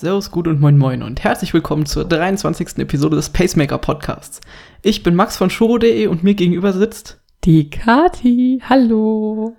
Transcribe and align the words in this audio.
Servus, 0.00 0.30
gut 0.30 0.48
und 0.48 0.58
moin 0.62 0.78
moin 0.78 1.02
und 1.02 1.22
herzlich 1.24 1.52
willkommen 1.52 1.84
zur 1.84 2.06
23. 2.06 2.78
Episode 2.78 3.16
des 3.16 3.28
Pacemaker 3.28 3.76
Podcasts. 3.76 4.40
Ich 4.80 5.02
bin 5.02 5.14
Max 5.14 5.36
von 5.36 5.50
Shuro.de 5.50 6.06
und 6.06 6.22
mir 6.22 6.32
gegenüber 6.32 6.72
sitzt 6.72 7.20
die 7.44 7.68
Kati. 7.68 8.62
Hallo. 8.66 9.54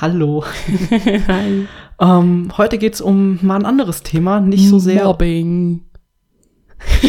Hallo. 0.00 0.44
Hi. 1.26 1.66
Ähm, 2.00 2.52
heute 2.56 2.78
geht's 2.78 3.00
um 3.00 3.40
mal 3.42 3.56
ein 3.56 3.66
anderes 3.66 4.04
Thema, 4.04 4.38
nicht 4.38 4.68
so 4.68 4.78
sehr. 4.78 5.02
Mobbing. 5.02 5.80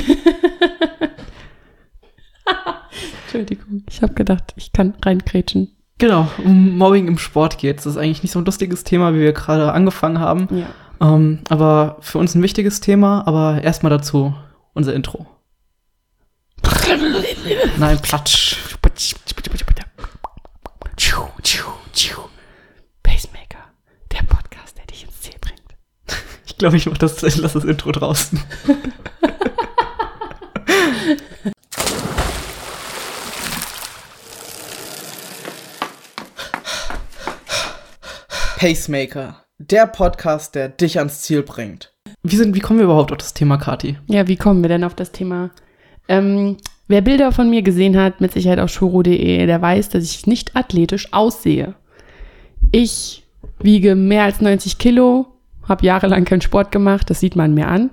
Entschuldigung, 3.26 3.84
ich 3.88 4.02
habe 4.02 4.16
gedacht, 4.16 4.55
ich 4.55 4.74
kann 4.74 4.96
reinkrätschen. 5.05 5.78
Genau, 6.00 6.28
um 6.44 6.76
Mobbing 6.80 7.08
im 7.08 7.20
Sport 7.20 7.60
geht's. 7.60 7.84
Das 7.84 7.94
ist 7.94 8.00
eigentlich 8.00 8.24
nicht 8.24 8.32
so 8.32 8.40
ein 8.40 8.46
lustiges 8.46 8.84
Thema, 8.84 9.14
wie 9.14 9.20
wir 9.20 9.34
gerade 9.34 9.74
angefangen 9.74 10.18
haben. 10.20 10.48
Ja. 10.50 10.66
Ähm, 11.04 11.39
aber 11.49 11.97
für 11.99 12.17
uns 12.17 12.33
ein 12.33 12.41
wichtiges 12.41 12.79
Thema, 12.79 13.27
aber 13.27 13.61
erstmal 13.61 13.89
dazu 13.89 14.33
unser 14.73 14.94
Intro. 14.94 15.27
Nein, 17.77 17.99
Platsch. 18.02 18.55
Pacemaker, 23.03 23.66
der 24.11 24.23
Podcast, 24.23 24.77
der 24.77 24.85
dich 24.85 25.03
ins 25.03 25.20
Ziel 25.20 25.35
bringt. 25.41 25.61
Ich 26.45 26.58
glaube, 26.58 26.77
ich 26.77 26.85
mach 26.85 26.97
das, 26.97 27.22
ich 27.22 27.35
lasse 27.35 27.59
das 27.59 27.66
Intro 27.66 27.91
draußen. 27.91 28.41
Pacemaker, 38.58 39.42
der 39.67 39.88
Podcast, 39.88 40.55
der 40.55 40.70
dich 40.70 40.98
ans 40.98 41.22
Ziel 41.22 41.44
bringt. 41.44 41.94
Wie, 42.23 42.35
sind, 42.35 42.55
wie 42.55 42.59
kommen 42.59 42.80
wir 42.80 42.85
überhaupt 42.85 43.12
auf 43.12 43.17
das 43.17 43.34
Thema, 43.34 43.58
Kati? 43.58 43.98
Ja, 44.08 44.27
wie 44.27 44.36
kommen 44.36 44.62
wir 44.62 44.70
denn 44.70 44.84
auf 44.84 44.95
das 44.95 45.12
Thema? 45.12 45.52
Ähm, 46.08 46.58
wer 46.88 47.02
Bilder 47.02 47.31
von 47.31 47.50
mir 47.50 47.61
gesehen 47.61 47.97
hat, 47.97 48.22
mit 48.22 48.34
Sicherheit 48.34 48.59
auf 48.59 48.69
shuro.de, 48.69 49.45
der 49.45 49.61
weiß, 49.61 49.89
dass 49.89 50.03
ich 50.03 50.28
nicht 50.28 50.56
athletisch 50.56 51.11
aussehe. 51.14 51.75
Ich 52.72 53.23
wiege 53.59 53.95
mehr 53.95 54.23
als 54.23 54.41
90 54.41 54.78
Kilo, 54.78 55.28
habe 55.67 55.86
jahrelang 55.86 56.25
keinen 56.25 56.41
Sport 56.41 56.72
gemacht, 56.72 57.09
das 57.09 57.19
sieht 57.19 57.36
man 57.36 57.53
mir 57.53 57.67
an. 57.67 57.91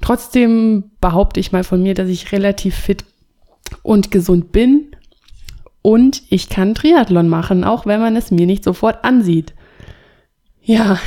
Trotzdem 0.00 0.90
behaupte 1.00 1.40
ich 1.40 1.52
mal 1.52 1.64
von 1.64 1.82
mir, 1.82 1.94
dass 1.94 2.08
ich 2.08 2.32
relativ 2.32 2.74
fit 2.74 3.04
und 3.82 4.10
gesund 4.10 4.52
bin. 4.52 4.88
Und 5.80 6.22
ich 6.28 6.48
kann 6.48 6.74
Triathlon 6.74 7.28
machen, 7.28 7.64
auch 7.64 7.86
wenn 7.86 8.00
man 8.00 8.16
es 8.16 8.30
mir 8.30 8.46
nicht 8.46 8.64
sofort 8.64 9.04
ansieht. 9.04 9.52
Ja, 10.62 10.98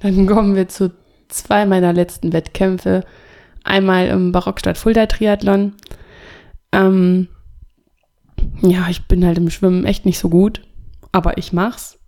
dann 0.00 0.26
kommen 0.26 0.54
wir 0.54 0.68
zu 0.68 0.92
zwei 1.28 1.64
meiner 1.66 1.92
letzten 1.92 2.32
Wettkämpfe. 2.32 3.04
Einmal 3.64 4.08
im 4.08 4.32
Barockstadt 4.32 4.78
Fulda 4.78 5.06
Triathlon. 5.06 5.74
Ähm, 6.72 7.28
ja, 8.62 8.86
ich 8.88 9.06
bin 9.06 9.24
halt 9.24 9.38
im 9.38 9.50
Schwimmen 9.50 9.84
echt 9.84 10.06
nicht 10.06 10.18
so 10.18 10.28
gut, 10.28 10.62
aber 11.12 11.38
ich 11.38 11.52
mach's. 11.52 11.98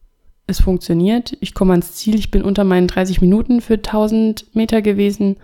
Es 0.47 0.61
funktioniert. 0.61 1.37
Ich 1.41 1.55
komme 1.55 1.73
ans 1.73 1.95
Ziel. 1.95 2.17
Ich 2.17 2.31
bin 2.31 2.43
unter 2.43 2.65
meinen 2.65 2.89
30 2.89 3.21
Minuten 3.21 3.61
für 3.61 3.75
1000 3.75 4.55
Meter 4.55 4.83
gewesen. 4.83 5.37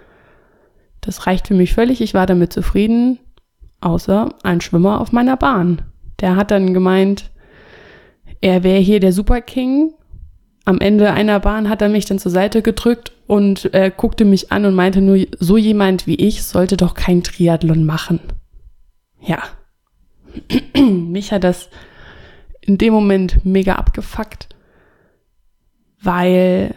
Das 1.01 1.27
reicht 1.27 1.47
für 1.49 1.55
mich 1.55 1.73
völlig. 1.73 2.01
Ich 2.01 2.15
war 2.15 2.27
damit 2.27 2.53
zufrieden. 2.53 3.19
Außer 3.81 4.35
ein 4.43 4.61
Schwimmer 4.61 5.01
auf 5.01 5.13
meiner 5.13 5.37
Bahn. 5.37 5.83
Der 6.21 6.35
hat 6.35 6.51
dann 6.51 6.75
gemeint, 6.75 7.31
er 8.41 8.65
wäre 8.65 8.81
hier 8.81 8.99
der 8.99 9.13
Super 9.13 9.41
King. 9.41 9.95
Am 10.69 10.81
Ende 10.81 11.15
einer 11.15 11.41
Bahn 11.41 11.71
hat 11.71 11.81
er 11.81 11.89
mich 11.89 12.05
dann 12.05 12.19
zur 12.19 12.31
Seite 12.31 12.61
gedrückt 12.61 13.13
und 13.27 13.73
äh, 13.73 13.91
guckte 13.97 14.27
mich 14.27 14.53
an 14.53 14.67
und 14.67 14.75
meinte 14.75 15.01
nur, 15.01 15.19
so 15.41 15.57
jemand 15.57 16.07
wie 16.07 16.17
ich 16.17 16.43
sollte 16.43 16.77
doch 16.77 16.93
kein 16.93 17.23
Triathlon 17.23 17.87
machen. 17.87 18.21
Ja. 19.23 19.45
mich 20.79 21.33
hat 21.33 21.45
das 21.45 21.71
in 22.61 22.77
dem 22.77 22.93
Moment 22.93 23.47
mega 23.47 23.77
abgefuckt, 23.77 24.51
weil, 26.03 26.75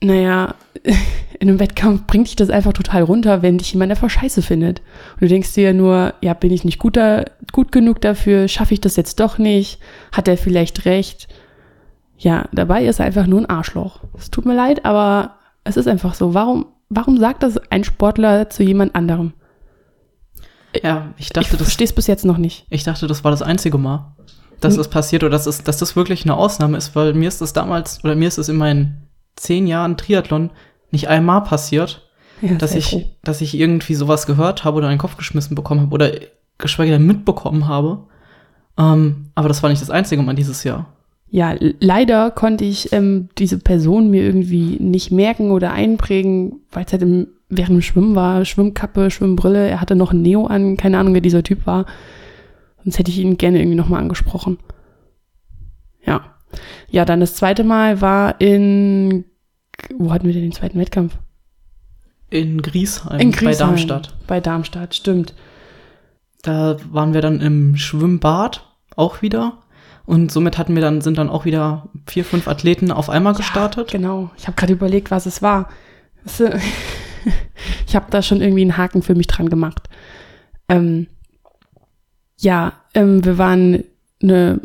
naja, 0.00 0.54
in 1.40 1.48
einem 1.48 1.58
Wettkampf 1.58 2.06
bringt 2.06 2.28
dich 2.28 2.36
das 2.36 2.50
einfach 2.50 2.72
total 2.72 3.02
runter, 3.02 3.42
wenn 3.42 3.58
dich 3.58 3.72
jemand 3.72 3.90
einfach 3.90 4.10
scheiße 4.10 4.42
findet. 4.42 4.78
Und 5.14 5.22
du 5.22 5.26
denkst 5.26 5.54
dir 5.54 5.74
nur, 5.74 6.14
ja, 6.20 6.34
bin 6.34 6.52
ich 6.52 6.62
nicht 6.62 6.78
gut, 6.78 6.96
da, 6.96 7.24
gut 7.50 7.72
genug 7.72 8.00
dafür? 8.00 8.46
Schaffe 8.46 8.74
ich 8.74 8.80
das 8.80 8.94
jetzt 8.94 9.18
doch 9.18 9.38
nicht? 9.38 9.80
Hat 10.12 10.28
er 10.28 10.36
vielleicht 10.36 10.84
recht? 10.84 11.26
Ja, 12.22 12.44
dabei 12.52 12.84
ist 12.84 13.00
er 13.00 13.06
einfach 13.06 13.26
nur 13.26 13.40
ein 13.40 13.46
Arschloch. 13.48 14.00
Es 14.18 14.30
tut 14.30 14.44
mir 14.44 14.54
leid, 14.54 14.84
aber 14.84 15.36
es 15.64 15.76
ist 15.78 15.88
einfach 15.88 16.12
so. 16.14 16.34
Warum, 16.34 16.66
warum 16.90 17.16
sagt 17.18 17.42
das 17.42 17.56
ein 17.70 17.82
Sportler 17.82 18.50
zu 18.50 18.62
jemand 18.62 18.94
anderem? 18.94 19.32
Ja, 20.82 21.12
ich 21.16 21.30
dachte, 21.30 21.48
ich 21.56 21.56
verstehe 21.62 21.86
es 21.86 21.94
bis 21.94 22.06
jetzt 22.06 22.24
noch 22.26 22.36
nicht. 22.36 22.66
Ich 22.70 22.84
dachte, 22.84 23.06
das 23.06 23.24
war 23.24 23.30
das 23.30 23.42
einzige 23.42 23.78
Mal, 23.78 24.14
dass 24.60 24.74
Hm. 24.74 24.78
das 24.78 24.88
passiert 24.90 25.24
oder 25.24 25.30
dass, 25.30 25.46
es, 25.46 25.62
dass 25.64 25.78
das 25.78 25.96
wirklich 25.96 26.24
eine 26.24 26.36
Ausnahme 26.36 26.76
ist, 26.76 26.94
weil 26.94 27.14
mir 27.14 27.26
ist 27.28 27.40
das 27.40 27.52
damals, 27.54 28.04
oder 28.04 28.14
mir 28.14 28.28
ist 28.28 28.38
es 28.38 28.48
in 28.50 28.56
meinen 28.56 29.08
zehn 29.36 29.66
Jahren 29.66 29.96
Triathlon 29.96 30.50
nicht 30.90 31.08
einmal 31.08 31.42
passiert, 31.42 32.08
Ja, 32.42 32.54
dass 32.54 32.74
ich, 32.74 32.90
froh. 32.90 33.04
dass 33.24 33.40
ich 33.40 33.56
irgendwie 33.58 33.94
sowas 33.94 34.26
gehört 34.26 34.64
habe 34.64 34.76
oder 34.76 34.88
in 34.88 34.92
den 34.94 34.98
Kopf 35.00 35.16
geschmissen 35.16 35.54
bekommen 35.54 35.80
habe 35.80 35.94
oder 35.94 36.12
geschweige 36.58 36.92
denn 36.92 37.06
mitbekommen 37.06 37.66
habe. 37.66 38.04
Ähm, 38.78 39.30
aber 39.34 39.48
das 39.48 39.62
war 39.62 39.70
nicht 39.70 39.82
das 39.82 39.90
einzige 39.90 40.22
Mal 40.22 40.34
dieses 40.34 40.62
Jahr. 40.64 40.86
Ja, 41.32 41.54
leider 41.78 42.32
konnte 42.32 42.64
ich 42.64 42.92
ähm, 42.92 43.28
diese 43.38 43.58
Person 43.58 44.10
mir 44.10 44.24
irgendwie 44.24 44.76
nicht 44.80 45.12
merken 45.12 45.52
oder 45.52 45.72
einprägen, 45.72 46.60
weil 46.72 46.84
es 46.84 46.92
halt 46.92 47.02
im, 47.02 47.28
während 47.48 47.76
dem 47.76 47.82
Schwimmen 47.82 48.16
war. 48.16 48.44
Schwimmkappe, 48.44 49.10
Schwimmbrille. 49.12 49.68
Er 49.68 49.80
hatte 49.80 49.94
noch 49.94 50.12
ein 50.12 50.22
Neo 50.22 50.46
an. 50.46 50.76
Keine 50.76 50.98
Ahnung, 50.98 51.14
wer 51.14 51.20
dieser 51.20 51.44
Typ 51.44 51.66
war. 51.66 51.86
Sonst 52.82 52.98
hätte 52.98 53.12
ich 53.12 53.18
ihn 53.18 53.38
gerne 53.38 53.60
irgendwie 53.60 53.76
nochmal 53.76 54.00
angesprochen. 54.00 54.58
Ja. 56.04 56.34
Ja, 56.90 57.04
dann 57.04 57.20
das 57.20 57.36
zweite 57.36 57.62
Mal 57.62 58.00
war 58.00 58.40
in. 58.40 59.24
Wo 59.96 60.10
hatten 60.12 60.26
wir 60.26 60.32
denn 60.32 60.42
den 60.42 60.52
zweiten 60.52 60.78
Wettkampf? 60.80 61.16
In 62.28 62.60
Griesheim, 62.60 63.20
In 63.20 63.30
bei 63.30 63.36
Griesheim. 63.36 63.68
Darmstadt. 63.68 64.14
Bei 64.26 64.40
Darmstadt, 64.40 64.94
stimmt. 64.94 65.34
Da 66.42 66.76
waren 66.90 67.14
wir 67.14 67.20
dann 67.20 67.40
im 67.40 67.76
Schwimmbad 67.76 68.66
auch 68.96 69.22
wieder. 69.22 69.58
Und 70.10 70.32
somit 70.32 70.58
hatten 70.58 70.74
wir 70.74 70.82
dann, 70.82 71.02
sind 71.02 71.18
dann 71.18 71.28
auch 71.28 71.44
wieder 71.44 71.88
vier, 72.08 72.24
fünf 72.24 72.48
Athleten 72.48 72.90
auf 72.90 73.08
einmal 73.08 73.32
gestartet. 73.32 73.92
Ja, 73.92 73.98
genau. 73.98 74.30
Ich 74.36 74.48
habe 74.48 74.56
gerade 74.56 74.72
überlegt, 74.72 75.12
was 75.12 75.24
es 75.24 75.40
war. 75.40 75.68
Ich 77.86 77.94
habe 77.94 78.06
da 78.10 78.22
schon 78.22 78.40
irgendwie 78.40 78.62
einen 78.62 78.78
Haken 78.78 79.02
für 79.02 79.14
mich 79.14 79.26
dran 79.26 79.50
gemacht. 79.50 79.90
Ähm, 80.70 81.06
ja, 82.38 82.72
ähm, 82.94 83.22
wir 83.24 83.36
waren 83.36 83.84
eine 84.22 84.62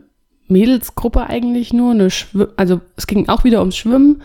Mädelsgruppe 0.47 1.27
eigentlich 1.27 1.73
nur, 1.73 1.91
eine 1.91 2.09
Schw 2.09 2.45
also 2.55 2.79
es 2.95 3.05
ging 3.05 3.27
auch 3.27 3.43
wieder 3.43 3.59
ums 3.59 3.75
Schwimmen. 3.75 4.21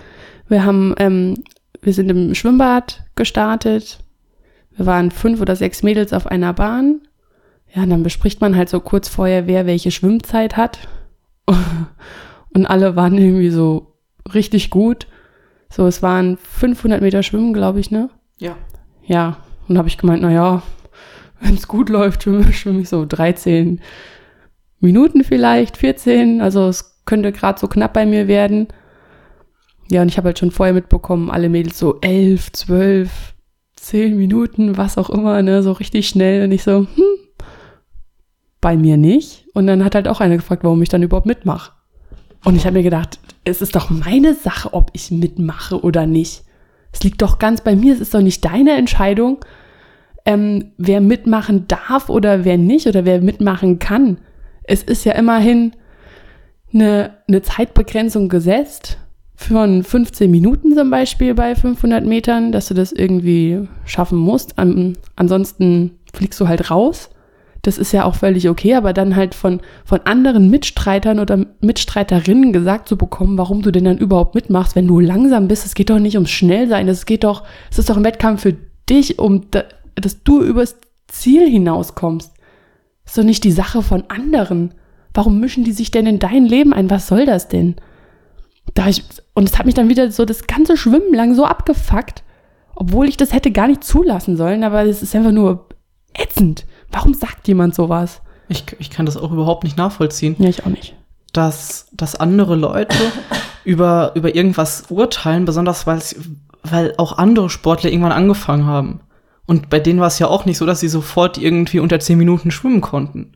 Wir 0.48 0.64
haben, 0.64 0.94
ähm, 0.98 1.42
wir 1.82 1.92
sind 1.92 2.08
im 2.08 2.37
Schwimmbad 2.37 3.02
gestartet. 3.16 3.98
Wir 4.76 4.87
waren 4.87 5.10
fünf 5.10 5.41
oder 5.41 5.56
sechs 5.56 5.82
Mädels 5.82 6.12
auf 6.12 6.28
einer 6.28 6.52
Bahn. 6.52 7.00
Ja, 7.75 7.82
und 7.82 7.91
dann 7.91 8.04
bespricht 8.04 8.41
man 8.41 8.56
halt 8.56 8.69
so 8.69 8.78
kurz 8.78 9.08
vorher, 9.08 9.48
wer 9.48 9.66
welche 9.66 9.91
Schwimmzeit 9.91 10.56
hat. 10.56 10.78
Und 12.53 12.66
alle 12.66 12.97
waren 12.97 13.16
irgendwie 13.16 13.50
so 13.50 13.94
richtig 14.34 14.71
gut. 14.71 15.06
So, 15.71 15.87
es 15.87 16.03
waren 16.03 16.37
500 16.37 17.00
Meter 17.00 17.22
Schwimmen, 17.22 17.53
glaube 17.53 17.81
ich, 17.81 17.91
ne? 17.91 18.11
Ja. 18.38 18.56
Ja, 19.06 19.38
und 19.69 19.78
habe 19.78 19.88
ich 19.88 19.99
gemeint, 19.99 20.22
na 20.22 20.33
ja, 20.33 20.62
wenn 21.41 21.55
es 21.55 21.69
gut 21.69 21.88
läuft, 21.88 22.22
schwimme, 22.25 22.53
schwimme 22.53 22.81
ich 22.81 22.88
so 22.88 23.06
13 23.06 23.81
Minuten 24.81 25.25
vielleicht, 25.25 25.77
14. 25.77 26.41
Also 26.41 26.69
es 26.69 27.03
könnte 27.05 27.33
gerade 27.33 27.59
so 27.59 27.69
knapp 27.69 27.93
bei 27.93 28.06
mir 28.06 28.28
werden. 28.28 28.69
Ja, 29.91 30.03
und 30.03 30.09
ich 30.09 30.17
habe 30.17 30.27
halt 30.27 30.38
schon 30.38 30.53
vorher 30.53 30.75
mitbekommen, 30.75 31.31
alle 31.31 31.49
Mädels 31.49 31.78
so 31.78 31.99
11, 32.00 32.53
12, 32.53 33.34
10 33.76 34.17
Minuten, 34.17 34.76
was 34.76 34.99
auch 34.99 35.11
immer, 35.11 35.43
ne, 35.43 35.62
so 35.62 35.73
richtig 35.73 36.08
schnell. 36.08 36.44
Und 36.44 36.53
ich 36.53 36.62
so, 36.62 36.81
hm, 36.81 37.05
bei 38.60 38.76
mir 38.76 38.96
nicht. 38.96 39.46
Und 39.54 39.66
dann 39.66 39.84
hat 39.84 39.94
halt 39.94 40.08
auch 40.08 40.20
einer 40.20 40.36
gefragt, 40.36 40.64
warum 40.64 40.82
ich 40.82 40.88
dann 40.88 41.02
überhaupt 41.02 41.26
mitmache. 41.26 41.72
Und 42.44 42.56
ich 42.56 42.64
habe 42.64 42.78
mir 42.78 42.82
gedacht, 42.82 43.18
es 43.44 43.62
ist 43.62 43.76
doch 43.76 43.90
meine 43.90 44.34
Sache, 44.34 44.72
ob 44.72 44.90
ich 44.92 45.10
mitmache 45.10 45.82
oder 45.82 46.06
nicht. 46.06 46.44
Es 46.92 47.02
liegt 47.02 47.22
doch 47.22 47.38
ganz 47.38 47.60
bei 47.60 47.76
mir, 47.76 47.92
es 47.92 48.00
ist 48.00 48.14
doch 48.14 48.22
nicht 48.22 48.44
deine 48.44 48.72
Entscheidung, 48.72 49.44
ähm, 50.24 50.72
wer 50.76 51.00
mitmachen 51.00 51.68
darf 51.68 52.08
oder 52.08 52.44
wer 52.44 52.58
nicht 52.58 52.86
oder 52.86 53.04
wer 53.04 53.20
mitmachen 53.20 53.78
kann. 53.78 54.18
Es 54.64 54.82
ist 54.82 55.04
ja 55.04 55.12
immerhin 55.12 55.72
eine, 56.72 57.18
eine 57.28 57.42
Zeitbegrenzung 57.42 58.28
gesetzt 58.28 58.98
von 59.34 59.82
15 59.82 60.30
Minuten 60.30 60.74
zum 60.74 60.90
Beispiel 60.90 61.34
bei 61.34 61.54
500 61.54 62.04
Metern, 62.04 62.52
dass 62.52 62.68
du 62.68 62.74
das 62.74 62.92
irgendwie 62.92 63.66
schaffen 63.84 64.18
musst. 64.18 64.58
An, 64.58 64.98
ansonsten 65.16 65.98
fliegst 66.12 66.38
du 66.40 66.48
halt 66.48 66.70
raus. 66.70 67.10
Das 67.62 67.76
ist 67.76 67.92
ja 67.92 68.04
auch 68.04 68.14
völlig 68.14 68.48
okay, 68.48 68.74
aber 68.74 68.92
dann 68.92 69.16
halt 69.16 69.34
von, 69.34 69.60
von 69.84 70.00
anderen 70.02 70.50
Mitstreitern 70.50 71.18
oder 71.18 71.44
Mitstreiterinnen 71.60 72.52
gesagt 72.52 72.88
zu 72.88 72.96
bekommen, 72.96 73.36
warum 73.36 73.62
du 73.62 73.70
denn 73.70 73.84
dann 73.84 73.98
überhaupt 73.98 74.34
mitmachst, 74.34 74.76
wenn 74.76 74.86
du 74.86 75.00
langsam 75.00 75.48
bist, 75.48 75.66
es 75.66 75.74
geht 75.74 75.90
doch 75.90 75.98
nicht 75.98 76.16
ums 76.16 76.30
Schnellsein, 76.30 76.88
es 76.88 77.06
geht 77.06 77.24
doch, 77.24 77.44
es 77.70 77.78
ist 77.78 77.90
doch 77.90 77.96
ein 77.96 78.04
Wettkampf 78.04 78.42
für 78.42 78.56
dich, 78.88 79.18
um 79.18 79.50
da, 79.50 79.64
dass 79.94 80.22
du 80.22 80.42
übers 80.42 80.76
Ziel 81.08 81.48
hinauskommst. 81.48 82.32
ist 83.04 83.18
doch 83.18 83.24
nicht 83.24 83.44
die 83.44 83.52
Sache 83.52 83.82
von 83.82 84.04
anderen. 84.08 84.74
Warum 85.12 85.40
mischen 85.40 85.64
die 85.64 85.72
sich 85.72 85.90
denn 85.90 86.06
in 86.06 86.18
dein 86.18 86.46
Leben 86.46 86.72
ein? 86.72 86.88
Was 86.88 87.08
soll 87.08 87.26
das 87.26 87.48
denn? 87.48 87.76
Da 88.74 88.88
ich, 88.88 89.04
und 89.34 89.48
es 89.48 89.58
hat 89.58 89.66
mich 89.66 89.74
dann 89.74 89.88
wieder 89.88 90.10
so 90.12 90.24
das 90.24 90.46
ganze 90.46 90.76
Schwimmen 90.76 91.12
lang 91.12 91.34
so 91.34 91.44
abgefuckt, 91.44 92.22
obwohl 92.74 93.08
ich 93.08 93.16
das 93.16 93.32
hätte 93.32 93.50
gar 93.50 93.66
nicht 93.66 93.84
zulassen 93.84 94.36
sollen, 94.36 94.64
aber 94.64 94.84
es 94.84 95.02
ist 95.02 95.14
einfach 95.14 95.32
nur 95.32 95.68
ätzend. 96.14 96.64
Warum 96.90 97.14
sagt 97.14 97.48
jemand 97.48 97.75
sowas? 97.75 98.22
Ich, 98.48 98.64
ich 98.78 98.90
kann 98.90 99.06
das 99.06 99.16
auch 99.16 99.31
überhaupt 99.32 99.64
nicht 99.64 99.76
nachvollziehen. 99.76 100.37
Ja, 100.38 100.48
ich 100.48 100.64
auch 100.64 100.70
nicht. 100.70 100.96
Dass, 101.32 101.87
dass 101.92 102.16
andere 102.16 102.56
Leute 102.56 102.96
über, 103.64 104.12
über 104.14 104.34
irgendwas 104.34 104.84
urteilen, 104.88 105.44
besonders 105.44 105.87
weil, 105.87 106.02
weil 106.64 106.94
auch 106.98 107.19
andere 107.19 107.48
Sportler 107.48 107.90
irgendwann 107.90 108.12
angefangen 108.12 108.66
haben. 108.66 109.00
Und 109.46 109.70
bei 109.70 109.81
denen 109.81 110.00
war 110.00 110.08
es 110.08 110.19
ja 110.19 110.28
auch 110.28 110.44
nicht 110.44 110.58
so, 110.58 110.66
dass 110.66 110.81
sie 110.81 110.88
sofort 110.88 111.38
irgendwie 111.38 111.81
unter 111.81 112.00
zehn 112.00 112.19
Minuten 112.19 112.50
schwimmen 112.50 112.81
konnten. 112.81 113.32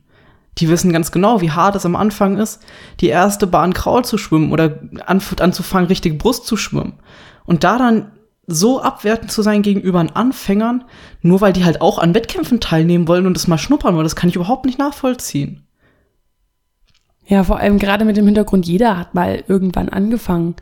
Die 0.57 0.69
wissen 0.69 0.93
ganz 0.93 1.11
genau, 1.11 1.41
wie 1.41 1.51
hart 1.51 1.75
es 1.75 1.85
am 1.85 1.97
Anfang 1.97 2.37
ist, 2.37 2.61
die 3.01 3.09
erste 3.09 3.47
Bahn 3.47 3.73
Kraul 3.73 4.05
zu 4.05 4.17
schwimmen 4.17 4.53
oder 4.53 4.79
anzufangen, 5.05 5.87
richtig 5.87 6.17
Brust 6.17 6.45
zu 6.45 6.55
schwimmen. 6.55 6.93
Und 7.45 7.65
da 7.65 7.77
dann 7.77 8.11
so 8.47 8.81
abwertend 8.81 9.31
zu 9.31 9.41
sein 9.41 9.61
gegenüber 9.61 9.99
an 9.99 10.11
Anfängern, 10.11 10.83
nur 11.21 11.41
weil 11.41 11.53
die 11.53 11.65
halt 11.65 11.81
auch 11.81 11.97
an 11.97 12.13
Wettkämpfen 12.13 12.59
teilnehmen 12.59 13.07
wollen 13.07 13.25
und 13.25 13.35
das 13.35 13.47
mal 13.47 13.57
schnuppern 13.57 13.95
wollen, 13.95 14.05
das 14.05 14.15
kann 14.15 14.29
ich 14.29 14.35
überhaupt 14.35 14.65
nicht 14.65 14.79
nachvollziehen. 14.79 15.65
Ja, 17.27 17.43
vor 17.43 17.57
allem 17.57 17.79
gerade 17.79 18.05
mit 18.05 18.17
dem 18.17 18.25
Hintergrund, 18.25 18.67
jeder 18.67 18.97
hat 18.97 19.15
mal 19.15 19.43
irgendwann 19.47 19.89
angefangen. 19.89 20.55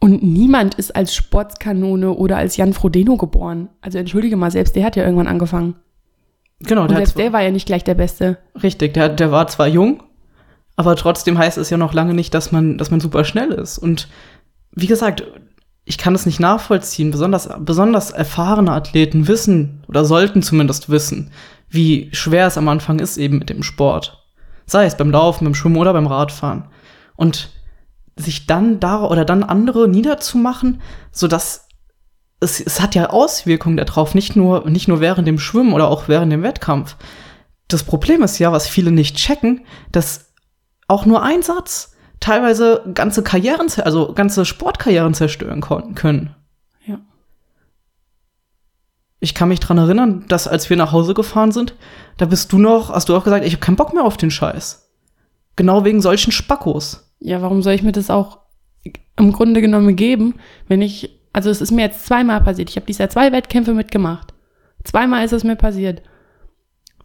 Und 0.00 0.22
niemand 0.22 0.76
ist 0.76 0.94
als 0.94 1.12
Sportskanone 1.14 2.12
oder 2.12 2.36
als 2.36 2.56
Jan 2.56 2.72
Frodeno 2.72 3.16
geboren. 3.16 3.68
Also 3.80 3.98
entschuldige 3.98 4.36
mal, 4.36 4.52
selbst 4.52 4.76
der 4.76 4.84
hat 4.84 4.94
ja 4.94 5.02
irgendwann 5.02 5.26
angefangen. 5.26 5.74
Genau, 6.60 6.82
Und 6.82 6.90
der, 6.92 6.98
selbst 6.98 7.18
der 7.18 7.32
war 7.32 7.42
ja 7.42 7.50
nicht 7.50 7.66
gleich 7.66 7.82
der 7.82 7.94
Beste. 7.94 8.38
richtig, 8.62 8.94
der, 8.94 9.08
der 9.08 9.32
war 9.32 9.48
zwar 9.48 9.66
jung, 9.66 10.02
aber 10.76 10.94
trotzdem 10.94 11.38
heißt 11.38 11.58
es 11.58 11.70
ja 11.70 11.76
noch 11.76 11.92
lange 11.92 12.14
nicht, 12.14 12.34
dass 12.34 12.52
man, 12.52 12.78
dass 12.78 12.90
man 12.92 13.00
super 13.00 13.24
schnell 13.24 13.50
ist. 13.50 13.78
Und 13.78 14.08
wie 14.72 14.86
gesagt, 14.86 15.24
ich 15.88 15.96
kann 15.96 16.14
es 16.14 16.26
nicht 16.26 16.38
nachvollziehen. 16.38 17.10
Besonders, 17.10 17.48
besonders 17.60 18.10
erfahrene 18.10 18.72
Athleten 18.72 19.26
wissen 19.26 19.82
oder 19.88 20.04
sollten 20.04 20.42
zumindest 20.42 20.90
wissen, 20.90 21.30
wie 21.70 22.10
schwer 22.12 22.46
es 22.46 22.58
am 22.58 22.68
Anfang 22.68 22.98
ist 22.98 23.16
eben 23.16 23.38
mit 23.38 23.48
dem 23.48 23.62
Sport. 23.62 24.22
Sei 24.66 24.84
es 24.84 24.98
beim 24.98 25.10
Laufen, 25.10 25.44
beim 25.44 25.54
Schwimmen 25.54 25.78
oder 25.78 25.94
beim 25.94 26.06
Radfahren. 26.06 26.68
Und 27.16 27.48
sich 28.16 28.46
dann 28.46 28.80
da 28.80 29.02
oder 29.02 29.24
dann 29.24 29.42
andere 29.42 29.88
niederzumachen, 29.88 30.82
so 31.10 31.26
dass 31.26 31.68
es, 32.40 32.60
es 32.60 32.80
hat 32.80 32.94
ja 32.94 33.08
Auswirkungen 33.08 33.78
darauf, 33.78 34.14
nicht 34.14 34.36
nur, 34.36 34.68
nicht 34.68 34.88
nur 34.88 35.00
während 35.00 35.26
dem 35.26 35.38
Schwimmen 35.38 35.72
oder 35.72 35.88
auch 35.88 36.06
während 36.06 36.30
dem 36.30 36.42
Wettkampf. 36.42 36.96
Das 37.66 37.82
Problem 37.82 38.22
ist 38.22 38.38
ja, 38.38 38.52
was 38.52 38.68
viele 38.68 38.90
nicht 38.90 39.16
checken, 39.16 39.64
dass 39.90 40.34
auch 40.86 41.06
nur 41.06 41.22
ein 41.22 41.42
Satz 41.42 41.96
teilweise 42.20 42.82
ganze 42.94 43.22
Karrieren, 43.22 43.68
also 43.84 44.12
ganze 44.12 44.44
Sportkarrieren 44.44 45.14
zerstören 45.14 45.60
konnten 45.60 45.94
können. 45.94 46.34
Ja. 46.86 46.98
Ich 49.20 49.34
kann 49.34 49.48
mich 49.48 49.60
dran 49.60 49.78
erinnern, 49.78 50.24
dass 50.28 50.48
als 50.48 50.70
wir 50.70 50.76
nach 50.76 50.92
Hause 50.92 51.14
gefahren 51.14 51.52
sind, 51.52 51.74
da 52.16 52.26
bist 52.26 52.52
du 52.52 52.58
noch, 52.58 52.90
hast 52.90 53.08
du 53.08 53.16
auch 53.16 53.24
gesagt, 53.24 53.44
ich 53.44 53.52
habe 53.52 53.64
keinen 53.64 53.76
Bock 53.76 53.94
mehr 53.94 54.04
auf 54.04 54.16
den 54.16 54.30
Scheiß. 54.30 54.90
Genau 55.56 55.84
wegen 55.84 56.00
solchen 56.00 56.32
Spackos. 56.32 57.12
Ja, 57.20 57.42
warum 57.42 57.62
soll 57.62 57.74
ich 57.74 57.82
mir 57.82 57.92
das 57.92 58.10
auch 58.10 58.38
im 59.16 59.32
Grunde 59.32 59.60
genommen 59.60 59.96
geben, 59.96 60.36
wenn 60.68 60.82
ich, 60.82 61.20
also 61.32 61.50
es 61.50 61.60
ist 61.60 61.72
mir 61.72 61.82
jetzt 61.82 62.06
zweimal 62.06 62.40
passiert. 62.40 62.70
Ich 62.70 62.76
habe 62.76 62.86
dieses 62.86 62.98
Jahr 62.98 63.10
zwei 63.10 63.32
Wettkämpfe 63.32 63.74
mitgemacht. 63.74 64.34
Zweimal 64.84 65.24
ist 65.24 65.32
es 65.32 65.44
mir 65.44 65.56
passiert. 65.56 66.02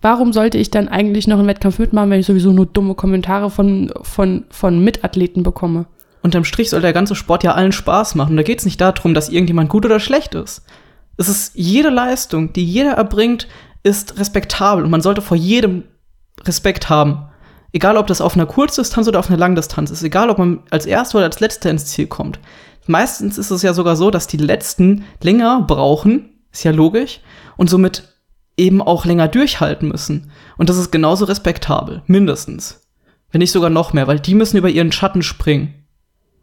Warum 0.03 0.33
sollte 0.33 0.57
ich 0.57 0.69
dann 0.69 0.89
eigentlich 0.89 1.27
noch 1.27 1.39
einen 1.39 1.47
Wettkampf 1.47 1.79
mitmachen, 1.79 2.09
wenn 2.09 2.19
ich 2.19 2.25
sowieso 2.25 2.51
nur 2.51 2.65
dumme 2.65 2.93
Kommentare 2.93 3.49
von, 3.49 3.89
von, 4.01 4.43
von 4.49 4.83
Mitathleten 4.83 5.43
bekomme? 5.43 5.85
Unterm 6.21 6.43
Strich 6.43 6.69
soll 6.69 6.81
der 6.81 6.91
ganze 6.91 7.15
Sport 7.15 7.45
ja 7.45 7.53
allen 7.53 7.71
Spaß 7.71 8.15
machen. 8.15 8.35
Da 8.35 8.43
geht 8.43 8.59
es 8.59 8.65
nicht 8.65 8.81
darum, 8.81 9.13
dass 9.13 9.29
irgendjemand 9.29 9.69
gut 9.69 9.85
oder 9.85 10.01
schlecht 10.01 10.35
ist. 10.35 10.65
Es 11.15 11.29
ist 11.29 11.55
jede 11.55 11.89
Leistung, 11.89 12.51
die 12.51 12.65
jeder 12.65 12.91
erbringt, 12.91 13.47
ist 13.83 14.19
respektabel 14.19 14.83
und 14.83 14.91
man 14.91 14.99
sollte 14.99 15.21
vor 15.21 15.37
jedem 15.37 15.83
Respekt 16.45 16.89
haben. 16.89 17.29
Egal, 17.71 17.95
ob 17.95 18.07
das 18.07 18.19
auf 18.19 18.35
einer 18.35 18.45
Kurzdistanz 18.45 19.07
oder 19.07 19.19
auf 19.19 19.29
einer 19.29 19.39
Langdistanz 19.39 19.89
ist, 19.89 20.03
egal, 20.03 20.29
ob 20.29 20.37
man 20.37 20.63
als 20.69 20.85
Erster 20.85 21.19
oder 21.19 21.27
als 21.27 21.39
Letzter 21.39 21.71
ins 21.71 21.85
Ziel 21.85 22.07
kommt. 22.07 22.41
Meistens 22.87 23.37
ist 23.37 23.51
es 23.51 23.61
ja 23.61 23.73
sogar 23.73 23.95
so, 23.95 24.11
dass 24.11 24.27
die 24.27 24.35
Letzten 24.35 25.05
länger 25.21 25.61
brauchen, 25.61 26.29
ist 26.51 26.65
ja 26.65 26.71
logisch, 26.71 27.21
und 27.55 27.69
somit 27.69 28.12
eben 28.57 28.81
auch 28.81 29.05
länger 29.05 29.27
durchhalten 29.27 29.87
müssen. 29.89 30.31
Und 30.57 30.69
das 30.69 30.77
ist 30.77 30.91
genauso 30.91 31.25
respektabel, 31.25 32.03
mindestens. 32.07 32.87
Wenn 33.31 33.39
nicht 33.39 33.51
sogar 33.51 33.69
noch 33.69 33.93
mehr, 33.93 34.07
weil 34.07 34.19
die 34.19 34.35
müssen 34.35 34.57
über 34.57 34.69
ihren 34.69 34.91
Schatten 34.91 35.23
springen. 35.23 35.73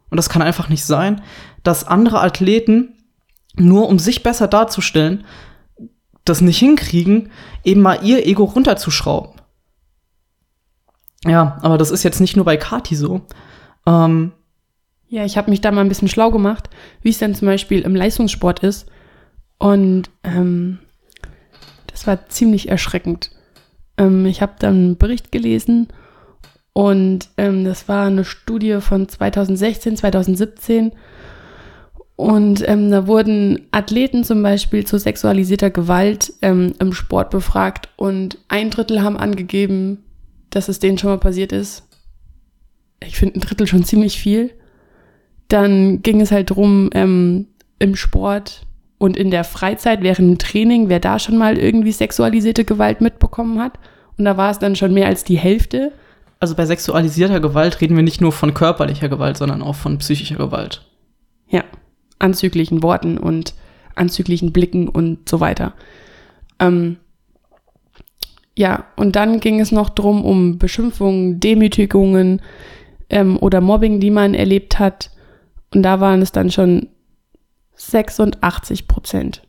Und 0.09 0.17
das 0.17 0.29
kann 0.29 0.41
einfach 0.41 0.67
nicht 0.67 0.83
sein, 0.83 1.21
dass 1.63 1.87
andere 1.87 2.21
Athleten, 2.21 2.97
nur 3.55 3.87
um 3.87 3.97
sich 3.97 4.23
besser 4.23 4.47
darzustellen, 4.47 5.25
das 6.25 6.41
nicht 6.41 6.59
hinkriegen, 6.59 7.31
eben 7.63 7.81
mal 7.81 8.03
ihr 8.03 8.25
Ego 8.27 8.43
runterzuschrauben. 8.43 9.39
Ja, 11.25 11.59
aber 11.61 11.77
das 11.77 11.91
ist 11.91 12.03
jetzt 12.03 12.19
nicht 12.19 12.35
nur 12.35 12.45
bei 12.45 12.57
Kati 12.57 12.95
so. 12.95 13.21
Ähm, 13.85 14.33
Ja, 15.07 15.25
ich 15.25 15.37
habe 15.37 15.49
mich 15.49 15.61
da 15.61 15.71
mal 15.71 15.81
ein 15.81 15.89
bisschen 15.89 16.07
schlau 16.07 16.31
gemacht, 16.31 16.69
wie 17.01 17.09
es 17.09 17.17
denn 17.17 17.35
zum 17.35 17.47
Beispiel 17.47 17.81
im 17.81 17.95
Leistungssport 17.95 18.59
ist. 18.63 18.87
Und 19.57 20.09
ähm, 20.23 20.79
das 22.01 22.07
war 22.07 22.29
ziemlich 22.29 22.67
erschreckend. 22.67 23.29
Ähm, 23.95 24.25
ich 24.25 24.41
habe 24.41 24.53
dann 24.57 24.73
einen 24.73 24.97
Bericht 24.97 25.31
gelesen 25.31 25.89
und 26.73 27.29
ähm, 27.37 27.63
das 27.63 27.87
war 27.87 28.07
eine 28.07 28.25
Studie 28.25 28.79
von 28.81 29.07
2016, 29.07 29.97
2017. 29.97 30.93
Und 32.15 32.67
ähm, 32.67 32.89
da 32.89 33.05
wurden 33.05 33.67
Athleten 33.69 34.23
zum 34.23 34.41
Beispiel 34.41 34.83
zu 34.83 34.97
sexualisierter 34.97 35.69
Gewalt 35.69 36.33
ähm, 36.41 36.73
im 36.79 36.91
Sport 36.93 37.29
befragt 37.29 37.89
und 37.97 38.39
ein 38.47 38.71
Drittel 38.71 39.03
haben 39.03 39.17
angegeben, 39.17 40.03
dass 40.49 40.69
es 40.69 40.79
denen 40.79 40.97
schon 40.97 41.11
mal 41.11 41.19
passiert 41.19 41.51
ist. 41.51 41.87
Ich 43.03 43.15
finde 43.15 43.37
ein 43.37 43.41
Drittel 43.41 43.67
schon 43.67 43.83
ziemlich 43.83 44.19
viel. 44.19 44.51
Dann 45.49 46.01
ging 46.01 46.19
es 46.19 46.31
halt 46.31 46.49
drum, 46.49 46.89
ähm, 46.93 47.47
im 47.77 47.95
Sport 47.95 48.65
und 49.01 49.17
in 49.17 49.31
der 49.31 49.43
Freizeit, 49.43 50.03
während 50.03 50.29
dem 50.29 50.37
Training, 50.37 50.87
wer 50.87 50.99
da 50.99 51.17
schon 51.17 51.35
mal 51.35 51.57
irgendwie 51.57 51.91
sexualisierte 51.91 52.65
Gewalt 52.65 53.01
mitbekommen 53.01 53.59
hat. 53.59 53.79
Und 54.15 54.25
da 54.25 54.37
war 54.37 54.51
es 54.51 54.59
dann 54.59 54.75
schon 54.75 54.93
mehr 54.93 55.07
als 55.07 55.23
die 55.23 55.39
Hälfte. 55.39 55.91
also 56.39 56.53
bei 56.53 56.67
sexualisierter 56.67 57.39
Gewalt 57.39 57.81
reden 57.81 57.95
wir 57.95 58.03
nicht 58.03 58.21
nur 58.21 58.31
von 58.31 58.53
körperlicher 58.53 59.09
Gewalt, 59.09 59.37
sondern 59.37 59.63
auch 59.63 59.73
von 59.73 59.97
psychischer 59.97 60.35
Gewalt. 60.35 60.85
Ja, 61.49 61.63
anzüglichen 62.19 62.83
Worten 62.83 63.17
und 63.17 63.55
anzüglichen 63.95 64.53
Blicken 64.53 64.87
und 64.87 65.27
so 65.27 65.39
weiter. 65.39 65.73
Ähm, 66.59 66.97
ja, 68.55 68.85
und 68.97 69.15
dann 69.15 69.39
ging 69.39 69.59
es 69.59 69.71
noch 69.71 69.89
drum 69.89 70.23
um 70.23 70.59
Beschimpfungen, 70.59 71.39
Demütigungen 71.39 72.39
ähm, 73.09 73.39
oder 73.39 73.61
Mobbing, 73.61 73.99
die 73.99 74.11
man 74.11 74.35
erlebt 74.35 74.77
hat. 74.77 75.09
Und 75.73 75.81
da 75.81 75.99
waren 75.99 76.21
es 76.21 76.31
dann 76.31 76.51
schon 76.51 76.89
86 77.89 78.87
Prozent. 78.87 79.41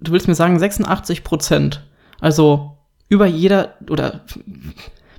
Du 0.00 0.12
willst 0.12 0.28
mir 0.28 0.34
sagen 0.34 0.58
86 0.58 1.24
Prozent. 1.24 1.84
Also 2.20 2.76
über 3.08 3.26
jeder 3.26 3.74
oder 3.90 4.20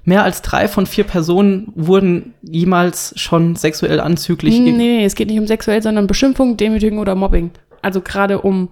mehr 0.05 0.23
als 0.23 0.41
drei 0.41 0.67
von 0.67 0.85
vier 0.85 1.03
Personen 1.03 1.71
wurden 1.75 2.33
jemals 2.41 3.13
schon 3.19 3.55
sexuell 3.55 3.99
anzüglich. 3.99 4.57
Nee, 4.59 4.71
geg- 4.71 4.77
nee, 4.77 5.05
es 5.05 5.15
geht 5.15 5.27
nicht 5.29 5.39
um 5.39 5.47
sexuell, 5.47 5.81
sondern 5.83 6.07
Beschimpfung, 6.07 6.57
Demütigung 6.57 6.99
oder 6.99 7.15
Mobbing. 7.15 7.51
Also 7.81 8.01
gerade 8.01 8.41
um 8.41 8.69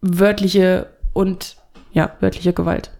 wörtliche 0.00 0.88
und 1.12 1.56
ja, 1.92 2.12
wörtliche 2.20 2.52
Gewalt. 2.52 2.90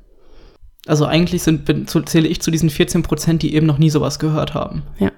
Also 0.87 1.04
eigentlich 1.06 1.42
sind, 1.42 1.68
zähle 2.09 2.28
ich 2.28 2.40
zu 2.40 2.50
diesen 2.50 2.71
14 2.71 3.02
Prozent, 3.02 3.42
die 3.42 3.54
eben 3.54 3.66
noch 3.66 3.78
nie 3.78 3.90
sowas 3.90 4.18
gehört 4.18 4.54
haben. 4.54 4.83
Ja. 4.99 5.11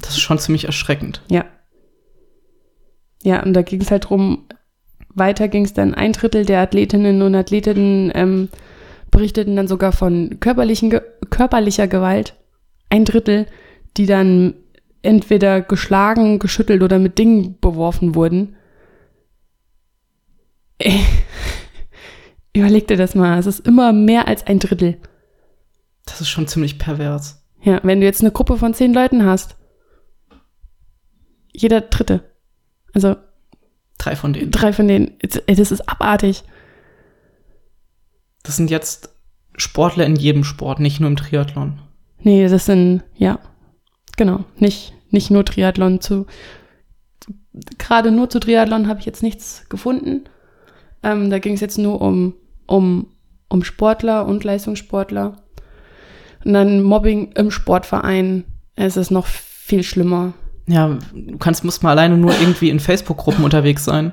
Das 0.00 0.10
ist 0.10 0.20
schon 0.20 0.38
ziemlich 0.38 0.64
erschreckend. 0.64 1.22
Ja. 1.30 1.44
Ja, 3.22 3.42
und 3.42 3.52
da 3.52 3.62
ging 3.62 3.80
es 3.80 3.90
halt 3.90 4.08
drum, 4.08 4.46
weiter 5.14 5.48
ging 5.48 5.64
es 5.64 5.74
dann, 5.74 5.94
ein 5.94 6.12
Drittel 6.12 6.44
der 6.46 6.60
Athletinnen 6.60 7.20
und 7.22 7.34
Athletinnen 7.34 8.10
ähm, 8.14 8.48
berichteten 9.10 9.56
dann 9.56 9.68
sogar 9.68 9.92
von 9.92 10.38
körperlichen, 10.40 10.90
Ge- 10.90 11.02
körperlicher 11.30 11.88
Gewalt. 11.88 12.36
Ein 12.88 13.04
Drittel, 13.04 13.46
die 13.96 14.06
dann 14.06 14.54
entweder 15.02 15.60
geschlagen, 15.60 16.38
geschüttelt 16.38 16.82
oder 16.82 16.98
mit 16.98 17.18
Dingen 17.18 17.56
beworfen 17.60 18.14
wurden. 18.14 18.56
Überleg 22.54 22.88
dir 22.88 22.96
das 22.96 23.14
mal. 23.14 23.38
Es 23.38 23.46
ist 23.46 23.66
immer 23.66 23.92
mehr 23.92 24.26
als 24.28 24.46
ein 24.46 24.58
Drittel. 24.58 24.96
Das 26.04 26.20
ist 26.20 26.28
schon 26.28 26.48
ziemlich 26.48 26.78
pervers. 26.78 27.44
Ja, 27.62 27.80
wenn 27.82 28.00
du 28.00 28.06
jetzt 28.06 28.22
eine 28.22 28.32
Gruppe 28.32 28.56
von 28.56 28.74
zehn 28.74 28.92
Leuten 28.94 29.24
hast, 29.24 29.56
jeder 31.52 31.80
Dritte. 31.82 32.29
Also 32.94 33.16
Drei 33.98 34.16
von 34.16 34.32
denen. 34.32 34.50
drei 34.50 34.72
von 34.72 34.88
denen. 34.88 35.18
Das 35.20 35.70
ist 35.70 35.88
abartig. 35.88 36.42
Das 38.42 38.56
sind 38.56 38.70
jetzt 38.70 39.10
Sportler 39.56 40.06
in 40.06 40.16
jedem 40.16 40.42
Sport, 40.44 40.80
nicht 40.80 41.00
nur 41.00 41.10
im 41.10 41.16
Triathlon. 41.16 41.80
Nee, 42.22 42.48
das 42.48 42.64
sind, 42.64 43.02
ja, 43.16 43.38
genau. 44.16 44.44
Nicht, 44.56 44.94
nicht 45.10 45.30
nur 45.30 45.44
Triathlon 45.44 46.00
zu. 46.00 46.26
Gerade 47.76 48.10
nur 48.10 48.30
zu 48.30 48.40
Triathlon 48.40 48.88
habe 48.88 49.00
ich 49.00 49.06
jetzt 49.06 49.22
nichts 49.22 49.66
gefunden. 49.68 50.24
Ähm, 51.02 51.28
da 51.28 51.38
ging 51.38 51.54
es 51.54 51.60
jetzt 51.60 51.76
nur 51.76 52.00
um, 52.00 52.34
um, 52.66 53.06
um 53.50 53.64
Sportler 53.64 54.24
und 54.26 54.44
Leistungssportler. 54.44 55.42
Und 56.44 56.52
dann 56.54 56.82
Mobbing 56.82 57.32
im 57.32 57.50
Sportverein. 57.50 58.44
Es 58.76 58.96
ist 58.96 59.10
noch 59.10 59.26
viel 59.26 59.82
schlimmer. 59.82 60.32
Ja, 60.70 60.98
du 61.12 61.38
kannst, 61.38 61.64
musst 61.64 61.82
mal 61.82 61.90
alleine 61.90 62.16
nur 62.16 62.32
irgendwie 62.32 62.70
in 62.70 62.78
Facebook-Gruppen 62.78 63.44
unterwegs 63.44 63.84
sein. 63.84 64.12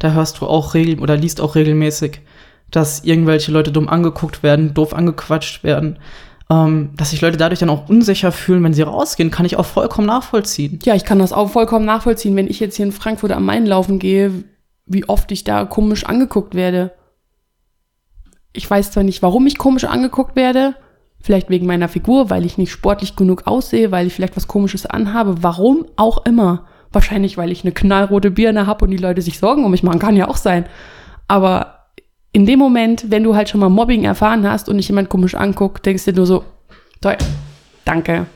Da 0.00 0.10
hörst 0.12 0.40
du 0.40 0.46
auch 0.46 0.74
regel 0.74 0.98
oder 0.98 1.16
liest 1.16 1.40
auch 1.40 1.54
regelmäßig, 1.54 2.22
dass 2.70 3.04
irgendwelche 3.04 3.52
Leute 3.52 3.70
dumm 3.70 3.88
angeguckt 3.88 4.42
werden, 4.42 4.74
doof 4.74 4.92
angequatscht 4.94 5.62
werden. 5.62 5.98
Ähm, 6.50 6.90
dass 6.96 7.10
sich 7.10 7.20
Leute 7.20 7.36
dadurch 7.36 7.60
dann 7.60 7.70
auch 7.70 7.88
unsicher 7.88 8.32
fühlen, 8.32 8.64
wenn 8.64 8.74
sie 8.74 8.82
rausgehen, 8.82 9.30
kann 9.30 9.46
ich 9.46 9.56
auch 9.56 9.66
vollkommen 9.66 10.08
nachvollziehen. 10.08 10.80
Ja, 10.84 10.96
ich 10.96 11.04
kann 11.04 11.20
das 11.20 11.32
auch 11.32 11.50
vollkommen 11.50 11.84
nachvollziehen, 11.84 12.34
wenn 12.34 12.48
ich 12.48 12.58
jetzt 12.58 12.74
hier 12.74 12.86
in 12.86 12.92
Frankfurt 12.92 13.30
am 13.30 13.44
Main 13.44 13.66
laufen 13.66 14.00
gehe, 14.00 14.42
wie 14.86 15.08
oft 15.08 15.30
ich 15.30 15.44
da 15.44 15.64
komisch 15.64 16.04
angeguckt 16.04 16.56
werde. 16.56 16.92
Ich 18.52 18.68
weiß 18.68 18.90
zwar 18.90 19.04
nicht, 19.04 19.22
warum 19.22 19.46
ich 19.46 19.58
komisch 19.58 19.84
angeguckt 19.84 20.34
werde, 20.34 20.74
vielleicht 21.20 21.50
wegen 21.50 21.66
meiner 21.66 21.88
Figur, 21.88 22.30
weil 22.30 22.44
ich 22.44 22.58
nicht 22.58 22.72
sportlich 22.72 23.16
genug 23.16 23.46
aussehe, 23.46 23.90
weil 23.90 24.06
ich 24.06 24.14
vielleicht 24.14 24.36
was 24.36 24.48
Komisches 24.48 24.86
anhabe, 24.86 25.42
warum 25.42 25.86
auch 25.96 26.24
immer. 26.24 26.66
Wahrscheinlich, 26.92 27.36
weil 27.36 27.52
ich 27.52 27.62
eine 27.62 27.72
knallrote 27.72 28.30
Birne 28.30 28.66
habe 28.66 28.84
und 28.84 28.90
die 28.90 28.96
Leute 28.96 29.22
sich 29.22 29.38
Sorgen 29.38 29.64
um 29.64 29.70
mich 29.70 29.82
machen, 29.82 30.00
kann 30.00 30.16
ja 30.16 30.28
auch 30.28 30.36
sein. 30.36 30.66
Aber 31.28 31.86
in 32.32 32.46
dem 32.46 32.58
Moment, 32.58 33.10
wenn 33.10 33.22
du 33.22 33.36
halt 33.36 33.48
schon 33.48 33.60
mal 33.60 33.68
Mobbing 33.68 34.04
erfahren 34.04 34.48
hast 34.48 34.68
und 34.68 34.76
dich 34.76 34.88
jemand 34.88 35.08
komisch 35.08 35.34
anguckt, 35.34 35.86
denkst 35.86 36.04
du 36.04 36.12
dir 36.12 36.16
nur 36.16 36.26
so, 36.26 36.44
toll, 37.00 37.16
danke. 37.84 38.26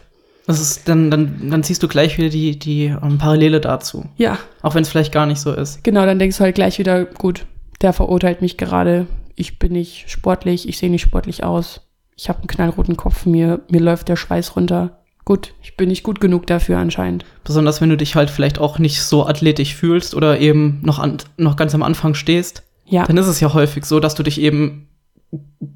Das 0.46 0.60
ist, 0.60 0.88
dann, 0.88 1.10
dann, 1.10 1.50
dann 1.50 1.62
ziehst 1.64 1.82
du 1.82 1.88
gleich 1.88 2.18
wieder 2.18 2.28
die, 2.28 2.58
die 2.58 2.84
ähm, 2.84 3.18
Parallele 3.18 3.60
dazu. 3.60 4.04
Ja, 4.16 4.38
Auch 4.62 4.74
wenn 4.74 4.82
es 4.82 4.90
vielleicht 4.90 5.12
gar 5.12 5.26
nicht 5.26 5.40
so 5.40 5.52
ist. 5.52 5.82
Genau, 5.84 6.04
dann 6.04 6.18
denkst 6.18 6.36
du 6.36 6.44
halt 6.44 6.54
gleich 6.54 6.78
wieder, 6.78 7.06
gut, 7.06 7.46
der 7.80 7.92
verurteilt 7.92 8.42
mich 8.42 8.58
gerade. 8.58 9.06
Ich 9.36 9.58
bin 9.58 9.72
nicht 9.72 10.10
sportlich, 10.10 10.68
ich 10.68 10.78
sehe 10.78 10.90
nicht 10.90 11.02
sportlich 11.02 11.44
aus. 11.44 11.83
Ich 12.16 12.28
habe 12.28 12.40
einen 12.40 12.48
knallroten 12.48 12.96
Kopf, 12.96 13.26
mir, 13.26 13.62
mir 13.70 13.80
läuft 13.80 14.08
der 14.08 14.16
Schweiß 14.16 14.56
runter. 14.56 14.98
Gut, 15.24 15.54
ich 15.62 15.76
bin 15.76 15.88
nicht 15.88 16.02
gut 16.02 16.20
genug 16.20 16.46
dafür 16.46 16.78
anscheinend. 16.78 17.24
Besonders 17.44 17.80
wenn 17.80 17.88
du 17.88 17.96
dich 17.96 18.14
halt 18.14 18.30
vielleicht 18.30 18.58
auch 18.58 18.78
nicht 18.78 19.02
so 19.02 19.26
athletisch 19.26 19.74
fühlst 19.74 20.14
oder 20.14 20.38
eben 20.38 20.80
noch, 20.82 20.98
an, 20.98 21.16
noch 21.38 21.56
ganz 21.56 21.74
am 21.74 21.82
Anfang 21.82 22.14
stehst. 22.14 22.62
Ja, 22.84 23.04
Dann 23.04 23.16
ist 23.16 23.26
es 23.26 23.40
ja 23.40 23.54
häufig 23.54 23.86
so, 23.86 24.00
dass 24.00 24.14
du 24.14 24.22
dich 24.22 24.38
eben 24.38 24.88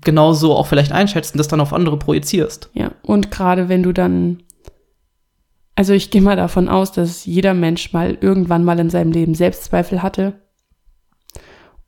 genauso 0.02 0.54
auch 0.54 0.66
vielleicht 0.66 0.92
einschätzt 0.92 1.35
und 1.35 1.38
das 1.38 1.49
dann 1.49 1.61
auf 1.61 1.73
andere 1.73 1.99
projizierst. 1.99 2.71
ja. 2.75 2.92
Und 3.02 3.30
gerade 3.30 3.68
wenn 3.68 3.83
du 3.83 3.92
dann, 3.92 4.42
also 5.75 5.95
ich 5.95 6.11
gehe 6.11 6.21
mal 6.23 6.37
davon 6.37 6.68
aus, 6.68 6.92
dass 6.92 7.25
jeder 7.25 7.54
Mensch 7.54 7.92
mal 7.92 8.18
irgendwann 8.21 8.64
mal 8.64 8.78
in 8.78 8.90
seinem 8.90 9.12
Leben 9.12 9.35
Selbstzweifel 9.35 10.02
hatte. 10.02 10.35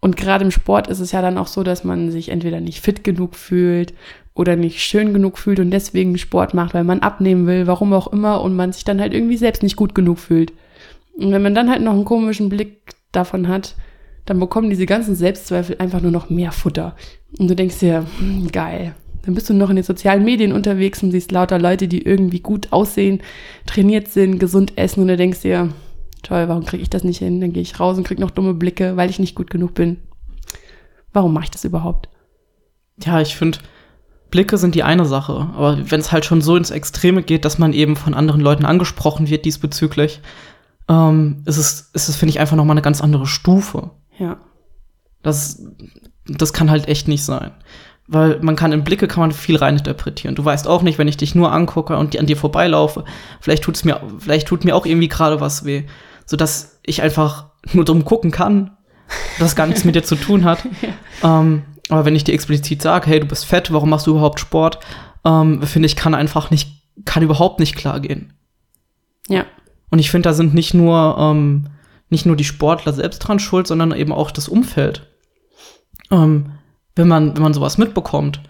Und 0.01 0.17
gerade 0.17 0.45
im 0.45 0.51
Sport 0.51 0.89
ist 0.89 1.01
es 1.01 1.13
ja 1.13 1.21
dann 1.21 1.37
auch 1.37 1.47
so, 1.47 1.63
dass 1.63 1.85
man 1.85 2.11
sich 2.11 2.31
entweder 2.31 2.61
nicht 2.61 2.81
fit 2.81 3.05
genug 3.05 3.37
fühlt 3.37 3.93
oder 4.41 4.57
nicht 4.57 4.81
schön 4.81 5.13
genug 5.13 5.37
fühlt 5.37 5.61
und 5.61 5.71
deswegen 5.71 6.17
Sport 6.17 6.55
macht, 6.55 6.73
weil 6.73 6.83
man 6.83 7.01
abnehmen 7.01 7.47
will, 7.47 7.67
warum 7.67 7.93
auch 7.93 8.11
immer, 8.11 8.41
und 8.41 8.57
man 8.57 8.73
sich 8.73 8.85
dann 8.85 8.99
halt 8.99 9.13
irgendwie 9.13 9.37
selbst 9.37 9.63
nicht 9.63 9.77
gut 9.77 9.95
genug 9.95 10.19
fühlt. 10.19 10.55
Und 11.19 11.31
wenn 11.31 11.43
man 11.43 11.55
dann 11.55 11.69
halt 11.69 11.83
noch 11.83 11.93
einen 11.93 12.07
komischen 12.07 12.49
Blick 12.49 12.95
davon 13.13 13.49
hat, 13.49 13.75
dann 14.25 14.41
bekommen 14.41 14.71
diese 14.71 14.87
ganzen 14.87 15.15
Selbstzweifel 15.15 15.77
einfach 15.79 16.01
nur 16.01 16.11
noch 16.11 16.31
mehr 16.31 16.53
Futter. 16.53 16.97
Und 17.39 17.49
du 17.49 17.55
denkst 17.55 17.81
dir, 17.81 18.07
hm, 18.19 18.51
geil. 18.51 18.95
Dann 19.27 19.35
bist 19.35 19.51
du 19.51 19.55
noch 19.55 19.69
in 19.69 19.77
den 19.77 19.85
sozialen 19.85 20.25
Medien 20.25 20.53
unterwegs 20.53 21.03
und 21.03 21.11
siehst 21.11 21.33
lauter 21.33 21.59
Leute, 21.59 21.87
die 21.87 22.03
irgendwie 22.03 22.41
gut 22.41 22.73
aussehen, 22.73 23.21
trainiert 23.67 24.09
sind, 24.09 24.39
gesund 24.39 24.79
essen 24.79 25.03
und 25.03 25.09
du 25.09 25.19
denkst 25.19 25.43
dir, 25.43 25.69
toll, 26.23 26.49
warum 26.49 26.65
kriege 26.65 26.83
ich 26.83 26.89
das 26.89 27.05
nicht 27.05 27.19
hin? 27.19 27.43
Dann 27.43 27.53
gehe 27.53 27.63
ich 27.63 27.79
raus 27.79 27.99
und 27.99 28.07
krieg 28.07 28.19
noch 28.19 28.31
dumme 28.31 28.55
Blicke, 28.55 28.97
weil 28.97 29.11
ich 29.11 29.19
nicht 29.19 29.35
gut 29.35 29.51
genug 29.51 29.75
bin. 29.75 29.99
Warum 31.13 31.35
mache 31.35 31.45
ich 31.45 31.51
das 31.51 31.65
überhaupt? 31.65 32.09
Ja, 33.05 33.21
ich 33.21 33.37
finde, 33.37 33.59
Blicke 34.31 34.59
sind 34.59 34.75
die 34.75 34.83
eine 34.83 35.05
Sache. 35.05 35.51
Aber 35.57 35.91
wenn 35.91 36.01
es 36.01 36.13
halt 36.13 36.25
schon 36.25 36.41
so 36.41 36.57
ins 36.57 36.71
Extreme 36.71 37.23
geht, 37.23 37.45
dass 37.45 37.59
man 37.59 37.73
eben 37.73 37.97
von 37.97 38.15
anderen 38.15 38.41
Leuten 38.41 38.65
angesprochen 38.65 39.29
wird 39.29 39.45
diesbezüglich, 39.45 40.21
ähm, 40.89 41.43
ist 41.47 41.57
es, 41.57 41.91
ist 41.93 42.09
es 42.09 42.17
finde 42.17 42.31
ich, 42.31 42.41
einfach 42.41 42.57
noch 42.57 42.65
mal 42.65 42.73
eine 42.73 42.83
ganz 42.83 43.01
andere 43.01 43.27
Stufe. 43.27 43.91
Ja. 44.19 44.39
Das, 45.23 45.63
das 46.27 46.53
kann 46.53 46.71
halt 46.71 46.89
echt 46.89 47.09
nicht 47.09 47.25
sein. 47.25 47.53
Weil 48.07 48.41
man 48.41 48.57
kann 48.57 48.73
in 48.73 48.83
Blicke 48.83 49.07
kann 49.07 49.21
man 49.21 49.33
viel 49.33 49.57
reininterpretieren. 49.57 50.35
Du 50.35 50.45
weißt 50.45 50.67
auch 50.67 50.83
nicht, 50.83 50.99
wenn 50.99 51.07
ich 51.07 51.17
dich 51.17 51.37
nur 51.37 51.53
angucke 51.53 51.97
und 51.97 52.19
an 52.19 52.27
dir 52.27 52.37
vorbeilaufe, 52.37 53.05
vielleicht 53.41 53.63
tut's 53.63 53.85
mir, 53.85 54.01
vielleicht 54.19 54.49
tut 54.49 54.65
mir 54.65 54.75
auch 54.75 54.85
irgendwie 54.85 55.09
gerade 55.09 55.41
was 55.41 55.65
weh. 55.65 55.85
Sodass 56.27 56.81
ich 56.85 57.03
einfach 57.03 57.47
nur 57.73 57.85
drum 57.85 58.05
gucken 58.05 58.33
kann, 58.33 58.77
dass 59.39 59.57
gar 59.57 59.67
nichts 59.67 59.85
mit 59.85 59.95
dir 59.95 60.03
zu 60.03 60.17
tun 60.17 60.45
hat. 60.45 60.67
ähm, 61.23 61.63
aber 61.91 62.05
wenn 62.05 62.17
ich 62.17 62.25
dir 62.25 62.35
explizit 62.35 62.83
sage, 62.83 63.07
hey, 63.09 63.21
du 63.21 63.27
bist 63.27 63.45
fett, 63.45 63.73
warum 63.73 63.91
machst 63.91 64.07
du 64.07 64.13
überhaupt 64.13 64.41
Sport? 64.41 64.79
Ähm, 65.25 65.63
finde 65.63 65.87
ich, 65.87 65.97
kann 65.97 66.15
einfach 66.15 66.51
nicht, 66.51 66.71
kann 67.05 67.23
überhaupt 67.23 67.61
nicht 67.61 67.77
klar 67.77 68.01
gehen. 68.01 68.33
Ja. 69.29 69.45
Und 69.91 69.99
ich 69.99 70.11
finde, 70.11 70.29
da 70.29 70.35
sind 70.35 70.55
nicht 70.55 70.73
nur, 70.73 71.17
ähm, 71.19 71.67
nicht 72.09 72.27
nur 72.27 72.37
die 72.37 72.45
Sportler 72.45 72.93
selbst 72.93 73.19
dran 73.21 73.39
schuld, 73.39 73.67
sondern 73.67 73.93
eben 73.93 74.13
auch 74.13 74.31
das 74.31 74.49
Umfeld. 74.49 75.09
Ähm, 76.11 76.53
wenn 76.97 77.09
man, 77.09 77.35
wenn 77.35 77.43
man 77.43 77.55
sowas 77.55 77.79
mitbekommt, 77.79 78.41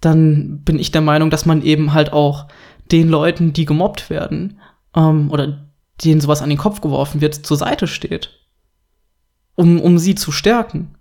dann 0.00 0.62
bin 0.64 0.78
ich 0.78 0.90
der 0.90 1.00
Meinung, 1.00 1.30
dass 1.30 1.46
man 1.46 1.62
eben 1.62 1.92
halt 1.92 2.12
auch 2.12 2.48
den 2.90 3.08
Leuten, 3.08 3.52
die 3.52 3.64
gemobbt 3.64 4.10
werden, 4.10 4.60
ähm, 4.94 5.30
oder 5.30 5.66
denen 6.02 6.20
sowas 6.20 6.42
an 6.42 6.48
den 6.48 6.58
Kopf 6.58 6.80
geworfen 6.80 7.20
wird, 7.20 7.34
zur 7.34 7.56
Seite 7.56 7.86
steht. 7.86 8.30
Um, 9.54 9.80
um 9.80 9.98
sie 9.98 10.14
zu 10.14 10.32
stärken. 10.32 10.94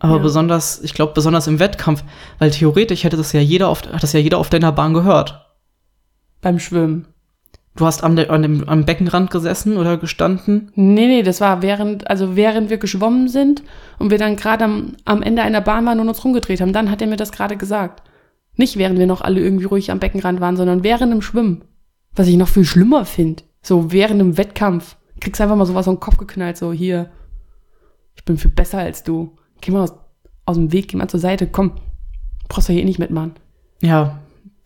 Aber 0.00 0.16
Ja. 0.16 0.22
besonders, 0.22 0.80
ich 0.82 0.94
glaube, 0.94 1.12
besonders 1.14 1.46
im 1.46 1.58
Wettkampf, 1.60 2.02
weil 2.38 2.50
theoretisch 2.50 3.04
hätte 3.04 3.16
das 3.16 3.32
ja 3.32 3.40
jeder 3.40 3.68
auf, 3.68 3.82
hat 3.92 4.02
das 4.02 4.12
ja 4.12 4.20
jeder 4.20 4.38
auf 4.38 4.50
deiner 4.50 4.72
Bahn 4.72 4.94
gehört. 4.94 5.46
Beim 6.40 6.58
Schwimmen. 6.58 7.06
Du 7.76 7.86
hast 7.86 8.02
am, 8.02 8.18
an 8.18 8.42
dem, 8.42 8.68
am 8.68 8.84
Beckenrand 8.84 9.30
gesessen 9.30 9.76
oder 9.76 9.96
gestanden. 9.96 10.72
Nee, 10.74 11.06
nee, 11.06 11.22
das 11.22 11.40
war 11.40 11.62
während, 11.62 12.10
also 12.10 12.34
während 12.34 12.68
wir 12.68 12.78
geschwommen 12.78 13.28
sind 13.28 13.62
und 13.98 14.10
wir 14.10 14.18
dann 14.18 14.36
gerade 14.36 14.64
am, 14.64 14.96
am 15.04 15.22
Ende 15.22 15.42
einer 15.42 15.60
Bahn 15.60 15.86
waren 15.86 16.00
und 16.00 16.08
uns 16.08 16.24
rumgedreht 16.24 16.60
haben, 16.60 16.72
dann 16.72 16.90
hat 16.90 17.00
er 17.00 17.06
mir 17.06 17.16
das 17.16 17.30
gerade 17.30 17.56
gesagt. 17.56 18.02
Nicht 18.56 18.76
während 18.76 18.98
wir 18.98 19.06
noch 19.06 19.20
alle 19.20 19.40
irgendwie 19.40 19.66
ruhig 19.66 19.90
am 19.90 20.00
Beckenrand 20.00 20.40
waren, 20.40 20.56
sondern 20.56 20.82
während 20.82 21.12
dem 21.12 21.22
Schwimmen. 21.22 21.64
Was 22.16 22.26
ich 22.26 22.36
noch 22.36 22.48
viel 22.48 22.64
schlimmer 22.64 23.04
finde. 23.04 23.44
So 23.62 23.92
während 23.92 24.20
dem 24.20 24.36
Wettkampf. 24.36 24.96
Kriegst 25.20 25.40
einfach 25.40 25.56
mal 25.56 25.66
sowas 25.66 25.86
auf 25.86 25.94
den 25.94 26.00
Kopf 26.00 26.16
geknallt, 26.16 26.56
so 26.56 26.72
hier. 26.72 27.10
Ich 28.16 28.24
bin 28.24 28.36
viel 28.38 28.50
besser 28.50 28.78
als 28.78 29.04
du. 29.04 29.36
Geh 29.60 29.70
mal 29.72 29.82
aus, 29.84 29.92
aus 30.46 30.56
dem 30.56 30.72
Weg, 30.72 30.88
geh 30.88 30.96
mal 30.96 31.08
zur 31.08 31.20
Seite, 31.20 31.46
komm. 31.46 31.72
Brauchst 32.48 32.68
du 32.68 32.72
hier 32.72 32.82
eh 32.82 32.86
nicht 32.86 32.98
mitmachen. 32.98 33.32
Ja, 33.80 34.18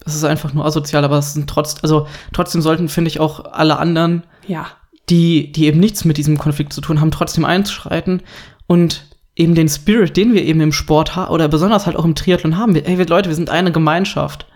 es 0.06 0.14
ist 0.14 0.24
einfach 0.24 0.52
nur 0.54 0.64
asozial, 0.64 1.04
aber 1.04 1.18
es 1.18 1.34
sind 1.34 1.48
trotz, 1.48 1.76
also 1.82 2.06
trotzdem 2.32 2.60
sollten, 2.62 2.88
finde 2.88 3.08
ich, 3.08 3.20
auch 3.20 3.44
alle 3.52 3.78
anderen, 3.78 4.24
Ja. 4.46 4.66
die, 5.10 5.52
die 5.52 5.66
eben 5.66 5.80
nichts 5.80 6.04
mit 6.04 6.16
diesem 6.16 6.38
Konflikt 6.38 6.72
zu 6.72 6.80
tun 6.80 7.00
haben, 7.00 7.10
trotzdem 7.10 7.44
einschreiten 7.44 8.22
und 8.66 9.06
eben 9.36 9.54
den 9.54 9.68
Spirit, 9.68 10.16
den 10.16 10.32
wir 10.32 10.42
eben 10.44 10.60
im 10.60 10.72
Sport 10.72 11.16
haben, 11.16 11.32
oder 11.32 11.48
besonders 11.48 11.86
halt 11.86 11.96
auch 11.96 12.04
im 12.04 12.14
Triathlon 12.14 12.56
haben. 12.56 12.74
Wir, 12.74 12.82
hey, 12.84 12.98
wir 12.98 13.06
Leute, 13.06 13.28
wir 13.28 13.36
sind 13.36 13.50
eine 13.50 13.72
Gemeinschaft. 13.72 14.46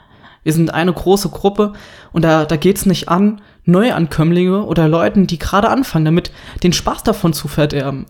Wir 0.44 0.52
sind 0.52 0.72
eine 0.72 0.92
große 0.92 1.28
Gruppe 1.30 1.72
und 2.12 2.22
da, 2.22 2.44
da 2.44 2.56
geht's 2.56 2.86
nicht 2.86 3.08
an, 3.08 3.40
Neuankömmlinge 3.64 4.62
oder 4.64 4.88
Leuten, 4.88 5.26
die 5.26 5.38
gerade 5.38 5.68
anfangen, 5.68 6.04
damit 6.06 6.30
den 6.62 6.72
Spaß 6.72 7.02
davon 7.02 7.32
zu 7.32 7.48
verderben. 7.48 8.06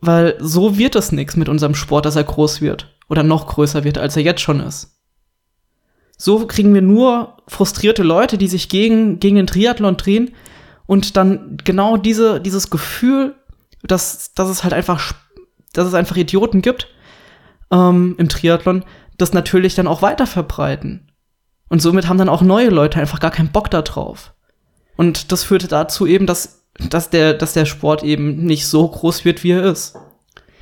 Weil 0.00 0.36
so 0.38 0.78
wird 0.78 0.96
es 0.96 1.12
nichts 1.12 1.36
mit 1.36 1.48
unserem 1.48 1.74
Sport, 1.74 2.06
dass 2.06 2.16
er 2.16 2.24
groß 2.24 2.60
wird 2.60 2.94
oder 3.08 3.22
noch 3.22 3.46
größer 3.46 3.84
wird, 3.84 3.98
als 3.98 4.16
er 4.16 4.22
jetzt 4.22 4.40
schon 4.40 4.60
ist. 4.60 4.98
So 6.16 6.46
kriegen 6.46 6.74
wir 6.74 6.82
nur 6.82 7.36
frustrierte 7.46 8.02
Leute, 8.02 8.38
die 8.38 8.48
sich 8.48 8.68
gegen, 8.68 9.20
gegen 9.20 9.36
den 9.36 9.46
Triathlon 9.46 9.96
drehen 9.96 10.34
und 10.86 11.16
dann 11.16 11.58
genau 11.64 11.96
diese, 11.96 12.40
dieses 12.40 12.70
Gefühl, 12.70 13.36
dass, 13.82 14.32
dass 14.34 14.48
es 14.48 14.64
halt 14.64 14.74
einfach, 14.74 15.12
dass 15.72 15.86
es 15.86 15.94
einfach 15.94 16.16
Idioten 16.16 16.62
gibt 16.62 16.88
ähm, 17.70 18.16
im 18.18 18.28
Triathlon, 18.28 18.84
das 19.16 19.32
natürlich 19.32 19.74
dann 19.74 19.86
auch 19.86 20.02
weiter 20.02 20.26
verbreiten. 20.26 21.12
Und 21.68 21.82
somit 21.82 22.08
haben 22.08 22.18
dann 22.18 22.28
auch 22.28 22.42
neue 22.42 22.70
Leute 22.70 22.98
einfach 22.98 23.20
gar 23.20 23.30
keinen 23.30 23.52
Bock 23.52 23.70
da 23.70 23.82
drauf. 23.82 24.32
Und 24.96 25.30
das 25.30 25.44
führte 25.44 25.68
dazu 25.68 26.06
eben, 26.06 26.26
dass, 26.26 26.57
dass, 26.90 27.10
der, 27.10 27.34
dass 27.34 27.52
der 27.52 27.64
Sport 27.66 28.02
eben 28.02 28.44
nicht 28.44 28.66
so 28.66 28.86
groß 28.88 29.24
wird, 29.24 29.42
wie 29.44 29.52
er 29.52 29.64
ist. 29.64 29.96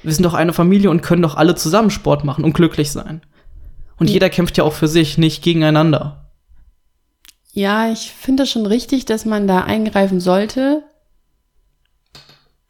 Wir 0.03 0.13
sind 0.13 0.25
doch 0.25 0.35
eine 0.35 0.53
Familie 0.53 0.91
und 0.91 1.03
können 1.03 1.23
doch 1.23 1.37
alle 1.37 1.55
zusammen 1.55 1.91
Sport 1.91 2.25
machen 2.25 2.45
und 2.45 2.53
glücklich 2.55 2.93
sein. 2.93 3.23
Und 3.99 4.09
Ja. 4.09 4.15
jeder 4.15 4.31
kämpft 4.31 4.57
ja 4.57 4.65
auch 4.65 4.73
für 4.73 4.89
sich, 4.89 5.19
nicht 5.19 5.43
gegeneinander. 5.43 6.31
Ja, 7.53 7.91
ich 7.91 8.13
finde 8.13 8.43
es 8.45 8.51
schon 8.51 8.67
richtig, 8.67 9.07
dass 9.07 9.25
man 9.25 9.47
da 9.49 9.63
eingreifen 9.63 10.21
sollte. 10.21 10.83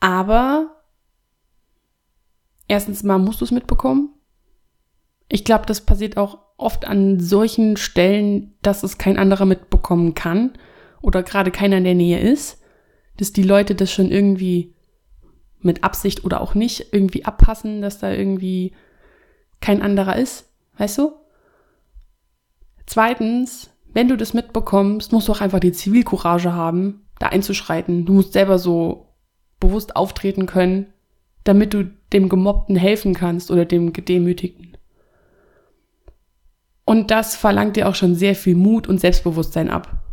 Aber 0.00 0.70
erstens 2.68 3.02
mal 3.02 3.18
musst 3.18 3.40
du 3.40 3.44
es 3.44 3.50
mitbekommen. 3.50 4.10
Ich 5.28 5.44
glaube, 5.44 5.66
das 5.66 5.80
passiert 5.80 6.16
auch 6.16 6.38
oft 6.56 6.86
an 6.86 7.20
solchen 7.20 7.76
Stellen, 7.76 8.54
dass 8.62 8.82
es 8.82 8.96
kein 8.98 9.18
anderer 9.18 9.44
mitbekommen 9.44 10.14
kann 10.14 10.52
oder 11.02 11.22
gerade 11.22 11.50
keiner 11.50 11.78
in 11.78 11.84
der 11.84 11.94
Nähe 11.94 12.20
ist, 12.20 12.62
dass 13.16 13.32
die 13.32 13.42
Leute 13.42 13.74
das 13.74 13.92
schon 13.92 14.10
irgendwie 14.10 14.74
mit 15.60 15.84
Absicht 15.84 16.24
oder 16.24 16.40
auch 16.40 16.54
nicht 16.54 16.92
irgendwie 16.92 17.24
abpassen, 17.24 17.82
dass 17.82 17.98
da 17.98 18.12
irgendwie 18.12 18.72
kein 19.60 19.82
anderer 19.82 20.16
ist, 20.16 20.50
weißt 20.78 20.98
du? 20.98 21.12
Zweitens, 22.86 23.70
wenn 23.92 24.08
du 24.08 24.16
das 24.16 24.34
mitbekommst, 24.34 25.12
musst 25.12 25.28
du 25.28 25.32
auch 25.32 25.40
einfach 25.40 25.58
die 25.58 25.72
Zivilcourage 25.72 26.52
haben, 26.52 27.06
da 27.18 27.28
einzuschreiten. 27.28 28.04
Du 28.04 28.12
musst 28.12 28.32
selber 28.32 28.58
so 28.58 29.14
bewusst 29.58 29.96
auftreten 29.96 30.46
können, 30.46 30.92
damit 31.44 31.74
du 31.74 31.84
dem 32.12 32.28
Gemobbten 32.28 32.76
helfen 32.76 33.14
kannst 33.14 33.50
oder 33.50 33.64
dem 33.64 33.92
Gedemütigten. 33.92 34.76
Und 36.84 37.10
das 37.10 37.34
verlangt 37.34 37.76
dir 37.76 37.88
auch 37.88 37.94
schon 37.94 38.14
sehr 38.14 38.34
viel 38.34 38.54
Mut 38.54 38.86
und 38.86 39.00
Selbstbewusstsein 39.00 39.70
ab. 39.70 40.04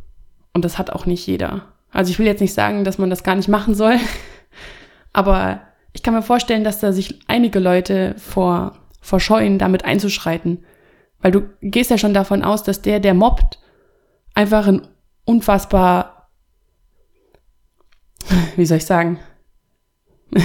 Und 0.53 0.65
das 0.65 0.77
hat 0.77 0.91
auch 0.91 1.05
nicht 1.05 1.27
jeder. 1.27 1.73
Also 1.93 2.12
ich 2.12 2.19
will 2.19 2.25
jetzt 2.25 2.41
nicht 2.41 2.53
sagen, 2.53 2.83
dass 2.83 2.97
man 2.97 3.09
das 3.09 3.23
gar 3.23 3.35
nicht 3.35 3.47
machen 3.47 3.75
soll, 3.75 3.97
aber 5.13 5.62
ich 5.93 6.01
kann 6.01 6.15
mir 6.15 6.23
vorstellen, 6.23 6.63
dass 6.63 6.79
da 6.79 6.91
sich 6.91 7.19
einige 7.27 7.59
Leute 7.59 8.15
vor, 8.17 8.79
verscheuen, 9.00 9.59
damit 9.59 9.85
einzuschreiten. 9.85 10.65
Weil 11.19 11.31
du 11.31 11.50
gehst 11.62 11.91
ja 11.91 11.97
schon 11.97 12.13
davon 12.13 12.43
aus, 12.43 12.63
dass 12.63 12.81
der, 12.81 13.00
der 13.00 13.13
mobbt, 13.13 13.59
einfach 14.33 14.67
ein 14.67 14.88
unfassbar, 15.23 16.31
wie 18.55 18.65
soll 18.65 18.77
ich 18.77 18.85
sagen, 18.85 19.19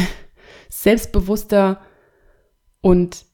selbstbewusster 0.69 1.81
und 2.83 3.25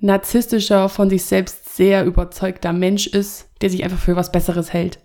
narzisstischer, 0.00 0.88
von 0.88 1.10
sich 1.10 1.24
selbst 1.24 1.74
sehr 1.74 2.04
überzeugter 2.04 2.72
Mensch 2.72 3.08
ist, 3.08 3.50
der 3.60 3.70
sich 3.70 3.82
einfach 3.82 3.98
für 3.98 4.14
was 4.14 4.30
Besseres 4.30 4.72
hält. 4.72 5.00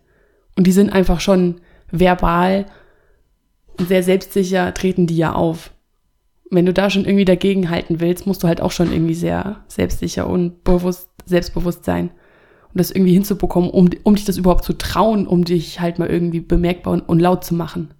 Und 0.55 0.67
die 0.67 0.71
sind 0.71 0.91
einfach 0.91 1.19
schon 1.19 1.61
verbal 1.93 2.65
sehr 3.79 4.03
selbstsicher, 4.03 4.73
treten 4.73 5.07
die 5.07 5.17
ja 5.17 5.33
auf. 5.33 5.71
Wenn 6.49 6.65
du 6.65 6.73
da 6.73 6.89
schon 6.89 7.05
irgendwie 7.05 7.25
dagegen 7.25 7.69
halten 7.69 7.99
willst, 7.99 8.27
musst 8.27 8.43
du 8.43 8.47
halt 8.47 8.61
auch 8.61 8.71
schon 8.71 8.91
irgendwie 8.91 9.15
sehr 9.15 9.63
selbstsicher 9.67 10.27
und 10.27 10.63
bewusst, 10.63 11.09
selbstbewusst 11.25 11.85
sein. 11.85 12.11
Um 12.73 12.77
das 12.77 12.91
irgendwie 12.91 13.13
hinzubekommen, 13.13 13.69
um, 13.69 13.89
um 14.03 14.15
dich 14.15 14.25
das 14.25 14.37
überhaupt 14.37 14.63
zu 14.63 14.73
trauen, 14.73 15.27
um 15.27 15.45
dich 15.45 15.79
halt 15.79 15.99
mal 15.99 16.09
irgendwie 16.09 16.39
bemerkbar 16.39 16.93
und, 16.93 17.01
und 17.01 17.19
laut 17.19 17.43
zu 17.43 17.55
machen. 17.55 17.93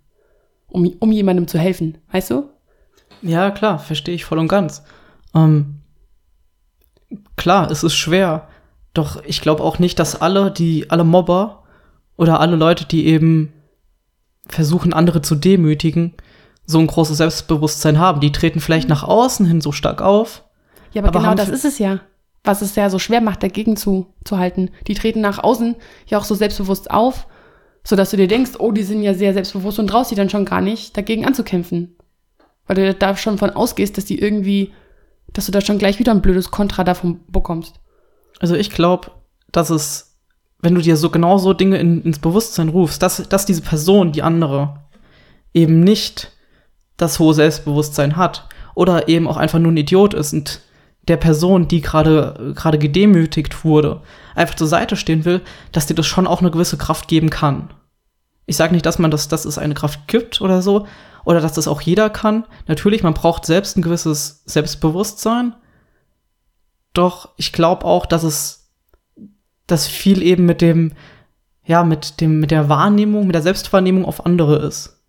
Um, 0.67 0.91
um 0.99 1.11
jemandem 1.11 1.47
zu 1.47 1.59
helfen, 1.59 1.99
weißt 2.11 2.31
du? 2.31 2.49
Ja, 3.21 3.51
klar, 3.51 3.77
verstehe 3.77 4.15
ich 4.15 4.25
voll 4.25 4.39
und 4.39 4.47
ganz. 4.47 4.83
Ähm, 5.35 5.81
klar, 7.35 7.69
es 7.69 7.83
ist 7.83 7.95
schwer. 7.95 8.47
Doch 8.93 9.23
ich 9.25 9.41
glaube 9.41 9.63
auch 9.63 9.79
nicht, 9.79 9.99
dass 9.99 10.19
alle, 10.21 10.51
die, 10.51 10.89
alle 10.89 11.03
Mobber 11.03 11.63
oder 12.17 12.39
alle 12.39 12.55
Leute, 12.55 12.85
die 12.85 13.05
eben 13.05 13.53
versuchen, 14.47 14.93
andere 14.93 15.21
zu 15.21 15.35
demütigen, 15.35 16.13
so 16.65 16.79
ein 16.79 16.87
großes 16.87 17.17
Selbstbewusstsein 17.17 17.99
haben. 17.99 18.21
Die 18.21 18.31
treten 18.31 18.59
vielleicht 18.59 18.89
nach 18.89 19.03
außen 19.03 19.45
hin 19.45 19.61
so 19.61 19.71
stark 19.71 20.01
auf. 20.01 20.43
Ja, 20.93 21.01
aber, 21.01 21.09
Aber 21.09 21.19
genau 21.19 21.35
das 21.35 21.49
ist 21.49 21.65
es 21.65 21.79
ja. 21.79 22.01
Was 22.43 22.61
es 22.61 22.75
ja 22.75 22.89
so 22.89 22.99
schwer 22.99 23.21
macht, 23.21 23.41
dagegen 23.41 23.77
zu, 23.77 24.13
zu 24.25 24.37
halten. 24.37 24.69
Die 24.87 24.95
treten 24.95 25.21
nach 25.21 25.39
außen 25.39 25.75
ja 26.07 26.17
auch 26.17 26.25
so 26.25 26.35
selbstbewusst 26.35 26.91
auf, 26.91 27.27
sodass 27.85 28.11
du 28.11 28.17
dir 28.17 28.27
denkst, 28.27 28.51
oh, 28.59 28.71
die 28.71 28.83
sind 28.83 29.01
ja 29.01 29.13
sehr 29.13 29.33
selbstbewusst 29.33 29.79
und 29.79 29.87
traust 29.87 30.11
dich 30.11 30.17
dann 30.17 30.29
schon 30.29 30.45
gar 30.45 30.61
nicht, 30.61 30.95
dagegen 30.97 31.25
anzukämpfen. 31.25 31.95
Weil 32.67 32.75
du 32.75 32.93
da 32.93 33.15
schon 33.15 33.37
von 33.37 33.51
ausgehst, 33.51 33.97
dass 33.97 34.05
die 34.05 34.19
irgendwie, 34.19 34.73
dass 35.31 35.45
du 35.45 35.51
da 35.51 35.61
schon 35.61 35.77
gleich 35.77 35.99
wieder 35.99 36.11
ein 36.11 36.21
blödes 36.21 36.51
Kontra 36.51 36.83
davon 36.83 37.21
bekommst. 37.27 37.79
Also 38.39 38.55
ich 38.55 38.69
glaube, 38.69 39.11
dass 39.51 39.69
es, 39.69 40.12
wenn 40.63 40.75
du 40.75 40.81
dir 40.81 40.95
so 40.95 41.09
genau 41.09 41.37
so 41.37 41.53
Dinge 41.53 41.77
in, 41.77 42.01
ins 42.03 42.19
Bewusstsein 42.19 42.69
rufst, 42.69 43.03
dass, 43.03 43.27
dass 43.27 43.45
diese 43.45 43.61
Person, 43.61 44.13
die 44.13 44.23
andere, 44.23 44.79
eben 45.53 45.81
nicht 45.81 46.31
das 46.95 47.19
hohe 47.19 47.33
Selbstbewusstsein 47.33 48.15
hat 48.15 48.47
oder 48.73 49.09
eben 49.09 49.27
auch 49.27 49.35
einfach 49.37 49.59
nur 49.59 49.73
ein 49.73 49.77
Idiot 49.77 50.13
ist 50.13 50.33
und 50.33 50.61
der 51.09 51.17
Person, 51.17 51.67
die 51.67 51.81
gerade 51.81 52.53
gerade 52.55 52.79
gedemütigt 52.79 53.65
wurde, 53.65 54.01
einfach 54.35 54.55
zur 54.55 54.67
Seite 54.67 54.95
stehen 54.95 55.25
will, 55.25 55.41
dass 55.73 55.85
dir 55.85 55.95
das 55.95 56.07
schon 56.07 56.25
auch 56.25 56.39
eine 56.39 56.49
gewisse 56.49 56.77
Kraft 56.77 57.09
geben 57.09 57.29
kann. 57.29 57.73
Ich 58.45 58.55
sage 58.55 58.73
nicht, 58.73 58.85
dass 58.85 58.99
man 58.99 59.11
das, 59.11 59.27
dass 59.27 59.43
es 59.43 59.57
eine 59.57 59.73
Kraft 59.73 60.07
gibt 60.07 60.39
oder 60.39 60.61
so, 60.61 60.87
oder 61.25 61.41
dass 61.41 61.53
das 61.53 61.67
auch 61.67 61.81
jeder 61.81 62.09
kann. 62.09 62.45
Natürlich, 62.67 63.03
man 63.03 63.13
braucht 63.13 63.45
selbst 63.45 63.77
ein 63.77 63.81
gewisses 63.81 64.43
Selbstbewusstsein. 64.45 65.55
Doch 66.93 67.29
ich 67.35 67.51
glaube 67.51 67.85
auch, 67.85 68.05
dass 68.05 68.23
es 68.23 68.62
dass 69.73 69.87
viel 69.87 70.21
eben 70.21 70.45
mit 70.45 70.61
dem, 70.61 70.91
ja, 71.65 71.83
mit 71.83 72.21
dem, 72.21 72.39
mit 72.39 72.51
der 72.51 72.69
Wahrnehmung, 72.69 73.25
mit 73.25 73.35
der 73.35 73.41
Selbstwahrnehmung 73.41 74.05
auf 74.05 74.25
andere 74.25 74.57
ist. 74.65 75.01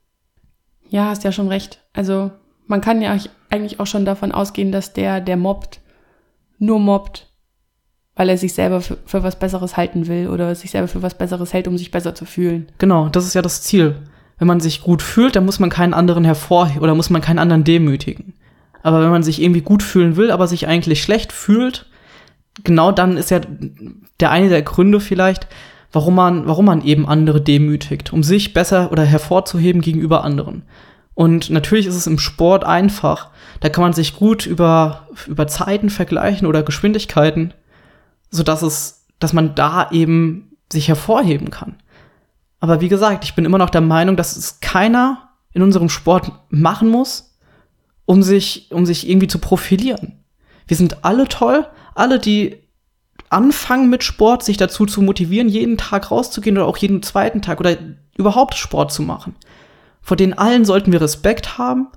Ja, 0.88 1.07
hast 1.07 1.22
ja 1.22 1.33
schon 1.33 1.48
recht. 1.48 1.81
Also 1.92 2.31
man 2.66 2.81
kann 2.81 3.03
ja 3.03 3.16
eigentlich 3.50 3.79
auch 3.79 3.87
schon 3.87 4.05
davon 4.05 4.33
ausgehen, 4.33 4.72
dass 4.72 4.92
der, 4.92 5.20
der 5.20 5.37
mobbt, 5.37 5.81
nur 6.59 6.81
mobbt, 6.81 7.29
weil 8.16 8.29
er 8.29 8.38
sich 8.38 8.55
selber 8.55 8.81
für, 8.81 8.96
für 9.05 9.22
was 9.22 9.38
Besseres 9.38 9.77
halten 9.77 10.07
will 10.07 10.29
oder 10.29 10.55
sich 10.55 10.70
selber 10.70 10.88
für 10.88 11.03
was 11.03 11.18
Besseres 11.18 11.53
hält, 11.53 11.68
um 11.68 11.77
sich 11.77 11.90
besser 11.90 12.14
zu 12.14 12.24
fühlen. 12.24 12.68
Genau, 12.79 13.09
das 13.09 13.27
ist 13.27 13.35
ja 13.35 13.42
das 13.42 13.62
Ziel. 13.62 13.96
Wenn 14.38 14.48
man 14.48 14.61
sich 14.61 14.83
gut 14.83 15.03
fühlt, 15.03 15.37
dann 15.37 15.44
muss 15.44 15.59
man 15.59 15.70
keinen 15.70 15.94
anderen 15.94 16.24
hervorheben 16.24 16.83
oder 16.83 16.94
muss 16.94 17.11
man 17.11 17.22
keinen 17.22 17.38
anderen 17.38 17.64
demütigen. 17.64 18.35
Aber 18.83 19.03
wenn 19.03 19.11
man 19.11 19.22
sich 19.22 19.42
irgendwie 19.42 19.62
gut 19.62 19.83
fühlen 19.83 20.16
will, 20.16 20.31
aber 20.31 20.46
sich 20.46 20.66
eigentlich 20.66 21.03
schlecht 21.03 21.33
fühlt, 21.33 21.87
genau 22.62 22.93
dann 22.93 23.17
ist 23.17 23.31
ja 23.31 23.40
der 24.21 24.31
eine 24.31 24.49
der 24.49 24.62
Gründe 24.62 25.01
vielleicht, 25.01 25.49
warum 25.93 26.14
man, 26.14 26.47
warum 26.47 26.67
man 26.67 26.83
eben 26.83 27.07
andere 27.07 27.40
demütigt, 27.40 28.12
um 28.12 28.23
sich 28.23 28.53
besser 28.53 28.93
oder 28.93 29.05
hervorzuheben 29.05 29.81
gegenüber 29.81 30.25
anderen. 30.25 30.62
Und 31.14 31.51
natürlich 31.51 31.87
ist 31.87 31.95
es 31.95 32.09
im 32.09 32.19
Sport 32.19 32.64
einfach. 32.64 33.31
Da 33.61 33.69
kann 33.69 33.83
man 33.83 33.93
sich 33.93 34.17
gut 34.17 34.47
über, 34.47 35.09
über 35.27 35.47
Zeiten 35.47 35.90
vergleichen 35.90 36.47
oder 36.47 36.64
Geschwindigkeiten, 36.64 37.55
sodass 38.31 38.62
es, 38.62 39.07
dass 39.21 39.33
man 39.33 39.55
da 39.55 39.90
eben 39.93 40.57
sich 40.73 40.88
hervorheben 40.88 41.51
kann. 41.51 41.77
Aber 42.59 42.81
wie 42.81 42.88
gesagt, 42.88 43.25
ich 43.25 43.35
bin 43.35 43.45
immer 43.45 43.59
noch 43.59 43.71
der 43.71 43.81
Meinung, 43.81 44.17
dass 44.17 44.37
es 44.37 44.61
keiner 44.61 45.31
in 45.53 45.62
unserem 45.62 45.88
Sport 45.88 46.33
machen 46.49 46.88
muss, 46.88 47.38
um 48.07 48.23
sich, 48.23 48.71
um 48.73 48.85
sich 48.85 49.09
irgendwie 49.09 49.29
zu 49.29 49.38
profilieren. 49.38 50.25
Wir 50.67 50.77
sind 50.77 51.05
alle 51.05 51.29
toll, 51.29 51.67
alle, 51.94 52.18
die 52.18 52.57
anfangen 53.30 53.90
mit 53.90 54.04
Sport, 54.04 54.44
sich 54.44 54.57
dazu 54.57 54.87
zu 54.87 55.02
motivieren, 55.02 55.48
jeden 55.48 55.78
Tag 55.78 56.11
rauszugehen 56.11 56.57
oder 56.57 56.66
auch 56.66 56.76
jeden 56.76 57.02
zweiten 57.02 57.42
Tag 57.42 57.61
oder 57.61 57.76
überhaupt 58.16 58.54
Sport 58.54 58.92
zu 58.92 59.02
machen. 59.02 59.35
Vor 60.00 60.16
denen 60.16 60.35
allen 60.35 60.64
sollten 60.64 60.92
wir 60.92 61.00
Respekt 61.00 61.59
haben, 61.59 61.88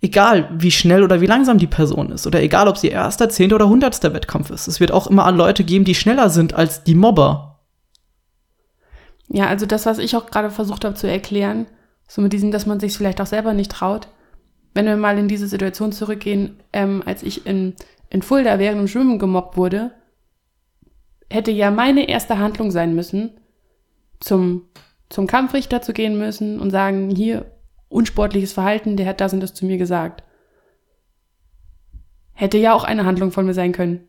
egal 0.00 0.48
wie 0.52 0.70
schnell 0.70 1.04
oder 1.04 1.20
wie 1.20 1.26
langsam 1.26 1.58
die 1.58 1.66
Person 1.66 2.10
ist 2.10 2.26
oder 2.26 2.42
egal, 2.42 2.66
ob 2.66 2.76
sie 2.76 2.88
erster, 2.88 3.28
zehnter 3.28 3.56
oder 3.56 3.68
hundertster 3.68 4.12
Wettkampf 4.12 4.50
ist. 4.50 4.66
Es 4.66 4.80
wird 4.80 4.90
auch 4.90 5.06
immer 5.06 5.30
Leute 5.30 5.62
geben, 5.62 5.84
die 5.84 5.94
schneller 5.94 6.28
sind 6.28 6.54
als 6.54 6.82
die 6.82 6.96
Mobber. 6.96 7.60
Ja, 9.28 9.46
also 9.46 9.64
das, 9.64 9.86
was 9.86 9.98
ich 9.98 10.16
auch 10.16 10.26
gerade 10.26 10.50
versucht 10.50 10.84
habe 10.84 10.94
zu 10.94 11.08
erklären, 11.08 11.66
so 12.08 12.20
mit 12.20 12.32
diesem, 12.32 12.50
dass 12.50 12.66
man 12.66 12.80
sich 12.80 12.96
vielleicht 12.96 13.20
auch 13.20 13.26
selber 13.26 13.54
nicht 13.54 13.70
traut. 13.70 14.08
Wenn 14.74 14.86
wir 14.86 14.96
mal 14.96 15.18
in 15.18 15.28
diese 15.28 15.46
Situation 15.46 15.92
zurückgehen, 15.92 16.60
ähm, 16.72 17.02
als 17.06 17.22
ich 17.22 17.46
in, 17.46 17.74
in 18.12 18.20
Fulda 18.20 18.58
während 18.58 18.78
dem 18.78 18.88
Schwimmen 18.88 19.18
gemobbt 19.18 19.56
wurde, 19.56 19.90
hätte 21.30 21.50
ja 21.50 21.70
meine 21.70 22.10
erste 22.10 22.38
Handlung 22.38 22.70
sein 22.70 22.94
müssen, 22.94 23.30
zum, 24.20 24.66
zum 25.08 25.26
Kampfrichter 25.26 25.80
zu 25.80 25.94
gehen 25.94 26.18
müssen 26.18 26.60
und 26.60 26.70
sagen, 26.70 27.08
hier, 27.08 27.50
unsportliches 27.88 28.52
Verhalten, 28.52 28.98
der 28.98 29.06
hat 29.06 29.22
das 29.22 29.32
und 29.32 29.40
das 29.40 29.54
zu 29.54 29.64
mir 29.64 29.78
gesagt. 29.78 30.22
Hätte 32.34 32.58
ja 32.58 32.74
auch 32.74 32.84
eine 32.84 33.06
Handlung 33.06 33.32
von 33.32 33.46
mir 33.46 33.54
sein 33.54 33.72
können. 33.72 34.06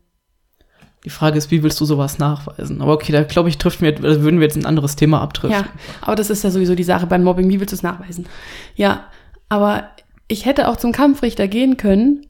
Die 1.06 1.10
Frage 1.10 1.38
ist, 1.38 1.50
wie 1.50 1.64
willst 1.64 1.80
du 1.80 1.86
sowas 1.86 2.20
nachweisen? 2.20 2.82
Aber 2.82 2.94
okay, 2.94 3.14
da 3.14 3.24
glaube 3.24 3.48
ich, 3.48 3.58
trifft 3.58 3.82
mir, 3.82 3.98
würden 4.02 4.40
wir 4.40 4.48
jetzt 4.48 4.58
ein 4.58 4.66
anderes 4.66 4.98
Thema 4.98 5.22
abtrifft. 5.22 5.54
Ja, 5.54 5.66
aber 6.02 6.16
das 6.18 6.30
ist 6.30 6.44
ja 6.44 6.52
sowieso 6.52 6.76
die 6.76 6.84
Sache 6.84 7.08
beim 7.08 7.24
Mobbing. 7.24 7.50
Wie 7.50 7.62
willst 7.62 7.72
du 7.72 7.78
es 7.78 7.84
nachweisen? 7.84 8.28
Ja, 8.76 9.06
aber 9.48 9.90
ich 10.28 10.46
hätte 10.46 10.68
auch 10.68 10.76
zum 10.76 10.92
Kampfrichter 10.92 11.48
gehen 11.48 11.78
können 11.78 12.28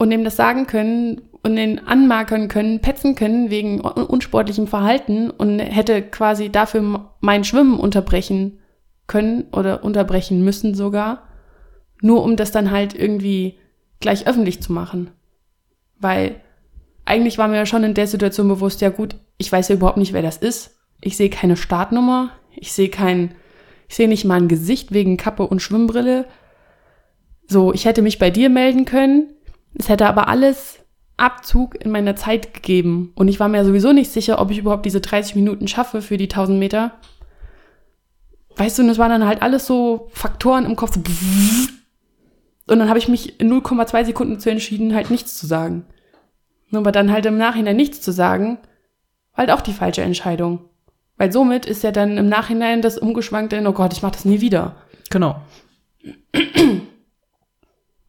und 0.00 0.10
ihm 0.12 0.24
das 0.24 0.34
sagen 0.34 0.66
können 0.66 1.20
und 1.42 1.56
den 1.56 1.86
anmarkern 1.86 2.48
können, 2.48 2.80
petzen 2.80 3.14
können 3.16 3.50
wegen 3.50 3.84
un 3.84 4.04
unsportlichem 4.04 4.66
Verhalten 4.66 5.28
und 5.28 5.58
hätte 5.58 6.00
quasi 6.00 6.48
dafür 6.48 7.12
mein 7.20 7.44
Schwimmen 7.44 7.78
unterbrechen 7.78 8.60
können 9.06 9.44
oder 9.52 9.84
unterbrechen 9.84 10.42
müssen 10.42 10.74
sogar, 10.74 11.28
nur 12.00 12.24
um 12.24 12.36
das 12.36 12.50
dann 12.50 12.70
halt 12.70 12.94
irgendwie 12.94 13.58
gleich 14.00 14.26
öffentlich 14.26 14.62
zu 14.62 14.72
machen. 14.72 15.10
Weil 15.98 16.40
eigentlich 17.04 17.36
war 17.36 17.48
mir 17.48 17.56
ja 17.56 17.66
schon 17.66 17.84
in 17.84 17.92
der 17.92 18.06
Situation 18.06 18.48
bewusst, 18.48 18.80
ja 18.80 18.88
gut, 18.88 19.16
ich 19.36 19.52
weiß 19.52 19.68
ja 19.68 19.74
überhaupt 19.74 19.98
nicht, 19.98 20.14
wer 20.14 20.22
das 20.22 20.38
ist. 20.38 20.80
Ich 21.02 21.18
sehe 21.18 21.28
keine 21.28 21.58
Startnummer, 21.58 22.30
ich 22.56 22.72
sehe 22.72 22.88
kein, 22.88 23.34
ich 23.86 23.96
sehe 23.96 24.08
nicht 24.08 24.24
mal 24.24 24.40
ein 24.40 24.48
Gesicht 24.48 24.94
wegen 24.94 25.18
Kappe 25.18 25.46
und 25.46 25.60
Schwimmbrille. 25.60 26.24
So, 27.46 27.74
ich 27.74 27.84
hätte 27.84 28.00
mich 28.00 28.18
bei 28.18 28.30
dir 28.30 28.48
melden 28.48 28.86
können. 28.86 29.34
Es 29.74 29.88
hätte 29.88 30.06
aber 30.06 30.28
alles 30.28 30.80
Abzug 31.16 31.74
in 31.82 31.90
meiner 31.90 32.16
Zeit 32.16 32.54
gegeben. 32.54 33.12
Und 33.14 33.28
ich 33.28 33.38
war 33.40 33.48
mir 33.48 33.64
sowieso 33.64 33.92
nicht 33.92 34.10
sicher, 34.10 34.40
ob 34.40 34.50
ich 34.50 34.58
überhaupt 34.58 34.86
diese 34.86 35.00
30 35.00 35.36
Minuten 35.36 35.68
schaffe 35.68 36.02
für 36.02 36.16
die 36.16 36.28
1000 36.28 36.58
Meter. 36.58 36.92
Weißt 38.56 38.78
du, 38.78 38.82
und 38.82 38.88
es 38.88 38.98
waren 38.98 39.10
dann 39.10 39.26
halt 39.26 39.42
alles 39.42 39.66
so 39.66 40.08
Faktoren 40.12 40.64
im 40.64 40.76
Kopf. 40.76 40.96
Und 40.96 41.04
dann 42.66 42.88
habe 42.88 42.98
ich 42.98 43.08
mich 43.08 43.38
in 43.40 43.52
0,2 43.52 44.06
Sekunden 44.06 44.40
zu 44.40 44.50
entschieden, 44.50 44.94
halt 44.94 45.10
nichts 45.10 45.36
zu 45.36 45.46
sagen. 45.46 45.84
Nur 46.70 46.80
aber 46.80 46.92
dann 46.92 47.12
halt 47.12 47.26
im 47.26 47.36
Nachhinein 47.36 47.76
nichts 47.76 48.00
zu 48.00 48.12
sagen, 48.12 48.58
war 49.32 49.46
halt 49.46 49.50
auch 49.50 49.60
die 49.60 49.72
falsche 49.72 50.02
Entscheidung. 50.02 50.60
Weil 51.16 51.32
somit 51.32 51.66
ist 51.66 51.82
ja 51.82 51.92
dann 51.92 52.16
im 52.16 52.28
Nachhinein 52.28 52.80
das 52.80 52.96
umgeschwankte 52.96 53.56
in, 53.56 53.66
oh 53.66 53.72
Gott, 53.72 53.92
ich 53.92 54.02
mach 54.02 54.12
das 54.12 54.24
nie 54.24 54.40
wieder. 54.40 54.76
Genau. 55.10 55.40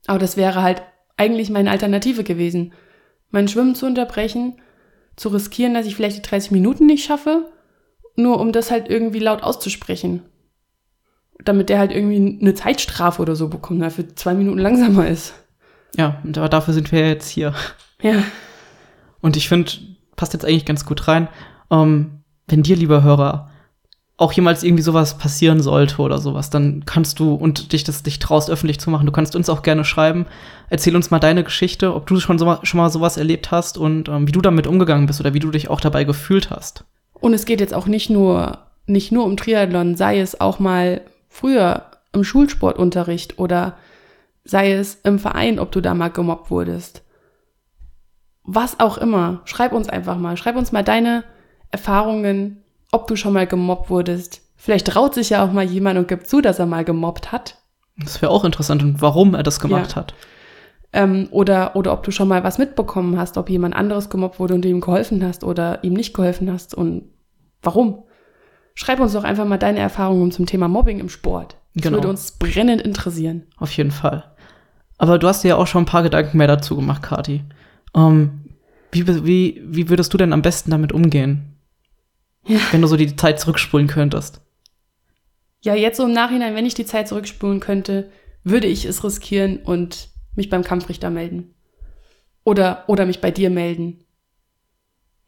Aber 0.08 0.20
das 0.20 0.38
wäre 0.38 0.62
halt 0.62 0.82
eigentlich 1.22 1.52
meine 1.52 1.70
Alternative 1.70 2.24
gewesen. 2.24 2.74
Mein 3.30 3.48
Schwimmen 3.48 3.76
zu 3.76 3.86
unterbrechen, 3.86 4.56
zu 5.16 5.30
riskieren, 5.30 5.74
dass 5.74 5.86
ich 5.86 5.96
vielleicht 5.96 6.18
die 6.18 6.28
30 6.30 6.52
Minuten 6.52 6.88
nicht 6.88 7.06
schaffe, 7.06 7.52
nur 8.16 8.40
um 8.40 8.52
das 8.52 8.72
halt 8.72 8.90
irgendwie 8.90 9.20
laut 9.20 9.44
auszusprechen. 9.44 10.24
Damit 11.44 11.70
der 11.70 11.80
halt 11.80 11.92
irgendwie 11.92 12.40
eine 12.42 12.54
Zeitstrafe 12.56 13.22
oder 13.22 13.36
so 13.36 13.48
bekommt, 13.48 13.82
der 13.82 13.92
für 13.92 14.16
zwei 14.16 14.34
Minuten 14.34 14.58
langsamer 14.58 15.08
ist. 15.08 15.34
Ja, 15.96 16.20
und 16.24 16.38
aber 16.38 16.50
dafür 16.50 16.74
sind 16.74 16.92
wir 16.92 17.08
jetzt 17.08 17.30
hier. 17.30 17.54
Ja. 18.02 18.24
Und 19.22 19.38
ich 19.38 19.48
finde, 19.48 19.72
passt 20.16 20.34
jetzt 20.34 20.46
eigentlich 20.46 20.66
ganz 20.66 20.86
gut 20.86 21.08
rein, 21.08 21.28
ähm, 21.70 22.24
wenn 22.48 22.64
dir, 22.64 22.76
lieber 22.76 23.04
Hörer, 23.04 23.51
auch 24.22 24.34
jemals 24.34 24.62
irgendwie 24.62 24.84
sowas 24.84 25.18
passieren 25.18 25.62
sollte 25.62 26.00
oder 26.00 26.20
sowas, 26.20 26.52
dann 26.52 26.86
kannst 26.86 27.20
du 27.20 27.34
und 27.34 27.74
dich 27.74 27.84
das 27.84 28.04
dich 28.04 28.20
traust, 28.20 28.52
öffentlich 28.52 28.80
zu 28.80 28.92
machen. 28.92 29.08
Du 29.08 29.12
kannst 29.12 29.36
uns 29.36 29.50
auch 29.50 29.64
gerne 29.64 29.84
schreiben. 29.84 30.28
Erzähl 30.70 30.96
uns 30.96 31.10
mal 31.10 31.18
deine 31.18 31.44
Geschichte, 31.44 31.96
ob 31.96 32.06
du 32.06 32.20
schon, 32.20 32.38
so, 32.38 32.58
schon 32.62 32.78
mal 32.78 32.92
sowas 32.92 33.18
erlebt 33.18 33.50
hast 33.50 33.80
und 33.80 34.10
ähm, 34.10 34.28
wie 34.28 34.32
du 34.32 34.42
damit 34.42 34.68
umgegangen 34.68 35.08
bist 35.08 35.20
oder 35.20 35.34
wie 35.34 35.40
du 35.40 35.50
dich 35.50 35.72
auch 35.72 35.82
dabei 35.82 36.04
gefühlt 36.04 36.52
hast. 36.52 36.86
Und 37.14 37.34
es 37.34 37.46
geht 37.46 37.60
jetzt 37.60 37.74
auch 37.74 37.88
nicht 37.88 38.12
nur, 38.12 38.60
nicht 38.86 39.12
nur 39.12 39.26
um 39.26 39.38
Triathlon, 39.38 39.96
sei 39.96 40.20
es 40.20 40.40
auch 40.40 40.60
mal 40.60 41.02
früher 41.28 41.88
im 42.14 42.24
Schulsportunterricht 42.24 43.40
oder 43.40 43.76
sei 44.44 44.74
es 44.74 45.00
im 45.04 45.18
Verein, 45.18 45.58
ob 45.58 45.72
du 45.72 45.82
da 45.82 45.96
mal 45.96 46.10
gemobbt 46.10 46.52
wurdest. 46.52 47.04
Was 48.44 48.80
auch 48.80 49.00
immer. 49.00 49.42
Schreib 49.46 49.74
uns 49.74 49.90
einfach 49.90 50.18
mal. 50.18 50.38
Schreib 50.38 50.58
uns 50.58 50.72
mal 50.72 50.84
deine 50.84 51.24
Erfahrungen 51.72 52.61
ob 52.92 53.08
du 53.08 53.16
schon 53.16 53.34
mal 53.34 53.48
gemobbt 53.48 53.90
wurdest. 53.90 54.42
Vielleicht 54.58 54.88
traut 54.88 55.16
sich 55.16 55.32
ja 55.32 55.44
auch 55.44 55.52
mal 55.52 55.64
jemand 55.64 55.98
und 55.98 56.08
gibt 56.08 56.28
zu, 56.28 56.42
dass 56.42 56.60
er 56.60 56.66
mal 56.66 56.86
gemobbt 56.86 57.32
hat. 57.32 57.58
Das 57.98 58.22
wäre 58.22 58.32
auch 58.32 58.46
interessant 58.46 58.84
und 58.84 59.02
warum 59.02 59.34
er 59.34 59.44
das 59.44 59.60
gemacht 59.60 59.92
ja. 59.92 59.96
hat. 59.98 60.14
Ähm, 60.94 61.30
oder, 61.32 61.76
oder 61.76 61.94
ob 61.94 62.04
du 62.04 62.12
schon 62.12 62.28
mal 62.28 62.44
was 62.44 62.58
mitbekommen 62.58 63.18
hast, 63.18 63.38
ob 63.38 63.50
jemand 63.50 63.76
anderes 63.76 64.10
gemobbt 64.10 64.40
wurde 64.40 64.56
und 64.56 64.64
du 64.64 64.70
ihm 64.70 64.82
geholfen 64.82 65.24
hast 65.26 65.44
oder 65.44 65.84
ihm 65.84 65.94
nicht 65.94 66.14
geholfen 66.14 66.52
hast 66.52 66.76
und 66.76 67.06
warum. 67.62 68.04
Schreib 68.74 69.00
uns 69.00 69.14
doch 69.14 69.24
einfach 69.24 69.46
mal 69.46 69.58
deine 69.58 69.80
Erfahrungen 69.80 70.32
zum 70.32 70.46
Thema 70.46 70.68
Mobbing 70.68 71.00
im 71.00 71.10
Sport. 71.10 71.58
Das 71.74 71.84
genau. 71.84 71.98
würde 71.98 72.10
uns 72.10 72.34
brennend 72.34 72.82
interessieren. 72.82 73.44
Auf 73.58 73.72
jeden 73.72 73.92
Fall. 73.92 74.26
Aber 74.98 75.18
du 75.18 75.28
hast 75.28 75.44
dir 75.44 75.50
ja 75.50 75.56
auch 75.56 75.68
schon 75.68 75.84
ein 75.84 75.88
paar 75.88 76.04
Gedanken 76.04 76.38
mehr 76.38 76.48
dazu 76.48 76.76
gemacht, 76.76 77.02
Kati. 77.02 77.44
Ähm, 77.96 78.42
wie, 78.92 79.26
wie, 79.26 79.62
wie 79.66 79.90
würdest 79.90 80.14
du 80.14 80.18
denn 80.18 80.34
am 80.34 80.42
besten 80.42 80.72
damit 80.72 80.92
umgehen? 80.92 81.51
Ja. 82.46 82.60
Wenn 82.72 82.82
du 82.82 82.88
so 82.88 82.98
die 82.98 83.16
Zeit 83.16 83.40
zurückspulen 83.40 83.88
könntest. 83.88 84.42
Ja, 85.62 85.76
jetzt 85.76 85.98
so 85.98 86.06
im 86.06 86.14
Nachhinein, 86.14 86.56
wenn 86.56 86.66
ich 86.66 86.74
die 86.74 86.86
Zeit 86.86 87.08
zurückspulen 87.08 87.60
könnte, 87.60 88.12
würde 88.44 88.68
ich 88.68 88.86
es 88.86 89.04
riskieren 89.04 89.58
und 89.58 90.10
mich 90.36 90.50
beim 90.50 90.64
Kampfrichter 90.64 91.10
melden. 91.10 91.54
Oder, 92.44 92.84
oder 92.88 93.06
mich 93.06 93.22
bei 93.22 93.30
dir 93.30 93.52
melden. 93.52 94.04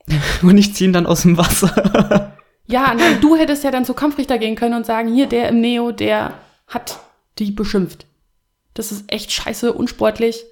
und 0.42 0.58
ich 0.58 0.74
ziehe 0.74 0.90
ihn 0.90 0.94
dann 0.94 1.06
aus 1.06 1.22
dem 1.22 1.38
Wasser. 1.38 2.36
ja, 2.66 2.94
nein, 2.96 3.22
du 3.22 3.36
hättest 3.36 3.64
ja 3.64 3.72
dann 3.72 3.86
zu 3.86 3.94
Kampfrichter 3.94 4.40
gehen 4.40 4.56
können 4.56 4.76
und 4.76 4.86
sagen, 4.86 5.14
hier, 5.14 5.28
der 5.28 5.50
im 5.50 5.62
Neo, 5.62 5.92
der 5.92 6.34
hat 6.68 7.00
die 7.38 7.52
beschimpft. 7.52 8.08
Das 8.74 8.92
ist 8.92 9.12
echt 9.12 9.32
scheiße, 9.32 9.72
unsportlich. 9.74 10.44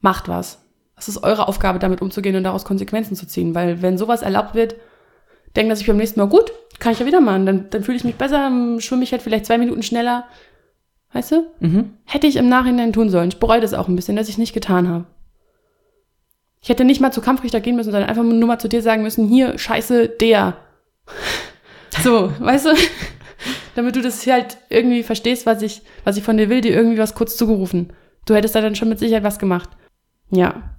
Macht 0.00 0.28
was. 0.28 0.58
Es 0.96 1.08
ist 1.08 1.22
eure 1.22 1.48
Aufgabe, 1.48 1.78
damit 1.78 2.02
umzugehen 2.02 2.36
und 2.36 2.44
daraus 2.44 2.64
Konsequenzen 2.64 3.16
zu 3.16 3.26
ziehen. 3.26 3.54
Weil 3.54 3.82
wenn 3.82 3.98
sowas 3.98 4.22
erlaubt 4.22 4.54
wird, 4.54 4.76
denke, 5.56 5.70
dass 5.70 5.80
ich 5.80 5.86
beim 5.86 5.96
nächsten 5.96 6.20
Mal, 6.20 6.28
gut, 6.28 6.52
kann 6.78 6.92
ich 6.92 7.00
ja 7.00 7.06
wieder 7.06 7.20
machen. 7.20 7.46
Dann, 7.46 7.70
dann 7.70 7.82
fühle 7.82 7.96
ich 7.96 8.04
mich 8.04 8.16
besser, 8.16 8.50
schwimme 8.78 9.04
ich 9.04 9.12
halt 9.12 9.22
vielleicht 9.22 9.46
zwei 9.46 9.58
Minuten 9.58 9.82
schneller. 9.82 10.24
Weißt 11.12 11.32
du? 11.32 11.46
Mhm. 11.60 11.94
Hätte 12.04 12.26
ich 12.26 12.36
im 12.36 12.48
Nachhinein 12.48 12.92
tun 12.92 13.10
sollen. 13.10 13.28
Ich 13.28 13.40
bereue 13.40 13.60
das 13.60 13.74
auch 13.74 13.88
ein 13.88 13.96
bisschen, 13.96 14.16
dass 14.16 14.28
ich 14.28 14.34
es 14.34 14.38
nicht 14.38 14.52
getan 14.52 14.88
habe. 14.88 15.06
Ich 16.60 16.68
hätte 16.68 16.84
nicht 16.84 17.00
mal 17.00 17.12
zu 17.12 17.20
Kampfrichter 17.20 17.60
gehen 17.60 17.76
müssen, 17.76 17.92
sondern 17.92 18.10
einfach 18.10 18.22
nur 18.22 18.46
mal 18.46 18.58
zu 18.58 18.68
dir 18.68 18.82
sagen 18.82 19.02
müssen, 19.02 19.28
hier, 19.28 19.58
scheiße, 19.58 20.08
der. 20.08 20.56
so, 22.02 22.32
weißt 22.38 22.66
du? 22.66 22.70
Damit 23.74 23.96
du 23.96 24.02
das 24.02 24.26
halt 24.26 24.58
irgendwie 24.68 25.02
verstehst, 25.02 25.46
was 25.46 25.62
ich, 25.62 25.82
was 26.04 26.16
ich 26.16 26.24
von 26.24 26.36
dir 26.36 26.48
will, 26.48 26.60
dir 26.60 26.74
irgendwie 26.74 26.98
was 26.98 27.14
kurz 27.14 27.36
zugerufen. 27.36 27.92
Du 28.26 28.34
hättest 28.34 28.54
da 28.54 28.60
dann 28.60 28.74
schon 28.74 28.88
mit 28.88 28.98
Sicherheit 28.98 29.22
was 29.22 29.38
gemacht. 29.38 29.70
Ja. 30.30 30.74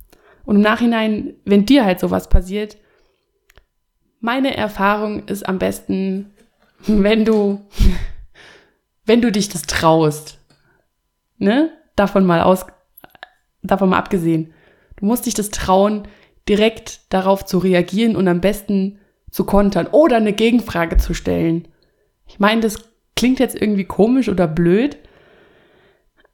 Und 0.45 0.57
im 0.57 0.61
Nachhinein, 0.61 1.35
wenn 1.45 1.65
dir 1.65 1.85
halt 1.85 1.99
sowas 1.99 2.29
passiert, 2.29 2.77
meine 4.19 4.55
Erfahrung 4.55 5.25
ist 5.27 5.47
am 5.47 5.59
besten, 5.59 6.31
wenn 6.87 7.25
du, 7.25 7.61
wenn 9.05 9.21
du 9.21 9.31
dich 9.31 9.49
das 9.49 9.63
traust. 9.63 10.39
Ne? 11.37 11.71
Davon 11.95 12.25
mal 12.25 12.41
aus, 12.41 12.65
davon 13.61 13.89
mal 13.89 13.97
abgesehen. 13.97 14.53
Du 14.97 15.05
musst 15.05 15.25
dich 15.25 15.33
das 15.33 15.49
trauen, 15.49 16.07
direkt 16.47 17.13
darauf 17.13 17.45
zu 17.45 17.57
reagieren 17.57 18.15
und 18.15 18.27
am 18.27 18.41
besten 18.41 18.99
zu 19.31 19.45
kontern 19.45 19.87
oder 19.87 20.17
eine 20.17 20.33
Gegenfrage 20.33 20.97
zu 20.97 21.13
stellen. 21.13 21.67
Ich 22.27 22.39
meine, 22.39 22.61
das 22.61 22.89
klingt 23.15 23.39
jetzt 23.39 23.59
irgendwie 23.59 23.85
komisch 23.85 24.29
oder 24.29 24.47
blöd, 24.47 24.97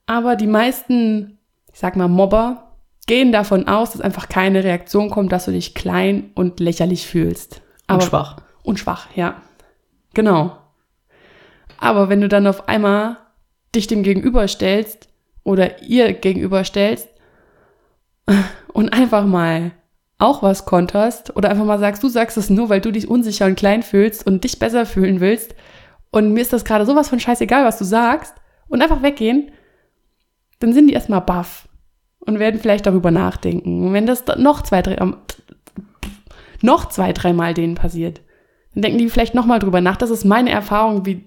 aber 0.06 0.36
die 0.36 0.46
meisten, 0.46 1.38
ich 1.72 1.78
sag 1.78 1.96
mal, 1.96 2.08
Mobber 2.08 2.78
gehen 3.06 3.32
davon 3.32 3.68
aus, 3.68 3.92
dass 3.92 4.00
einfach 4.00 4.28
keine 4.28 4.64
Reaktion 4.64 5.10
kommt, 5.10 5.32
dass 5.32 5.44
du 5.44 5.52
dich 5.52 5.74
klein 5.74 6.30
und 6.34 6.60
lächerlich 6.60 7.06
fühlst. 7.06 7.60
Aber, 7.86 8.02
und 8.02 8.08
schwach. 8.08 8.36
Und 8.62 8.78
schwach, 8.78 9.08
ja. 9.14 9.42
Genau. 10.14 10.56
Aber 11.78 12.08
wenn 12.08 12.20
du 12.20 12.28
dann 12.28 12.46
auf 12.46 12.68
einmal 12.68 13.18
dich 13.74 13.86
dem 13.86 14.02
gegenüberstellst 14.02 15.08
oder 15.44 15.82
ihr 15.82 16.12
gegenüberstellst 16.14 17.08
und 18.72 18.92
einfach 18.92 19.26
mal 19.26 19.72
auch 20.18 20.42
was 20.42 20.64
konterst 20.64 21.36
oder 21.36 21.50
einfach 21.50 21.64
mal 21.64 21.78
sagst, 21.78 22.02
du 22.02 22.08
sagst 22.08 22.36
es 22.38 22.48
nur, 22.48 22.70
weil 22.70 22.80
du 22.80 22.90
dich 22.90 23.08
unsicher 23.08 23.44
und 23.46 23.56
klein 23.56 23.82
fühlst 23.82 24.26
und 24.26 24.44
dich 24.44 24.58
besser 24.58 24.86
fühlen 24.86 25.20
willst 25.20 25.54
und 26.10 26.32
mir 26.32 26.40
ist 26.40 26.52
das 26.52 26.64
gerade 26.64 26.86
sowas 26.86 27.10
von 27.10 27.20
scheißegal, 27.20 27.64
was 27.64 27.78
du 27.78 27.84
sagst 27.84 28.34
und 28.68 28.82
einfach 28.82 29.02
weggehen, 29.02 29.50
dann 30.58 30.72
sind 30.72 30.88
die 30.88 30.94
erstmal 30.94 31.20
baff 31.20 31.68
und 32.20 32.38
werden 32.38 32.60
vielleicht 32.60 32.86
darüber 32.86 33.10
nachdenken. 33.10 33.86
Und 33.86 33.92
wenn 33.92 34.06
das 34.06 34.24
noch 34.38 34.62
zwei, 34.62 34.80
drei, 34.80 34.96
noch 36.62 36.88
zwei, 36.88 37.12
dreimal 37.12 37.54
denen 37.54 37.74
passiert, 37.74 38.20
dann 38.74 38.82
denken 38.82 38.98
die 38.98 39.08
vielleicht 39.08 39.34
nochmal 39.34 39.58
drüber 39.58 39.80
nach. 39.80 39.96
Das 39.96 40.10
ist 40.10 40.24
meine 40.24 40.50
Erfahrung, 40.50 41.06
wie, 41.06 41.24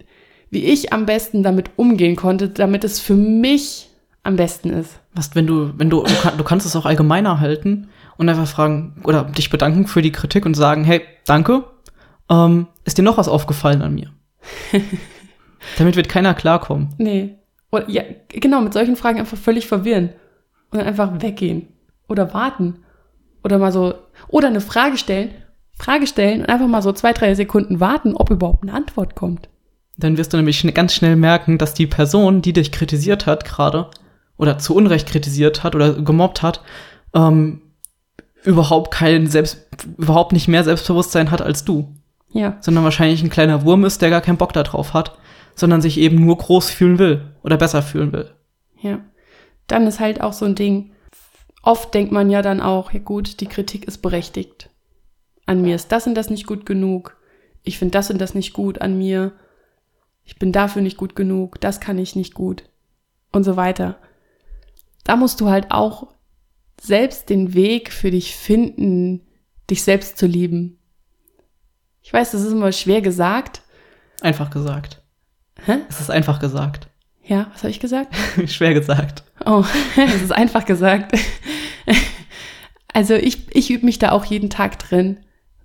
wie 0.49 0.65
ich 0.65 0.93
am 0.93 1.05
besten 1.05 1.43
damit 1.43 1.71
umgehen 1.77 2.15
konnte, 2.15 2.49
damit 2.49 2.83
es 2.83 2.99
für 2.99 3.15
mich 3.15 3.89
am 4.23 4.35
besten 4.35 4.69
ist. 4.69 4.99
Was, 5.13 5.35
wenn 5.35 5.47
du, 5.47 5.73
wenn 5.77 5.89
du, 5.89 6.03
du, 6.03 6.13
kann, 6.21 6.37
du 6.37 6.43
kannst 6.43 6.65
es 6.65 6.75
auch 6.75 6.85
allgemeiner 6.85 7.39
halten 7.39 7.89
und 8.17 8.29
einfach 8.29 8.47
fragen 8.47 9.01
oder 9.03 9.23
dich 9.23 9.49
bedanken 9.49 9.87
für 9.87 10.01
die 10.01 10.11
Kritik 10.11 10.45
und 10.45 10.53
sagen, 10.53 10.83
hey, 10.83 11.01
danke, 11.25 11.63
ähm, 12.29 12.67
ist 12.85 12.97
dir 12.97 13.03
noch 13.03 13.17
was 13.17 13.27
aufgefallen 13.27 13.81
an 13.81 13.95
mir? 13.95 14.11
Damit 15.77 15.95
wird 15.95 16.09
keiner 16.09 16.33
klarkommen. 16.33 16.89
Nee. 16.97 17.35
Oder, 17.71 17.89
ja, 17.89 18.03
genau, 18.29 18.61
mit 18.61 18.73
solchen 18.73 18.95
Fragen 18.95 19.19
einfach 19.19 19.37
völlig 19.37 19.67
verwirren 19.67 20.09
und 20.71 20.79
dann 20.79 20.87
einfach 20.87 21.21
weggehen 21.21 21.67
oder 22.07 22.33
warten 22.33 22.83
oder 23.43 23.58
mal 23.58 23.71
so, 23.71 23.93
oder 24.28 24.47
eine 24.47 24.62
Frage 24.62 24.97
stellen, 24.97 25.32
Frage 25.78 26.08
stellen 26.08 26.41
und 26.41 26.49
einfach 26.49 26.67
mal 26.67 26.82
so 26.82 26.91
zwei, 26.91 27.13
drei 27.13 27.34
Sekunden 27.36 27.80
warten, 27.80 28.15
ob 28.15 28.30
überhaupt 28.30 28.63
eine 28.63 28.73
Antwort 28.73 29.15
kommt. 29.15 29.49
Dann 29.97 30.17
wirst 30.17 30.34
du 30.34 30.38
nämlich 30.38 30.62
ganz 30.73 30.93
schnell 30.93 31.15
merken, 31.15 31.58
dass 31.58 31.73
die 31.73 31.88
Person, 31.88 32.41
die 32.41 32.54
dich 32.54 32.71
kritisiert 32.71 33.25
hat 33.25 33.45
gerade, 33.45 33.89
oder 34.38 34.58
zu 34.58 34.73
Unrecht 34.73 35.08
kritisiert 35.08 35.63
hat 35.63 35.75
oder 35.75 35.93
gemobbt 35.93 36.41
hat, 36.41 36.62
ähm, 37.13 37.62
überhaupt 38.43 38.91
kein 38.91 39.28
Selbst, 39.28 39.67
überhaupt 39.97 40.32
nicht 40.32 40.47
mehr 40.47 40.63
Selbstbewusstsein 40.63 41.32
hat 41.32 41.41
als 41.41 41.65
du. 41.65 41.93
Ja. 42.32 42.58
Sondern 42.62 42.84
wahrscheinlich 42.86 43.21
ein 43.21 43.30
kleiner 43.30 43.63
Wurm 43.63 43.84
ist, 43.84 44.02
der 44.02 44.10
gar 44.10 44.21
keinen 44.21 44.38
Bock 44.38 44.54
darauf 44.54 44.93
hat, 44.93 45.17
sondern 45.56 45.82
sich 45.82 45.97
eben 45.97 46.23
nur 46.25 46.38
groß 46.38 46.69
fühlen 46.69 46.99
will 46.99 47.25
oder 47.43 47.58
besser 47.58 47.82
fühlen 47.82 48.13
will. 48.13 48.32
Ja. 48.82 48.99
dann 49.67 49.86
ist 49.88 49.99
halt 49.99 50.21
auch 50.21 50.32
so 50.32 50.45
ein 50.45 50.56
Ding. 50.56 50.91
Oft 51.62 51.93
denkt 51.93 52.12
man 52.12 52.30
ja 52.30 52.41
dann 52.41 52.62
auch, 52.62 52.91
ja 52.91 53.00
gut, 53.00 53.41
die 53.41 53.48
Kritik 53.48 53.86
ist 53.86 54.00
berechtigt. 54.00 54.69
An 55.45 55.62
mir 55.62 55.76
ist 55.76 55.91
das 55.91 56.08
und 56.08 56.15
das 56.15 56.30
nicht 56.30 56.45
gut 56.45 56.65
genug. 56.65 57.17
Ich 57.63 57.78
finde 57.78 57.93
das 57.93 58.10
und 58.10 58.19
das 58.19 58.34
nicht 58.34 58.54
gut 58.54 58.82
an 58.82 58.98
mir. 58.98 59.34
Ich 60.24 60.38
bin 60.38 60.52
dafür 60.52 60.82
nicht 60.82 60.98
gut 60.98 61.15
genug. 61.15 61.60
Das 61.60 61.80
kann 61.80 61.98
ich 61.98 62.15
nicht 62.15 62.34
gut. 62.34 62.63
Und 63.32 63.43
so 63.43 63.56
weiter. 63.58 64.00
Da 65.04 65.15
musst 65.15 65.41
du 65.41 65.50
halt 65.50 65.72
auch 65.72 66.13
selbst 66.80 67.30
den 67.30 67.54
Weg 67.54 67.91
für 67.91 68.12
dich 68.12 68.36
finden, 68.36 69.28
dich 69.69 69.84
selbst 69.84 70.17
zu 70.17 70.28
lieben. 70.28 70.80
Ich 72.02 72.13
weiß, 72.13 72.32
das 72.32 72.41
ist 72.41 72.52
immer 72.52 72.72
schwer 72.72 73.02
gesagt. 73.02 73.62
Einfach 74.22 74.50
gesagt. 74.50 75.02
Hä? 75.65 75.80
Es 75.89 76.00
ist 76.00 76.10
einfach 76.12 76.39
gesagt. 76.39 76.88
Ja, 77.29 77.47
was 77.53 77.61
habe 77.61 77.69
ich 77.69 77.79
gesagt? 77.79 78.13
Schwer 78.47 78.73
gesagt. 78.73 79.23
Oh, 79.45 79.63
es 79.95 80.21
ist 80.21 80.33
einfach 80.33 80.65
gesagt. 80.65 81.17
Also 82.91 83.13
ich, 83.13 83.55
ich 83.55 83.69
übe 83.69 83.85
mich 83.85 83.99
da 83.99 84.11
auch 84.11 84.25
jeden 84.25 84.49
Tag 84.49 84.79
drin, 84.79 85.17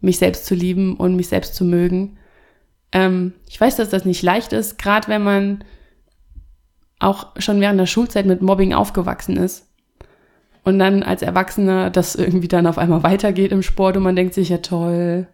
mich 0.03 0.19
selbst 0.19 0.45
zu 0.45 0.55
lieben 0.55 0.95
und 0.95 1.17
mich 1.17 1.29
selbst 1.29 1.55
zu 1.55 1.65
mögen. 1.65 2.19
Ähm, 2.93 3.33
ich 3.49 3.59
weiß, 3.59 3.77
dass 3.77 3.89
das 3.89 4.05
nicht 4.05 4.23
leicht 4.23 4.53
ist, 4.53 4.79
gerade 4.79 5.09
wenn 5.09 5.25
man 5.25 5.65
auch 6.99 7.29
schon 7.39 7.63
während 7.63 7.81
der 7.81 7.87
Schulzeit 7.87 8.27
mit 8.27 8.43
Mobbing 8.43 8.75
aufgewachsen 8.75 9.39
ist. 9.39 9.67
Und 10.65 10.79
dann 10.79 11.03
als 11.03 11.23
Erwachsener 11.23 11.89
das 11.89 12.15
irgendwie 12.15 12.47
dann 12.47 12.67
auf 12.67 12.77
einmal 12.77 13.03
weitergeht 13.03 13.53
im 13.53 13.63
Sport 13.63 13.97
und 13.97 14.03
man 14.03 14.17
denkt 14.17 14.35
sich, 14.35 14.51
ja 14.51 14.59
toll, 14.59 15.27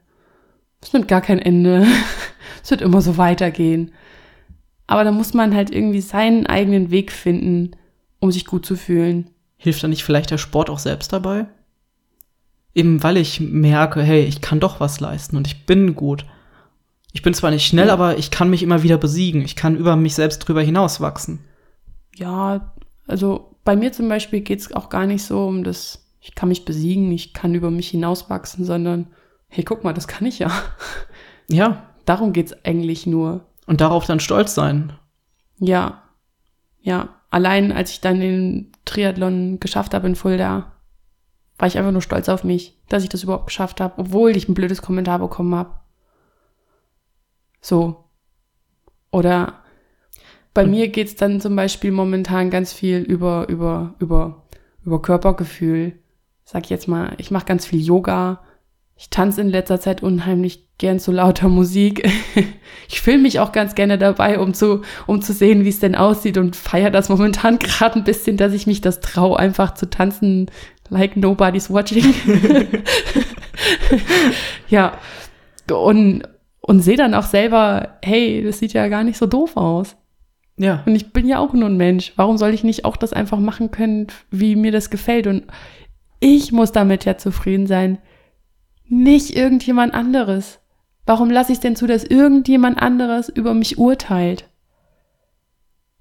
es 0.80 0.92
nimmt 0.92 1.08
gar 1.08 1.20
kein 1.20 1.40
Ende. 1.40 1.88
es 2.62 2.70
wird 2.70 2.82
immer 2.82 3.02
so 3.02 3.18
weitergehen. 3.18 3.92
Aber 4.90 5.04
da 5.04 5.12
muss 5.12 5.34
man 5.34 5.54
halt 5.54 5.70
irgendwie 5.70 6.00
seinen 6.00 6.46
eigenen 6.46 6.90
Weg 6.90 7.12
finden, 7.12 7.70
um 8.18 8.32
sich 8.32 8.44
gut 8.44 8.66
zu 8.66 8.74
fühlen. 8.74 9.30
Hilft 9.56 9.84
da 9.84 9.88
nicht 9.88 10.02
vielleicht 10.02 10.32
der 10.32 10.38
Sport 10.38 10.68
auch 10.68 10.80
selbst 10.80 11.12
dabei? 11.12 11.46
Eben 12.74 13.00
weil 13.02 13.16
ich 13.16 13.38
merke, 13.40 14.02
hey, 14.02 14.24
ich 14.24 14.40
kann 14.40 14.58
doch 14.58 14.80
was 14.80 14.98
leisten 14.98 15.36
und 15.36 15.46
ich 15.46 15.64
bin 15.64 15.94
gut. 15.94 16.26
Ich 17.12 17.22
bin 17.22 17.34
zwar 17.34 17.52
nicht 17.52 17.64
schnell, 17.66 17.86
Ja. 17.86 17.92
aber 17.92 18.18
ich 18.18 18.32
kann 18.32 18.50
mich 18.50 18.64
immer 18.64 18.82
wieder 18.82 18.98
besiegen. 18.98 19.42
Ich 19.42 19.54
kann 19.54 19.76
über 19.76 19.94
mich 19.94 20.16
selbst 20.16 20.40
drüber 20.40 20.60
hinauswachsen. 20.60 21.38
Ja, 22.16 22.72
also 23.06 23.54
bei 23.64 23.76
mir 23.76 23.92
zum 23.92 24.08
Beispiel 24.08 24.40
geht 24.40 24.58
es 24.58 24.72
auch 24.72 24.88
gar 24.88 25.06
nicht 25.06 25.22
so 25.22 25.46
um 25.46 25.62
das, 25.62 26.04
ich 26.20 26.34
kann 26.34 26.48
mich 26.48 26.64
besiegen, 26.64 27.12
ich 27.12 27.32
kann 27.32 27.54
über 27.54 27.70
mich 27.70 27.90
hinauswachsen, 27.90 28.64
sondern, 28.64 29.06
hey, 29.46 29.62
guck 29.62 29.84
mal, 29.84 29.92
das 29.92 30.08
kann 30.08 30.26
ich 30.26 30.40
ja. 30.40 30.50
Ja, 31.48 31.86
Darum 32.06 32.32
geht's 32.32 32.54
eigentlich 32.64 33.06
nur. 33.06 33.46
Und 33.70 33.80
darauf 33.80 34.04
dann 34.04 34.18
stolz 34.18 34.52
sein. 34.54 34.92
Ja, 35.58 36.02
ja. 36.80 37.08
Allein 37.30 37.70
als 37.70 37.92
ich 37.92 38.00
dann 38.00 38.18
den 38.18 38.72
Triathlon 38.84 39.60
geschafft 39.60 39.94
habe 39.94 40.08
in 40.08 40.16
Fulda, 40.16 40.72
war 41.56 41.68
ich 41.68 41.78
einfach 41.78 41.92
nur 41.92 42.02
stolz 42.02 42.28
auf 42.28 42.42
mich, 42.42 42.76
dass 42.88 43.04
ich 43.04 43.08
das 43.08 43.22
überhaupt 43.22 43.46
geschafft 43.46 43.80
habe, 43.80 43.94
obwohl 43.98 44.36
ich 44.36 44.48
ein 44.48 44.54
blödes 44.54 44.82
Kommentar 44.82 45.20
bekommen 45.20 45.54
habe. 45.54 45.78
So. 47.60 48.06
Oder 49.12 49.60
bei 50.52 50.64
Und- 50.64 50.70
mir 50.72 50.88
geht's 50.88 51.14
dann 51.14 51.40
zum 51.40 51.54
Beispiel 51.54 51.92
momentan 51.92 52.50
ganz 52.50 52.72
viel 52.72 52.98
über, 52.98 53.48
über, 53.48 53.94
über, 54.00 54.42
über 54.84 55.00
Körpergefühl. 55.00 55.96
Sag 56.44 56.64
ich 56.64 56.70
jetzt 56.70 56.88
mal, 56.88 57.14
ich 57.18 57.30
mache 57.30 57.44
ganz 57.46 57.66
viel 57.66 57.80
Yoga. 57.80 58.42
Ich 59.00 59.08
tanze 59.08 59.40
in 59.40 59.48
letzter 59.48 59.80
Zeit 59.80 60.02
unheimlich 60.02 60.68
gern 60.76 61.00
zu 61.00 61.10
lauter 61.10 61.48
Musik. 61.48 62.06
Ich 62.92 63.02
filme 63.02 63.22
mich 63.22 63.38
auch 63.38 63.52
ganz 63.52 63.76
gerne 63.76 63.98
dabei, 63.98 64.40
um 64.40 64.52
zu, 64.52 64.82
um 65.06 65.22
zu 65.22 65.32
sehen, 65.32 65.64
wie 65.64 65.68
es 65.68 65.78
denn 65.78 65.94
aussieht 65.94 66.36
und 66.36 66.56
feiere 66.56 66.90
das 66.90 67.08
momentan 67.08 67.58
gerade 67.60 67.96
ein 67.96 68.04
bisschen, 68.04 68.36
dass 68.36 68.52
ich 68.52 68.66
mich 68.66 68.80
das 68.80 69.00
traue, 69.00 69.38
einfach 69.38 69.74
zu 69.74 69.88
tanzen, 69.88 70.50
like 70.88 71.16
nobody's 71.16 71.70
watching. 71.70 72.12
ja. 74.68 74.98
Und, 75.72 76.24
und 76.60 76.80
sehe 76.80 76.96
dann 76.96 77.14
auch 77.14 77.26
selber, 77.26 77.98
hey, 78.02 78.42
das 78.42 78.58
sieht 78.58 78.72
ja 78.72 78.88
gar 78.88 79.04
nicht 79.04 79.18
so 79.18 79.26
doof 79.26 79.56
aus. 79.56 79.96
Ja, 80.56 80.82
Und 80.84 80.96
ich 80.96 81.12
bin 81.12 81.28
ja 81.28 81.38
auch 81.38 81.52
nur 81.52 81.68
ein 81.68 81.76
Mensch. 81.76 82.12
Warum 82.16 82.38
soll 82.38 82.52
ich 82.52 82.64
nicht 82.64 82.84
auch 82.84 82.96
das 82.96 83.12
einfach 83.12 83.38
machen 83.38 83.70
können, 83.70 84.08
wie 84.32 84.56
mir 84.56 84.72
das 84.72 84.90
gefällt? 84.90 85.28
Und 85.28 85.44
ich 86.18 86.50
muss 86.50 86.72
damit 86.72 87.04
ja 87.04 87.16
zufrieden 87.16 87.68
sein. 87.68 87.98
Nicht 88.92 89.36
irgendjemand 89.36 89.94
anderes. 89.94 90.58
Warum 91.06 91.30
lasse 91.30 91.52
ich 91.52 91.58
es 91.58 91.62
denn 91.62 91.76
zu, 91.76 91.86
dass 91.86 92.02
irgendjemand 92.02 92.82
anderes 92.82 93.28
über 93.28 93.54
mich 93.54 93.78
urteilt? 93.78 94.48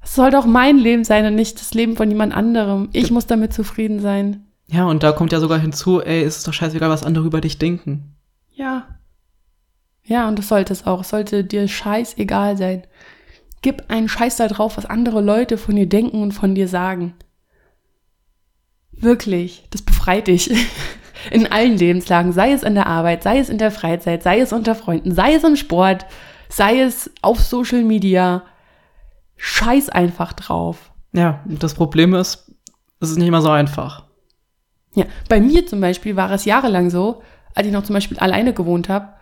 Es 0.02 0.15
soll 0.15 0.32
doch 0.32 0.47
mein 0.47 0.80
Leben 0.80 1.04
sein 1.04 1.23
und 1.28 1.36
nicht 1.36 1.60
das 1.62 1.75
Leben 1.75 1.95
von 1.95 2.10
jemand 2.10 2.36
anderem. 2.36 2.89
Ich 2.91 3.12
muss 3.12 3.28
damit 3.28 3.54
zufrieden 3.54 3.99
sein. 3.99 4.47
ja, 4.65 4.86
und 4.86 5.04
da 5.04 5.12
kommt 5.12 5.32
ja 5.32 5.39
sogar 5.39 5.60
hinzu, 5.60 6.02
ey, 6.02 6.23
es 6.23 6.38
ist 6.38 6.47
doch 6.47 6.54
scheißegal, 6.54 6.89
was 6.89 7.04
andere 7.04 7.28
über 7.28 7.41
dich 7.41 7.60
denken. 7.60 8.15
Ja. 8.56 8.88
Ja, 10.04 10.28
und 10.28 10.39
das 10.39 10.47
sollte 10.47 10.73
es 10.73 10.88
auch. 10.88 11.02
Es 11.02 11.10
sollte 11.10 11.43
dir 11.43 11.67
scheißegal 11.67 12.58
sein. 12.58 12.88
Gib 13.62 13.91
einen 13.91 14.10
Scheiß 14.10 14.38
da 14.38 14.47
drauf, 14.47 14.78
was 14.78 14.88
andere 14.88 15.21
Leute 15.21 15.60
von 15.60 15.75
dir 15.75 15.88
denken 15.88 16.23
und 16.23 16.32
von 16.32 16.56
dir 16.56 16.67
sagen. 16.67 17.13
Wirklich, 18.91 19.67
das 19.69 19.84
befreit 19.84 20.25
dich. 20.28 20.49
In 21.32 21.51
allen 21.51 21.77
Lebenslagen, 21.77 22.32
sei 22.32 22.51
es 22.51 22.63
in 22.63 22.75
der 22.75 22.88
Arbeit, 22.88 23.23
sei 23.23 23.39
es 23.39 23.49
in 23.49 23.58
der 23.58 23.71
Freizeit, 23.71 24.23
sei 24.23 24.39
es 24.39 24.53
unter 24.53 24.75
Freunden, 24.75 25.13
sei 25.13 25.34
es 25.34 25.43
im 25.43 25.55
Sport, 25.55 26.05
sei 26.49 26.82
es 26.82 27.12
auf 27.21 27.39
Social 27.39 27.84
Media. 27.84 28.43
Scheiß 29.38 29.89
einfach 29.89 30.34
drauf. 30.34 30.91
Ja, 31.13 31.41
und 31.47 31.63
das 31.63 31.73
Problem 31.73 32.13
ist, 32.13 32.53
es 32.99 33.10
ist 33.12 33.17
nicht 33.17 33.27
immer 33.27 33.41
so 33.41 33.49
einfach. 33.49 34.05
Ja, 34.95 35.05
bei 35.29 35.39
mir 35.39 35.65
zum 35.65 35.82
Beispiel 35.82 36.15
war 36.15 36.32
es 36.32 36.45
jahrelang 36.45 36.89
so, 36.89 37.21
als 37.55 37.67
ich 37.67 37.73
noch 37.73 37.84
zum 37.84 37.93
Beispiel 37.93 38.19
alleine 38.19 38.53
gewohnt 38.53 38.89
habe 38.89 39.13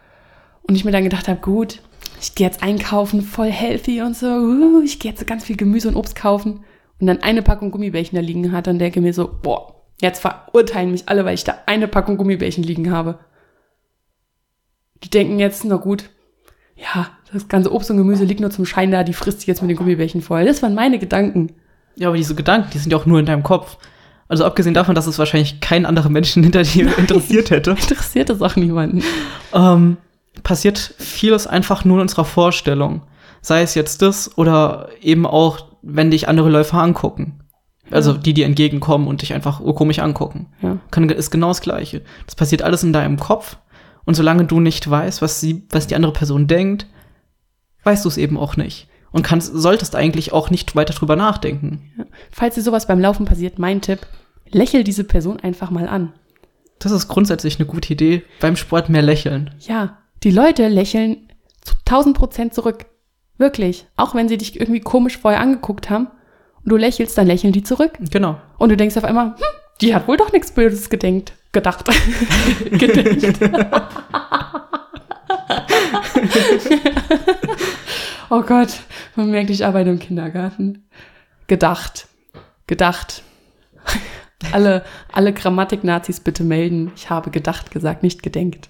und 0.63 0.75
ich 0.75 0.85
mir 0.85 0.91
dann 0.91 1.03
gedacht 1.03 1.27
habe, 1.27 1.39
gut, 1.39 1.81
ich 2.21 2.35
gehe 2.35 2.47
jetzt 2.47 2.63
einkaufen, 2.63 3.21
voll 3.21 3.51
healthy 3.51 4.01
und 4.01 4.15
so, 4.15 4.27
uh, 4.27 4.81
ich 4.81 4.99
gehe 4.99 5.11
jetzt 5.11 5.25
ganz 5.27 5.45
viel 5.45 5.57
Gemüse 5.57 5.87
und 5.87 5.95
Obst 5.95 6.15
kaufen 6.15 6.61
und 6.99 7.07
dann 7.07 7.21
eine 7.21 7.41
Packung 7.41 7.71
Gummibärchen 7.71 8.15
da 8.15 8.21
liegen 8.21 8.51
hatte 8.51 8.69
und 8.69 8.79
denke 8.79 9.01
mir 9.01 9.13
so, 9.13 9.29
boah, 9.41 9.76
jetzt 10.01 10.19
verurteilen 10.19 10.91
mich 10.91 11.09
alle, 11.09 11.25
weil 11.25 11.33
ich 11.33 11.43
da 11.43 11.55
eine 11.65 11.87
Packung 11.87 12.17
Gummibärchen 12.17 12.63
liegen 12.63 12.91
habe. 12.91 13.19
Die 15.03 15.09
denken 15.09 15.39
jetzt, 15.39 15.63
na 15.65 15.75
gut, 15.75 16.09
ja, 16.75 17.09
das 17.33 17.47
ganze 17.47 17.73
Obst 17.73 17.89
und 17.91 17.97
Gemüse 17.97 18.23
liegt 18.23 18.39
nur 18.39 18.51
zum 18.51 18.65
Schein 18.65 18.91
da, 18.91 19.03
die 19.03 19.13
frisst 19.13 19.39
sich 19.39 19.47
jetzt 19.47 19.61
mit 19.61 19.69
den 19.69 19.77
Gummibärchen 19.77 20.21
voll. 20.21 20.45
Das 20.45 20.61
waren 20.61 20.75
meine 20.75 20.99
Gedanken. 20.99 21.53
Ja, 21.95 22.09
aber 22.09 22.17
diese 22.17 22.35
Gedanken, 22.35 22.69
die 22.73 22.77
sind 22.77 22.91
ja 22.91 22.97
auch 22.97 23.05
nur 23.05 23.19
in 23.19 23.25
deinem 23.25 23.43
Kopf. 23.43 23.77
Also 24.27 24.45
abgesehen 24.45 24.73
davon, 24.73 24.93
dass 24.93 25.07
es 25.07 25.19
wahrscheinlich 25.19 25.61
keinen 25.61 25.85
anderen 25.85 26.13
Menschen 26.13 26.43
hinter 26.43 26.63
dir 26.63 26.95
interessiert 26.97 27.49
hätte, 27.49 27.71
Interessiert 27.79 28.29
das 28.29 28.41
auch 28.41 28.55
niemanden. 28.55 29.03
ähm, 29.53 29.97
passiert 30.43 30.77
vieles 30.99 31.47
einfach 31.47 31.85
nur 31.85 31.97
in 31.97 32.01
unserer 32.01 32.25
Vorstellung. 32.25 33.01
Sei 33.41 33.61
es 33.61 33.73
jetzt 33.73 34.01
das 34.01 34.37
oder 34.37 34.89
eben 35.01 35.25
auch, 35.25 35.67
wenn 35.81 36.11
dich 36.11 36.27
andere 36.27 36.49
Läufer 36.49 36.79
angucken. 36.79 37.39
Also 37.91 38.11
Ja. 38.13 38.17
die 38.17 38.33
dir 38.33 38.45
entgegenkommen 38.45 39.07
und 39.07 39.21
dich 39.21 39.33
einfach 39.33 39.61
komisch 39.75 39.99
angucken. 39.99 40.47
Ja. 40.61 40.77
Kann, 40.91 41.07
ist 41.09 41.31
genau 41.31 41.47
das 41.49 41.61
Gleiche. 41.61 42.01
Das 42.25 42.35
passiert 42.35 42.61
alles 42.61 42.83
in 42.83 42.93
deinem 42.93 43.17
Kopf. 43.17 43.57
Und 44.05 44.15
solange 44.15 44.45
du 44.45 44.59
nicht 44.59 44.89
weißt, 44.89 45.21
was, 45.21 45.39
sie, 45.41 45.63
was 45.69 45.87
die 45.87 45.95
andere 45.95 46.13
Person 46.13 46.47
denkt, 46.47 46.87
weißt 47.83 48.05
du 48.05 48.09
es 48.09 48.17
eben 48.17 48.37
auch 48.37 48.57
nicht. 48.57 48.87
Und 49.11 49.23
kannst, 49.23 49.53
solltest 49.53 49.95
eigentlich 49.95 50.33
auch 50.33 50.49
nicht 50.49 50.75
weiter 50.75 50.93
drüber 50.93 51.15
nachdenken. 51.15 51.91
Falls 52.31 52.55
dir 52.55 52.61
sowas 52.61 52.87
beim 52.87 52.99
Laufen 52.99 53.25
passiert, 53.25 53.57
mein 53.59 53.81
Tipp, 53.81 54.05
lächel 54.49 54.83
diese 54.83 55.03
Person 55.03 55.39
einfach 55.39 55.71
mal 55.71 55.87
an. 55.87 56.13
Das 56.79 56.91
ist 56.91 57.07
grundsätzlich 57.07 57.57
eine 57.59 57.67
gute 57.67 57.93
Idee. 57.93 58.23
Beim 58.39 58.55
Sport 58.55 58.89
mehr 58.89 59.01
lächeln. 59.01 59.51
Ja, 59.61 59.97
die 60.23 60.31
Leute 60.31 60.67
lächeln 60.67 61.29
zu 61.61 61.73
1000 61.85 62.17
Prozent 62.17 62.53
zurück. 62.53 62.85
Wirklich. 63.37 63.87
Auch 63.95 64.13
wenn 64.15 64.27
sie 64.29 64.37
dich 64.37 64.59
irgendwie 64.59 64.79
komisch 64.81 65.17
vorher 65.17 65.41
angeguckt 65.41 65.89
haben 65.89 66.07
und 66.67 66.71
du 66.71 66.75
lächelst, 66.75 67.17
dann 67.17 67.27
lächeln 67.27 67.53
die 67.53 67.63
zurück. 67.63 67.93
Genau. 68.11 68.41
Und 68.57 68.67
du 68.67 68.75
denkst 68.75 68.97
auf 68.97 69.05
einmal, 69.05 69.27
hm, 69.27 69.35
die 69.79 69.95
hat 69.95 70.05
wohl 70.05 70.17
doch 70.17 70.33
nichts 70.33 70.51
Böses 70.51 70.89
gedenkt. 70.89 71.31
Gedacht. 71.53 71.85
Gedenkt. 72.71 73.39
oh 78.29 78.41
Gott, 78.41 78.81
man 79.15 79.31
merkt, 79.31 79.49
ich 79.49 79.63
arbeite 79.63 79.91
im 79.91 79.99
Kindergarten. 79.99 80.89
Gedacht. 81.47 82.09
Gedacht. 82.67 83.23
Alle, 84.51 84.83
alle 85.13 85.31
Grammatik-Nazis 85.31 86.19
bitte 86.19 86.43
melden. 86.43 86.91
Ich 86.97 87.09
habe 87.09 87.31
gedacht 87.31 87.71
gesagt, 87.71 88.03
nicht 88.03 88.23
gedenkt. 88.23 88.67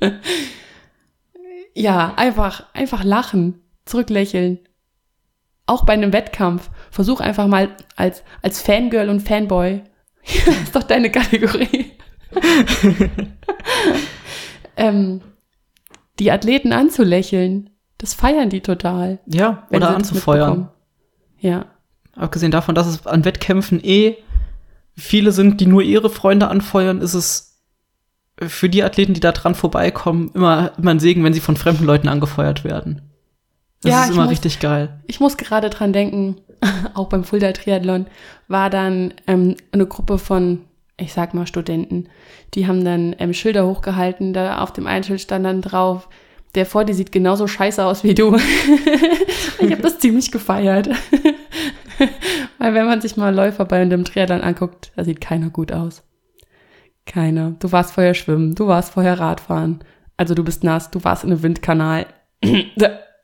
ja, 1.74 2.14
einfach, 2.16 2.72
einfach 2.72 3.04
lachen, 3.04 3.60
zurücklächeln. 3.84 4.60
Auch 5.66 5.84
bei 5.84 5.94
einem 5.94 6.12
Wettkampf. 6.12 6.70
Versuch 6.90 7.20
einfach 7.20 7.46
mal 7.46 7.70
als, 7.96 8.22
als 8.42 8.60
Fangirl 8.60 9.08
und 9.08 9.20
Fanboy. 9.20 9.82
das 10.46 10.56
ist 10.56 10.76
doch 10.76 10.82
deine 10.82 11.10
Kategorie. 11.10 11.92
ähm, 14.76 15.20
die 16.18 16.30
Athleten 16.30 16.72
anzulächeln. 16.72 17.70
Das 17.98 18.14
feiern 18.14 18.50
die 18.50 18.60
total. 18.60 19.20
Ja, 19.26 19.66
oder 19.70 19.94
anzufeuern. 19.94 20.68
Ja. 21.38 21.66
abgesehen 22.16 22.50
davon, 22.50 22.74
dass 22.74 22.86
es 22.86 23.06
an 23.06 23.24
Wettkämpfen 23.24 23.80
eh 23.82 24.16
viele 24.96 25.32
sind, 25.32 25.60
die 25.60 25.66
nur 25.66 25.82
ihre 25.82 26.10
Freunde 26.10 26.48
anfeuern, 26.48 27.00
ist 27.00 27.14
es 27.14 27.62
für 28.40 28.68
die 28.68 28.82
Athleten, 28.82 29.14
die 29.14 29.20
da 29.20 29.32
dran 29.32 29.54
vorbeikommen, 29.54 30.30
immer, 30.34 30.72
immer 30.78 30.90
ein 30.90 31.00
Segen, 31.00 31.22
wenn 31.24 31.34
sie 31.34 31.40
von 31.40 31.56
fremden 31.56 31.84
Leuten 31.84 32.08
angefeuert 32.08 32.64
werden. 32.64 33.13
Das 33.84 33.92
Ja, 33.92 34.00
ist 34.02 34.08
ich 34.10 34.14
immer 34.16 34.24
muss- 34.24 34.32
richtig 34.32 34.58
geil. 34.60 35.00
Ich 35.06 35.20
muss 35.20 35.36
gerade 35.36 35.70
dran 35.70 35.92
denken, 35.92 36.36
auch 36.94 37.08
beim 37.08 37.22
Fulda 37.24 37.52
Triathlon 37.52 38.06
war 38.48 38.70
dann 38.70 39.14
ähm, 39.26 39.54
eine 39.72 39.86
Gruppe 39.86 40.18
von, 40.18 40.62
ich 40.96 41.12
sag 41.12 41.34
mal 41.34 41.46
Studenten, 41.46 42.08
die 42.54 42.66
haben 42.66 42.84
dann 42.84 43.14
ähm, 43.18 43.32
Schilder 43.34 43.66
hochgehalten, 43.66 44.32
da 44.32 44.58
auf 44.62 44.72
dem 44.72 44.86
einen 44.86 45.04
Schild 45.04 45.20
stand 45.20 45.44
dann 45.44 45.60
drauf, 45.62 46.08
der 46.54 46.66
vor 46.66 46.84
dir 46.84 46.94
sieht 46.94 47.12
genauso 47.12 47.46
scheiße 47.46 47.84
aus 47.84 48.04
wie 48.04 48.14
du. 48.14 48.36
ich 49.60 49.70
habe 49.72 49.82
das 49.82 49.98
ziemlich 49.98 50.30
gefeiert. 50.30 50.88
Weil 52.58 52.74
wenn 52.74 52.86
man 52.86 53.00
sich 53.00 53.16
mal 53.16 53.34
Läufer 53.34 53.64
bei 53.64 53.80
einem 53.80 54.04
Triathlon 54.04 54.40
anguckt, 54.40 54.92
da 54.96 55.04
sieht 55.04 55.20
keiner 55.20 55.50
gut 55.50 55.72
aus. 55.72 56.02
Keiner. 57.06 57.52
Du 57.58 57.70
warst 57.72 57.92
vorher 57.92 58.14
schwimmen, 58.14 58.54
du 58.54 58.66
warst 58.66 58.92
vorher 58.92 59.18
Radfahren. 59.20 59.80
Also 60.16 60.34
du 60.34 60.42
bist 60.44 60.64
nass, 60.64 60.90
du 60.90 61.02
warst 61.04 61.24
in 61.24 61.30
einem 61.32 61.42
Windkanal. 61.42 62.06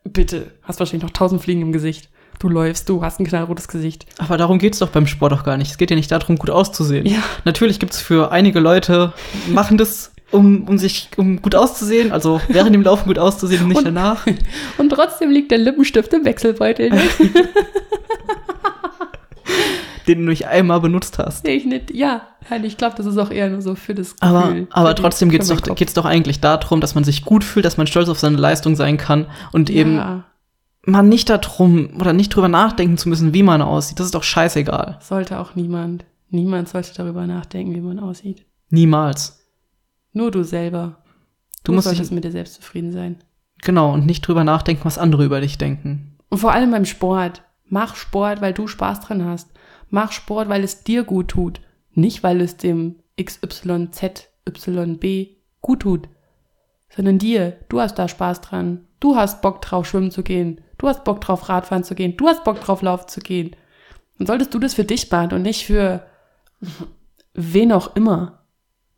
Bitte, 0.03 0.51
hast 0.63 0.79
wahrscheinlich 0.79 1.03
noch 1.03 1.11
tausend 1.11 1.41
Fliegen 1.41 1.61
im 1.61 1.71
Gesicht. 1.71 2.09
Du 2.39 2.49
läufst, 2.49 2.89
du 2.89 3.03
hast 3.03 3.19
ein 3.19 3.25
knallrotes 3.25 3.67
Gesicht. 3.67 4.07
Aber 4.17 4.35
darum 4.37 4.57
geht's 4.57 4.79
doch 4.79 4.89
beim 4.89 5.05
Sport 5.05 5.31
auch 5.33 5.43
gar 5.43 5.57
nicht. 5.57 5.69
Es 5.71 5.77
geht 5.77 5.91
ja 5.91 5.95
nicht 5.95 6.11
darum, 6.11 6.37
gut 6.37 6.49
auszusehen. 6.49 7.05
Ja. 7.05 7.19
Natürlich 7.45 7.79
gibt's 7.79 8.01
für 8.01 8.31
einige 8.31 8.59
Leute, 8.59 9.13
machen 9.47 9.77
das, 9.77 10.11
um, 10.31 10.63
um 10.67 10.77
sich 10.79 11.09
um 11.17 11.41
gut 11.41 11.53
auszusehen, 11.53 12.11
also 12.11 12.41
während 12.47 12.73
dem 12.73 12.81
Laufen 12.81 13.07
gut 13.07 13.19
auszusehen 13.19 13.61
und 13.63 13.67
nicht 13.69 13.77
Und- 13.79 13.85
danach. 13.85 14.25
Und 14.79 14.89
trotzdem 14.89 15.29
liegt 15.29 15.51
der 15.51 15.59
Lippenstift 15.59 16.11
im 16.13 16.25
Wechselbeutel. 16.25 16.89
Ne? 16.89 17.01
den 20.07 20.19
du 20.19 20.29
nicht 20.29 20.47
einmal 20.47 20.79
benutzt 20.81 21.19
hast. 21.19 21.47
ich 21.47 21.65
nicht. 21.65 21.93
Ja, 21.93 22.21
halt, 22.49 22.65
ich 22.65 22.77
glaube, 22.77 22.95
das 22.97 23.05
ist 23.05 23.17
auch 23.17 23.31
eher 23.31 23.49
nur 23.49 23.61
so 23.61 23.75
für 23.75 23.93
das 23.93 24.15
Aber, 24.19 24.43
Gefühl, 24.47 24.67
aber 24.71 24.93
die- 24.93 25.01
trotzdem 25.01 25.29
geht's 25.29 25.47
meinen 25.49 25.61
doch, 25.61 25.75
geht's 25.75 25.93
doch 25.93 26.05
eigentlich 26.05 26.39
darum, 26.39 26.81
dass 26.81 26.95
man 26.95 27.03
sich 27.03 27.23
gut 27.23 27.43
fühlt, 27.43 27.65
dass 27.65 27.77
man 27.77 27.87
stolz 27.87 28.09
auf 28.09 28.19
seine 28.19 28.37
Leistung 28.37 28.75
sein 28.75 28.97
kann 28.97 29.27
und 29.51 29.69
eben 29.69 29.95
ja, 29.95 30.23
man 30.85 31.09
nicht 31.09 31.29
darum 31.29 31.91
oder 31.99 32.13
nicht 32.13 32.29
drüber 32.35 32.47
nachdenken 32.47 32.97
zu 32.97 33.09
müssen, 33.09 33.33
wie 33.33 33.43
man 33.43 33.61
aussieht. 33.61 33.99
Das 33.99 34.05
ist 34.07 34.15
doch 34.15 34.23
scheißegal. 34.23 34.97
sollte 35.01 35.39
auch 35.39 35.55
niemand. 35.55 36.05
Niemand 36.29 36.69
sollte 36.69 36.93
darüber 36.95 37.27
nachdenken, 37.27 37.75
wie 37.75 37.81
man 37.81 37.99
aussieht. 37.99 38.45
Niemals. 38.69 39.39
Nur 40.13 40.31
du 40.31 40.43
selber. 40.43 40.97
Du 41.63 41.73
musst 41.73 41.85
solltest 41.87 42.11
mit 42.11 42.23
dir 42.23 42.31
selbst 42.31 42.55
zufrieden 42.55 42.91
sein. 42.91 43.17
genau, 43.61 43.93
und 43.93 44.05
nicht 44.05 44.21
drüber 44.27 44.43
nachdenken, 44.43 44.85
was 44.85 44.97
andere 44.97 45.23
über 45.25 45.41
dich 45.41 45.57
denken. 45.57 46.17
Und 46.29 46.39
vor 46.39 46.53
allem 46.53 46.71
beim 46.71 46.85
Sport. 46.85 47.43
Mach 47.67 47.95
Sport, 47.95 48.41
weil 48.41 48.53
du 48.53 48.67
Spaß 48.67 49.01
dran 49.01 49.23
hast. 49.25 49.49
Mach 49.91 50.11
Sport, 50.11 50.49
weil 50.49 50.63
es 50.63 50.83
dir 50.83 51.03
gut 51.03 51.27
tut. 51.27 51.61
Nicht, 51.93 52.23
weil 52.23 52.41
es 52.41 52.57
dem 52.57 52.95
XYZYB 53.21 53.77
gut 55.61 55.81
tut. 55.81 56.09
Sondern 56.89 57.19
dir. 57.19 57.59
Du 57.69 57.79
hast 57.79 57.99
da 57.99 58.07
Spaß 58.07 58.41
dran. 58.41 58.87
Du 58.99 59.15
hast 59.15 59.41
Bock 59.41 59.61
drauf, 59.61 59.85
schwimmen 59.85 60.09
zu 60.09 60.23
gehen. 60.23 60.61
Du 60.77 60.87
hast 60.87 61.03
Bock 61.03 61.21
drauf, 61.21 61.49
Radfahren 61.49 61.83
zu 61.83 61.93
gehen. 61.93 62.17
Du 62.17 62.27
hast 62.27 62.43
Bock 62.43 62.59
drauf, 62.61 62.81
laufen 62.81 63.07
zu 63.07 63.19
gehen. 63.19 63.55
Dann 64.17 64.27
solltest 64.27 64.53
du 64.53 64.59
das 64.59 64.73
für 64.75 64.85
dich 64.85 65.11
machen 65.11 65.33
und 65.33 65.41
nicht 65.41 65.65
für 65.65 66.05
wen 67.33 67.71
auch 67.71 67.95
immer. 67.95 68.45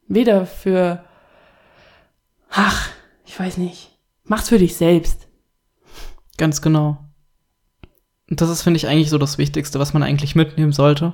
Weder 0.08 0.46
für, 0.46 1.04
ach, 2.50 2.90
ich 3.26 3.40
weiß 3.40 3.58
nicht. 3.58 3.98
Mach's 4.26 4.50
für 4.50 4.60
dich 4.60 4.76
selbst. 4.76 5.28
Ganz 6.38 6.62
genau. 6.62 7.03
Und 8.34 8.42
das 8.42 8.50
ist, 8.50 8.64
finde 8.64 8.78
ich, 8.78 8.88
eigentlich 8.88 9.12
so 9.12 9.20
das 9.20 9.38
Wichtigste, 9.38 9.78
was 9.78 9.94
man 9.94 10.02
eigentlich 10.02 10.34
mitnehmen 10.34 10.72
sollte. 10.72 11.14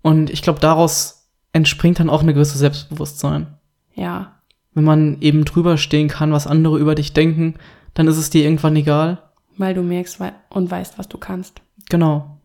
Und 0.00 0.30
ich 0.30 0.42
glaube, 0.42 0.60
daraus 0.60 1.28
entspringt 1.52 1.98
dann 1.98 2.08
auch 2.08 2.22
eine 2.22 2.34
gewisse 2.34 2.56
Selbstbewusstsein. 2.56 3.48
Ja, 3.96 4.36
Wenn 4.72 4.84
man 4.84 5.20
eben 5.22 5.44
drüber 5.44 5.76
stehen 5.76 6.06
kann, 6.06 6.30
was 6.30 6.46
andere 6.46 6.78
über 6.78 6.94
dich 6.94 7.12
denken, 7.12 7.54
dann 7.94 8.06
ist 8.06 8.16
es 8.16 8.30
dir 8.30 8.44
irgendwann 8.44 8.76
egal. 8.76 9.24
weil 9.58 9.74
du 9.74 9.82
merkst 9.82 10.20
und 10.50 10.70
weißt, 10.70 11.00
was 11.00 11.08
du 11.08 11.18
kannst. 11.18 11.62
Genau. 11.88 12.38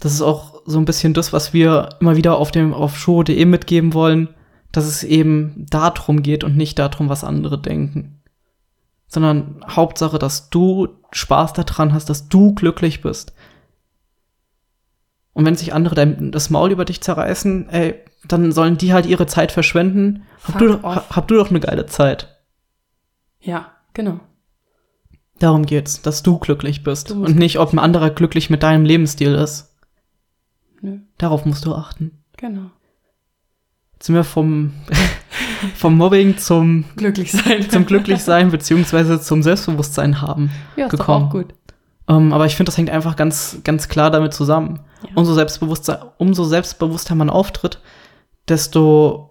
Das 0.00 0.12
ist 0.12 0.20
auch 0.20 0.62
so 0.66 0.78
ein 0.78 0.84
bisschen 0.84 1.14
das, 1.14 1.32
was 1.32 1.52
wir 1.52 1.90
immer 2.00 2.16
wieder 2.16 2.36
auf 2.36 2.50
dem 2.50 2.74
auf 2.74 2.98
show.de 2.98 3.44
mitgeben 3.44 3.94
wollen, 3.94 4.28
dass 4.72 4.86
es 4.86 5.04
eben 5.04 5.66
darum 5.70 6.24
geht 6.24 6.42
und 6.42 6.56
nicht 6.56 6.80
darum, 6.80 7.08
was 7.08 7.22
andere 7.22 7.60
denken. 7.60 8.20
Sondern 9.06 9.64
Hauptsache, 9.68 10.18
dass 10.18 10.50
du 10.50 10.88
Spaß 11.12 11.52
daran 11.52 11.92
hast, 11.92 12.10
dass 12.10 12.28
du 12.28 12.54
glücklich 12.54 13.00
bist. 13.02 13.32
Und 15.32 15.44
wenn 15.44 15.54
sich 15.56 15.72
andere 15.74 16.06
das 16.30 16.50
Maul 16.50 16.70
über 16.72 16.84
dich 16.84 17.00
zerreißen, 17.00 17.68
ey, 17.68 18.00
dann 18.26 18.52
sollen 18.52 18.78
die 18.78 18.92
halt 18.92 19.06
ihre 19.06 19.26
Zeit 19.26 19.52
verschwenden. 19.52 20.24
Hab 20.44 20.58
du, 20.58 20.68
doch- 20.68 20.84
off. 20.84 21.10
hab 21.16 21.28
du 21.28 21.34
doch 21.36 21.50
eine 21.50 21.60
geile 21.60 21.86
Zeit. 21.86 22.40
Ja, 23.40 23.72
genau. 23.92 24.20
Darum 25.38 25.66
geht's, 25.66 26.00
dass 26.02 26.22
du 26.22 26.38
glücklich 26.38 26.84
bist. 26.84 27.10
Du 27.10 27.24
und 27.24 27.36
nicht, 27.36 27.58
ob 27.58 27.72
ein 27.72 27.78
anderer 27.80 28.10
glücklich 28.10 28.48
mit 28.50 28.62
deinem 28.62 28.84
Lebensstil 28.84 29.34
ist. 29.34 29.74
Nö, 30.80 30.98
Darauf 31.18 31.44
musst 31.44 31.64
du 31.66 31.74
achten. 31.74 32.22
genau. 32.36 32.70
Jetzt 33.94 34.06
sind 34.06 34.14
wir 34.14 34.24
vom, 34.24 34.72
vom 35.76 35.96
Mobbing 35.96 36.36
zum, 36.38 36.84
Glücklich 36.96 37.32
sein. 37.32 37.68
zum 37.70 37.86
Glücklichsein 37.86 38.50
beziehungsweise 38.50 39.20
zum 39.20 39.42
Selbstbewusstsein 39.42 40.20
haben. 40.20 40.50
ja, 40.76 40.86
ist 40.86 40.90
gekommen. 40.90 41.20
doch 41.20 41.28
auch 41.28 41.32
gut. 41.32 41.54
Ähm, 42.08 42.32
aber 42.32 42.44
ich 42.46 42.54
finde, 42.56 42.68
das 42.70 42.76
hängt 42.76 42.90
einfach 42.90 43.16
ganz, 43.16 43.58
ganz 43.64 43.88
klar 43.88 44.10
damit 44.10 44.34
zusammen. 44.34 44.80
Ja. 45.02 45.10
Umso 45.14 45.32
selbstbewusster, 45.34 46.14
umso 46.18 46.44
selbstbewusster 46.44 47.14
man 47.14 47.30
auftritt, 47.30 47.80
desto, 48.48 49.30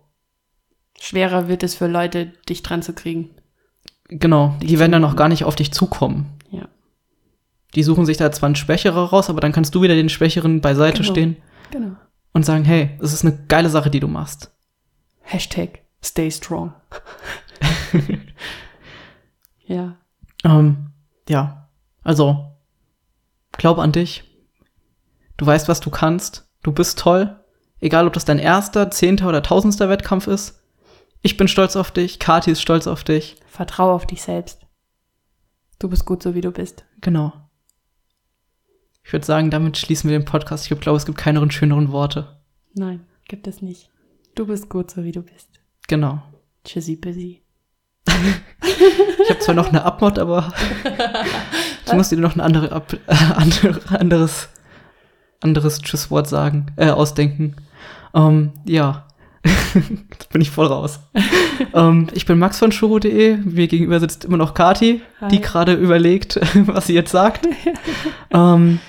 Schwerer 0.99 1.47
wird 1.47 1.63
es 1.63 1.75
für 1.75 1.87
Leute, 1.87 2.31
dich 2.49 2.63
dran 2.63 2.81
zu 2.81 2.93
kriegen. 2.93 3.29
genau, 4.07 4.55
die 4.61 4.79
werden 4.79 4.91
dann 4.93 5.05
auch 5.05 5.15
gar 5.15 5.27
nicht 5.29 5.43
auf 5.43 5.55
dich 5.55 5.71
zukommen. 5.71 6.31
Ja. 6.49 6.67
Die 7.75 7.83
suchen 7.83 8.05
sich 8.05 8.17
da 8.17 8.31
zwar 8.31 8.47
einen 8.47 8.55
Schwächerer 8.55 9.09
raus, 9.09 9.29
aber 9.29 9.41
dann 9.41 9.51
kannst 9.51 9.75
du 9.75 9.81
wieder 9.81 9.95
den 9.95 10.09
Schwächeren 10.09 10.61
beiseite 10.61 11.01
Genau. 11.01 11.11
stehen 11.11 11.37
Genau. 11.71 11.95
Und 12.33 12.45
sagen, 12.45 12.65
hey, 12.65 12.97
es 13.01 13.13
ist 13.13 13.23
eine 13.23 13.37
geile 13.47 13.69
Sache, 13.69 13.89
die 13.89 13.99
du 13.99 14.07
machst. 14.07 14.51
Hashtag 15.21 15.83
stay 16.03 16.29
strong. 16.29 16.73
ja. 19.65 19.95
Ähm, 20.43 20.91
ja, 21.29 21.69
also 22.03 22.57
glaub 23.51 23.79
an 23.79 23.91
dich. 23.91 24.23
Du 25.37 25.45
weißt, 25.45 25.67
was 25.67 25.79
du 25.79 25.89
kannst. 25.89 26.49
Du 26.61 26.71
bist 26.71 26.99
toll. 26.99 27.39
Egal, 27.79 28.07
ob 28.07 28.13
das 28.13 28.25
dein 28.25 28.39
erster, 28.39 28.91
zehnter 28.91 29.27
oder 29.27 29.43
tausendster 29.43 29.89
Wettkampf 29.89 30.27
ist. 30.27 30.61
Ich 31.21 31.37
bin 31.37 31.47
stolz 31.47 31.75
auf 31.75 31.91
dich. 31.91 32.19
Kati 32.19 32.51
ist 32.51 32.61
stolz 32.61 32.87
auf 32.87 33.03
dich. 33.03 33.37
Vertrau 33.47 33.93
auf 33.93 34.05
dich 34.05 34.21
selbst. 34.21 34.65
Du 35.79 35.89
bist 35.89 36.05
gut 36.05 36.23
so, 36.23 36.35
wie 36.35 36.41
du 36.41 36.51
bist. 36.51 36.85
Genau. 37.01 37.33
Ich 39.03 39.11
würde 39.11 39.25
sagen, 39.25 39.51
damit 39.51 39.77
schließen 39.77 40.09
wir 40.09 40.17
den 40.17 40.25
Podcast. 40.25 40.69
Ich 40.69 40.79
glaube, 40.79 40.97
es 40.97 41.05
gibt 41.05 41.17
keine 41.17 41.49
schöneren 41.51 41.91
Worte. 41.91 42.37
Nein, 42.73 43.01
gibt 43.27 43.47
es 43.47 43.61
nicht. 43.61 43.89
Du 44.35 44.47
bist 44.47 44.69
gut 44.69 44.89
so, 44.91 45.03
wie 45.03 45.11
du 45.11 45.21
bist. 45.21 45.59
Genau. 45.87 46.23
Tschüssi, 46.63 46.95
busy. 46.95 47.41
Ich 48.07 49.29
habe 49.29 49.39
zwar 49.39 49.55
noch 49.55 49.69
eine 49.69 49.83
Abmod, 49.83 50.17
aber 50.17 50.53
du 51.85 51.95
musst 51.95 52.11
dir 52.11 52.17
noch 52.17 52.35
ein 52.35 52.41
andere, 52.41 52.71
Ab 52.71 52.93
äh, 53.07 53.13
andere, 53.35 53.81
anderes, 53.99 54.49
anderes 55.41 55.81
Tschüsswort 55.81 56.27
sagen, 56.27 56.67
äh, 56.77 56.89
ausdenken. 56.89 57.55
Ähm, 58.13 58.53
ja. 58.65 59.07
Jetzt 60.09 60.29
bin 60.31 60.41
ich 60.41 60.51
voll 60.51 60.67
raus. 60.67 60.99
ähm, 61.73 62.07
ich 62.13 62.25
bin 62.25 62.39
Max 62.39 62.59
von 62.59 62.71
Shuro.de. 62.71 63.37
Mir 63.37 63.67
gegenüber 63.67 63.99
sitzt 63.99 64.23
immer 64.23 64.37
noch 64.37 64.53
Kati, 64.53 65.01
Hi. 65.19 65.27
die 65.29 65.41
gerade 65.41 65.73
überlegt, 65.73 66.39
was 66.67 66.87
sie 66.87 66.93
jetzt 66.93 67.11
sagt. 67.11 67.47
ähm, 68.31 68.79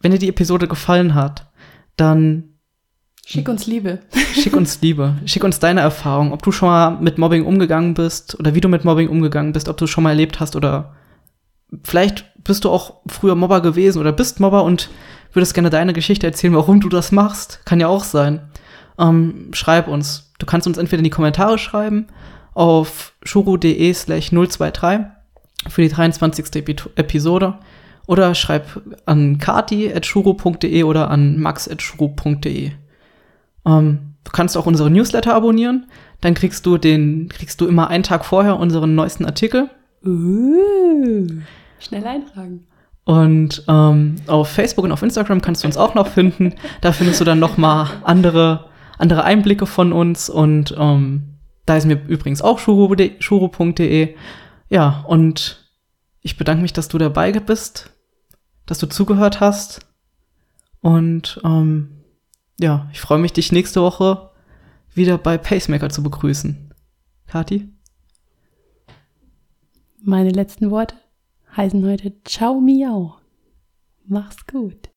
wenn 0.00 0.12
dir 0.12 0.18
die 0.18 0.28
Episode 0.28 0.68
gefallen 0.68 1.14
hat, 1.14 1.50
dann 1.96 2.44
Schick 3.26 3.48
uns 3.48 3.66
Liebe. 3.66 4.00
Schick 4.34 4.56
uns 4.56 4.80
Liebe. 4.82 5.16
Schick 5.24 5.44
uns 5.44 5.60
deine 5.60 5.80
Erfahrung, 5.82 6.32
ob 6.32 6.42
du 6.42 6.50
schon 6.50 6.68
mal 6.68 6.90
mit 6.90 7.16
Mobbing 7.16 7.44
umgegangen 7.44 7.94
bist 7.94 8.38
oder 8.40 8.54
wie 8.54 8.60
du 8.60 8.68
mit 8.68 8.84
Mobbing 8.84 9.08
umgegangen 9.08 9.52
bist, 9.52 9.68
ob 9.68 9.76
du 9.76 9.84
es 9.84 9.90
schon 9.90 10.02
mal 10.02 10.10
erlebt 10.10 10.40
hast 10.40 10.56
oder 10.56 10.96
vielleicht 11.84 12.24
bist 12.42 12.64
du 12.64 12.70
auch 12.70 13.02
früher 13.06 13.36
Mobber 13.36 13.60
gewesen 13.60 14.00
oder 14.00 14.12
bist 14.12 14.40
Mobber 14.40 14.64
und 14.64 14.90
würdest 15.32 15.54
gerne 15.54 15.70
deine 15.70 15.92
Geschichte 15.92 16.26
erzählen, 16.26 16.54
warum 16.54 16.80
du 16.80 16.88
das 16.88 17.12
machst. 17.12 17.60
Kann 17.64 17.78
ja 17.78 17.86
auch 17.86 18.02
sein. 18.02 18.48
Ähm, 18.98 19.50
schreib 19.52 19.86
uns. 19.86 20.32
Du 20.38 20.46
kannst 20.46 20.66
uns 20.66 20.78
entweder 20.78 20.98
in 20.98 21.04
die 21.04 21.10
Kommentare 21.10 21.58
schreiben 21.58 22.08
auf 22.54 23.14
shuru.de 23.22 23.92
slash 23.94 24.30
023 24.30 25.06
für 25.68 25.82
die 25.82 25.88
23. 25.88 26.56
Epi 26.56 26.76
Episode 26.96 27.58
oder 28.10 28.34
schreib 28.34 28.82
an 29.06 29.38
kati.shuru.de 29.38 30.82
oder 30.82 31.12
an 31.12 31.38
max.shuru.de. 31.38 32.72
Ähm, 33.64 33.98
du 34.24 34.30
kannst 34.32 34.56
auch 34.56 34.66
unsere 34.66 34.90
Newsletter 34.90 35.32
abonnieren. 35.32 35.86
Dann 36.20 36.34
kriegst 36.34 36.66
du 36.66 36.76
den, 36.76 37.28
kriegst 37.28 37.60
du 37.60 37.68
immer 37.68 37.86
einen 37.86 38.02
Tag 38.02 38.24
vorher 38.24 38.58
unseren 38.58 38.96
neuesten 38.96 39.26
Artikel. 39.26 39.70
Uh, 40.04 41.24
schnell 41.78 42.04
eintragen. 42.04 42.66
Und 43.04 43.62
ähm, 43.68 44.16
auf 44.26 44.48
Facebook 44.48 44.86
und 44.86 44.92
auf 44.92 45.04
Instagram 45.04 45.40
kannst 45.40 45.62
du 45.62 45.68
uns 45.68 45.76
auch 45.76 45.94
noch 45.94 46.08
finden. 46.08 46.56
Da 46.80 46.90
findest 46.90 47.20
du 47.20 47.24
dann 47.24 47.38
noch 47.38 47.58
mal 47.58 47.90
andere, 48.02 48.70
andere 48.98 49.22
Einblicke 49.22 49.66
von 49.66 49.92
uns. 49.92 50.28
Und 50.28 50.74
ähm, 50.76 51.36
da 51.64 51.76
ist 51.76 51.86
mir 51.86 52.00
übrigens 52.08 52.42
auch 52.42 52.58
shuro.de. 52.58 54.16
Ja, 54.68 55.04
und 55.06 55.60
ich 56.22 56.36
bedanke 56.36 56.62
mich, 56.62 56.72
dass 56.72 56.88
du 56.88 56.98
dabei 56.98 57.32
bist, 57.32 57.89
dass 58.70 58.78
du 58.78 58.86
zugehört 58.86 59.40
hast. 59.40 59.80
Und 60.80 61.40
ähm, 61.42 62.04
ja, 62.60 62.88
ich 62.92 63.00
freue 63.00 63.18
mich, 63.18 63.32
dich 63.32 63.50
nächste 63.50 63.82
Woche 63.82 64.30
wieder 64.94 65.18
bei 65.18 65.38
Pacemaker 65.38 65.90
zu 65.90 66.04
begrüßen. 66.04 66.72
Kati? 67.26 67.68
Meine 70.02 70.30
letzten 70.30 70.70
Worte 70.70 70.94
heißen 71.56 71.84
heute 71.84 72.12
Ciao 72.24 72.60
Miau. 72.60 73.16
Mach's 74.06 74.46
gut. 74.46 74.88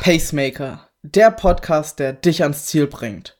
Pacemaker, 0.00 0.90
der 1.02 1.30
Podcast, 1.30 2.00
der 2.00 2.14
dich 2.14 2.42
ans 2.42 2.66
Ziel 2.66 2.88
bringt. 2.88 3.38